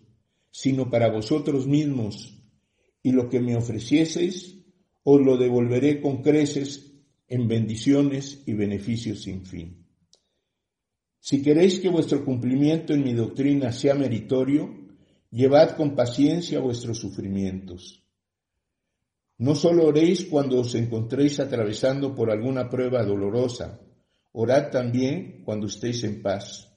sino 0.50 0.90
para 0.90 1.12
vosotros 1.12 1.68
mismos, 1.68 2.38
y 3.04 3.12
lo 3.12 3.30
que 3.30 3.40
me 3.40 3.56
ofrecieseis 3.56 4.61
os 5.04 5.22
lo 5.22 5.38
devolveré 5.38 6.02
con 6.02 6.22
creces 6.22 6.94
en 7.28 7.48
bendiciones 7.48 8.44
y 8.46 8.54
beneficios 8.54 9.24
sin 9.24 9.46
fin. 9.46 9.88
Si 11.20 11.42
queréis 11.42 11.80
que 11.80 11.90
vuestro 11.90 12.26
cumplimiento 12.26 12.94
en 12.94 13.04
mi 13.04 13.14
doctrina 13.14 13.72
sea 13.72 13.96
meritorio, 13.96 14.76
llevad 15.30 15.76
con 15.78 15.96
paciencia 15.96 16.60
vuestros 16.60 16.98
sufrimientos. 16.98 18.04
No 19.38 19.56
solo 19.56 19.88
oréis 19.88 20.26
cuando 20.26 20.60
os 20.60 20.76
encontréis 20.76 21.40
atravesando 21.40 22.14
por 22.14 22.30
alguna 22.30 22.70
prueba 22.70 23.04
dolorosa, 23.04 23.80
orad 24.34 24.70
también 24.70 25.44
cuando 25.46 25.68
estéis 25.68 26.04
en 26.04 26.22
paz. 26.22 26.70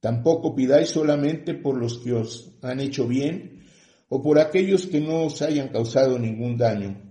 Tampoco 0.00 0.54
pidáis 0.54 0.90
solamente 0.90 1.54
por 1.54 1.76
los 1.76 1.98
que 1.98 2.12
os 2.12 2.56
han 2.62 2.80
hecho 2.80 3.08
bien 3.08 3.64
o 4.08 4.22
por 4.22 4.38
aquellos 4.38 4.86
que 4.86 5.00
no 5.00 5.24
os 5.24 5.42
hayan 5.42 5.68
causado 5.68 6.18
ningún 6.18 6.56
daño, 6.56 7.07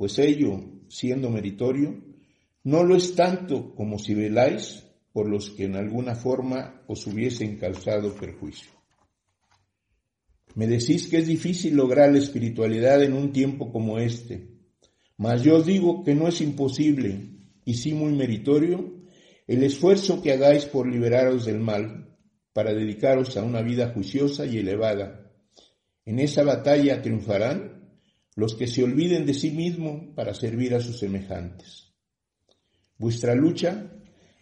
pues 0.00 0.18
ello, 0.18 0.64
siendo 0.88 1.28
meritorio, 1.28 2.02
no 2.64 2.84
lo 2.84 2.96
es 2.96 3.14
tanto 3.14 3.74
como 3.74 3.98
si 3.98 4.14
veláis 4.14 4.82
por 5.12 5.28
los 5.28 5.50
que 5.50 5.64
en 5.64 5.76
alguna 5.76 6.14
forma 6.14 6.82
os 6.86 7.06
hubiesen 7.06 7.58
causado 7.58 8.14
perjuicio. 8.14 8.70
Me 10.54 10.66
decís 10.66 11.06
que 11.06 11.18
es 11.18 11.26
difícil 11.26 11.76
lograr 11.76 12.10
la 12.10 12.18
espiritualidad 12.18 13.02
en 13.02 13.12
un 13.12 13.30
tiempo 13.30 13.70
como 13.70 13.98
este, 13.98 14.48
mas 15.18 15.42
yo 15.42 15.62
digo 15.62 16.02
que 16.02 16.14
no 16.14 16.28
es 16.28 16.40
imposible 16.40 17.36
y 17.66 17.74
sí 17.74 17.92
muy 17.92 18.14
meritorio 18.14 19.02
el 19.46 19.62
esfuerzo 19.64 20.22
que 20.22 20.32
hagáis 20.32 20.64
por 20.64 20.88
liberaros 20.88 21.44
del 21.44 21.60
mal, 21.60 22.16
para 22.54 22.72
dedicaros 22.72 23.36
a 23.36 23.42
una 23.42 23.60
vida 23.60 23.92
juiciosa 23.92 24.46
y 24.46 24.56
elevada. 24.56 25.30
En 26.06 26.20
esa 26.20 26.42
batalla 26.42 27.02
triunfarán 27.02 27.79
los 28.36 28.54
que 28.54 28.66
se 28.66 28.82
olviden 28.82 29.26
de 29.26 29.34
sí 29.34 29.50
mismos 29.50 30.14
para 30.14 30.34
servir 30.34 30.74
a 30.74 30.80
sus 30.80 30.98
semejantes. 30.98 31.92
Vuestra 32.98 33.34
lucha 33.34 33.92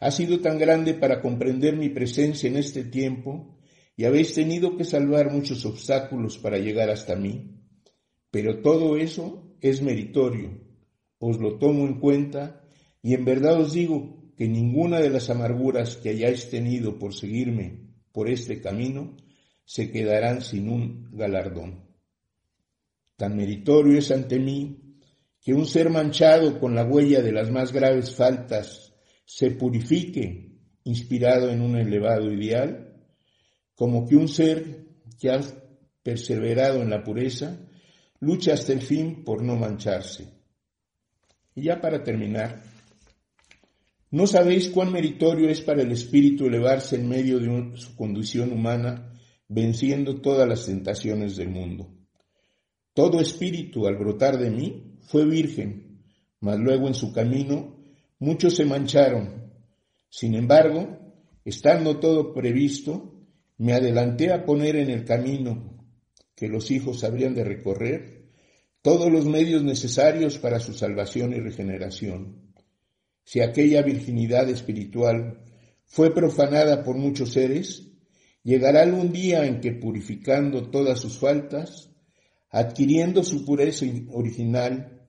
ha 0.01 0.11
sido 0.11 0.41
tan 0.41 0.59
grande 0.59 0.95
para 0.95 1.21
comprender 1.21 1.77
mi 1.77 1.89
presencia 1.89 2.49
en 2.49 2.57
este 2.57 2.85
tiempo 2.85 3.59
y 3.97 4.05
habéis 4.05 4.35
tenido 4.35 4.77
que 4.77 4.85
salvar 4.85 5.33
muchos 5.33 5.65
obstáculos 5.65 6.39
para 6.39 6.59
llegar 6.59 6.91
hasta 6.91 7.17
mí. 7.17 7.63
Pero 8.31 8.61
todo 8.61 8.97
eso 8.97 9.57
es 9.61 9.83
meritorio, 9.83 10.61
os 11.19 11.39
lo 11.39 11.59
tomo 11.59 11.87
en 11.87 11.99
cuenta 11.99 12.63
y 13.03 13.15
en 13.15 13.25
verdad 13.25 13.61
os 13.61 13.73
digo 13.73 14.33
que 14.37 14.47
ninguna 14.47 15.01
de 15.01 15.11
las 15.11 15.31
amarguras 15.31 15.97
que 15.97 16.11
hayáis 16.11 16.49
tenido 16.51 16.99
por 16.99 17.15
seguirme 17.15 17.89
por 18.13 18.29
este 18.29 18.61
camino 18.61 19.17
se 19.65 19.91
quedarán 19.91 20.43
sin 20.43 20.69
un 20.69 21.11
galardón. 21.13 21.88
Tan 23.19 23.37
meritorio 23.37 23.99
es 23.99 24.13
ante 24.13 24.39
mí 24.39 24.95
que 25.43 25.53
un 25.53 25.67
ser 25.67 25.91
manchado 25.91 26.61
con 26.61 26.77
la 26.77 26.85
huella 26.85 27.21
de 27.21 27.33
las 27.33 27.51
más 27.51 27.73
graves 27.73 28.15
faltas 28.15 28.95
se 29.25 29.51
purifique 29.51 30.53
inspirado 30.85 31.51
en 31.51 31.61
un 31.61 31.77
elevado 31.77 32.33
ideal 32.33 32.95
como 33.75 34.07
que 34.07 34.15
un 34.15 34.29
ser 34.29 34.87
que 35.19 35.31
ha 35.31 35.41
perseverado 36.01 36.81
en 36.81 36.91
la 36.91 37.03
pureza 37.03 37.59
lucha 38.21 38.55
hasta 38.55 38.73
el 38.73 38.83
fin 38.83 39.25
por 39.25 39.43
no 39.43 39.57
mancharse. 39.57 40.29
Y 41.57 41.65
ya 41.65 41.81
para 41.81 42.05
terminar, 42.05 42.63
¿no 44.13 44.29
sabéis 44.29 44.69
cuán 44.69 44.93
meritorio 44.93 45.49
es 45.49 45.61
para 45.61 45.83
el 45.83 45.91
espíritu 45.91 46.47
elevarse 46.47 46.95
en 46.95 47.09
medio 47.09 47.41
de 47.41 47.77
su 47.79 47.97
condición 47.97 48.53
humana, 48.53 49.13
venciendo 49.49 50.21
todas 50.21 50.49
las 50.49 50.67
tentaciones 50.67 51.37
del 51.37 51.49
mundo? 51.49 51.98
Todo 52.99 53.21
espíritu 53.21 53.87
al 53.87 53.97
brotar 53.97 54.39
de 54.39 54.51
mí 54.51 54.97
fue 55.03 55.25
virgen, 55.25 56.03
mas 56.41 56.59
luego 56.59 56.89
en 56.89 56.95
su 56.95 57.13
camino 57.13 57.77
muchos 58.19 58.57
se 58.57 58.65
mancharon. 58.65 59.53
Sin 60.09 60.35
embargo, 60.35 60.99
estando 61.45 62.01
todo 62.01 62.35
previsto, 62.35 63.25
me 63.59 63.73
adelanté 63.73 64.33
a 64.33 64.45
poner 64.45 64.75
en 64.75 64.91
el 64.91 65.05
camino 65.05 65.79
que 66.35 66.49
los 66.49 66.73
hijos 66.73 67.05
habrían 67.05 67.35
de 67.37 67.45
recorrer 67.45 68.33
todos 68.83 69.13
los 69.13 69.27
medios 69.27 69.63
necesarios 69.63 70.39
para 70.39 70.59
su 70.59 70.73
salvación 70.73 71.33
y 71.35 71.39
regeneración. 71.39 72.53
Si 73.23 73.41
aquella 73.41 73.83
virginidad 73.83 74.51
espiritual 74.51 75.45
fue 75.85 76.13
profanada 76.13 76.83
por 76.83 76.97
muchos 76.97 77.31
seres, 77.31 77.93
llegará 78.43 78.83
algún 78.83 79.13
día 79.13 79.47
en 79.47 79.61
que 79.61 79.71
purificando 79.71 80.69
todas 80.69 80.99
sus 80.99 81.17
faltas, 81.17 81.88
adquiriendo 82.51 83.23
su 83.25 83.45
pureza 83.45 83.87
original, 84.13 85.07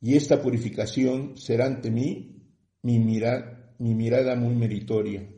y 0.00 0.14
esta 0.16 0.40
purificación 0.40 1.36
será 1.36 1.66
ante 1.66 1.90
mí 1.90 2.42
mi, 2.82 2.98
mirada, 2.98 3.74
mi 3.78 3.94
mirada 3.94 4.36
muy 4.36 4.54
meritoria 4.54 5.28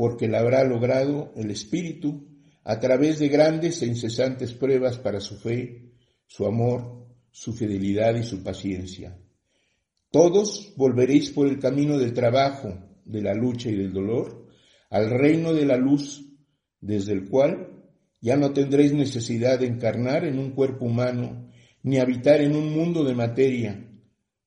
porque 0.00 0.28
la 0.28 0.38
habrá 0.38 0.64
logrado 0.64 1.30
el 1.36 1.50
Espíritu 1.50 2.26
a 2.64 2.80
través 2.80 3.18
de 3.18 3.28
grandes 3.28 3.82
e 3.82 3.86
incesantes 3.86 4.54
pruebas 4.54 4.96
para 4.96 5.20
su 5.20 5.36
fe, 5.36 5.92
su 6.26 6.46
amor, 6.46 7.06
su 7.30 7.52
fidelidad 7.52 8.14
y 8.14 8.22
su 8.22 8.42
paciencia. 8.42 9.18
Todos 10.10 10.72
volveréis 10.78 11.32
por 11.32 11.48
el 11.48 11.58
camino 11.58 11.98
del 11.98 12.14
trabajo, 12.14 12.82
de 13.04 13.20
la 13.20 13.34
lucha 13.34 13.68
y 13.68 13.74
del 13.74 13.92
dolor, 13.92 14.46
al 14.88 15.10
reino 15.10 15.52
de 15.52 15.66
la 15.66 15.76
luz, 15.76 16.24
desde 16.80 17.12
el 17.12 17.28
cual 17.28 17.69
ya 18.20 18.36
no 18.36 18.52
tendréis 18.52 18.92
necesidad 18.92 19.58
de 19.58 19.66
encarnar 19.66 20.24
en 20.24 20.38
un 20.38 20.50
cuerpo 20.50 20.84
humano, 20.84 21.50
ni 21.82 21.98
habitar 21.98 22.40
en 22.40 22.54
un 22.54 22.72
mundo 22.72 23.04
de 23.04 23.14
materia, 23.14 23.88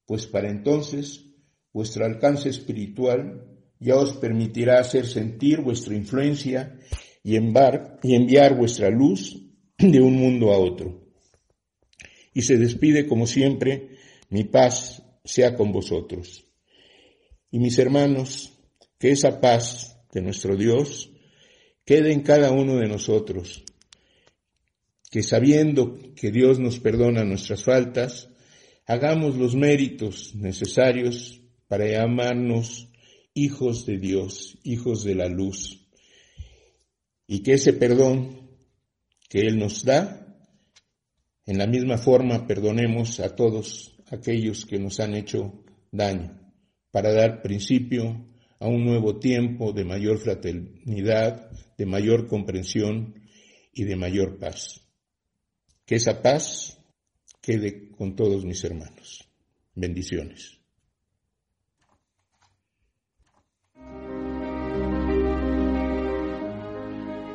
pues 0.06 0.28
para 0.28 0.50
entonces 0.50 1.26
vuestro 1.72 2.06
alcance 2.06 2.50
espiritual 2.50 3.48
ya 3.80 3.96
os 3.96 4.14
permitirá 4.14 4.80
hacer 4.80 5.08
sentir 5.08 5.62
vuestra 5.62 5.96
influencia 5.96 6.78
y, 7.24 7.34
y 7.34 8.16
enviar 8.16 8.56
vuestra 8.56 8.90
luz 8.90 9.42
de 9.78 10.00
un 10.00 10.16
mundo 10.16 10.54
a 10.54 10.58
otro. 10.58 11.04
Y 12.34 12.44
se 12.44 12.58
despide 12.58 13.08
como 13.08 13.28
siempre, 13.28 13.90
mi 14.30 14.44
paz 14.44 15.04
sea 15.24 15.56
con 15.56 15.72
vosotros. 15.72 16.46
Y 17.52 17.60
mis 17.60 17.78
hermanos, 17.78 18.58
que 18.98 19.12
esa 19.12 19.40
paz 19.40 20.00
de 20.12 20.22
nuestro 20.22 20.56
Dios 20.56 21.13
quede 21.86 22.14
en 22.14 22.22
cada 22.22 22.52
uno 22.52 22.78
de 22.78 22.88
nosotros, 22.88 23.64
que 25.12 25.24
sabiendo 25.24 26.00
que 26.16 26.32
Dios 26.32 26.60
nos 26.60 26.80
perdona 26.80 27.24
nuestras 27.24 27.64
faltas, 27.64 28.30
hagamos 28.86 29.36
los 29.36 29.56
méritos 29.56 30.34
necesarios 30.36 31.42
para 31.68 31.88
llamarnos 31.88 32.90
hijos 33.34 33.86
de 33.86 33.98
Dios, 33.98 34.58
hijos 34.64 35.04
de 35.04 35.16
la 35.16 35.28
luz, 35.28 35.88
y 37.28 37.42
que 37.42 37.54
ese 37.54 37.74
perdón 37.74 38.50
que 39.30 39.42
Él 39.42 39.58
nos 39.58 39.84
da, 39.84 40.20
en 41.46 41.58
la 41.58 41.68
misma 41.68 41.98
forma 41.98 42.48
perdonemos 42.48 43.20
a 43.20 43.36
todos 43.36 43.98
aquellos 44.10 44.66
que 44.66 44.80
nos 44.80 45.00
han 45.00 45.16
hecho 45.16 45.64
daño, 45.92 46.40
para 46.92 47.12
dar 47.12 47.42
principio 47.42 48.33
a 48.60 48.68
un 48.68 48.86
nuevo 48.86 49.18
tiempo 49.20 49.74
de 49.74 49.86
mayor 49.86 50.18
fraternidad, 50.18 51.52
de 51.78 51.86
mayor 51.86 52.28
comprensión 52.28 53.16
y 53.74 53.84
de 53.84 53.96
mayor 53.96 54.38
paz. 54.38 54.82
Que 55.86 55.96
esa 55.96 56.22
paz 56.22 56.80
quede 57.42 57.90
con 57.92 58.16
todos 58.16 58.46
mis 58.46 58.64
hermanos. 58.64 59.30
Bendiciones. 59.76 60.60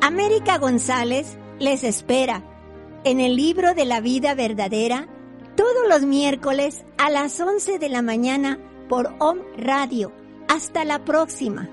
América 0.01 0.57
González 0.57 1.37
les 1.59 1.83
espera 1.83 2.43
en 3.03 3.19
el 3.19 3.35
libro 3.35 3.75
de 3.75 3.85
la 3.85 4.01
vida 4.01 4.33
verdadera 4.33 5.07
todos 5.55 5.87
los 5.87 6.03
miércoles 6.03 6.83
a 6.97 7.09
las 7.09 7.39
11 7.39 7.79
de 7.79 7.89
la 7.89 8.01
mañana 8.01 8.57
por 8.87 9.15
OM 9.19 9.39
Radio. 9.57 10.18
Hasta 10.49 10.83
la 10.83 11.05
próxima. 11.05 11.69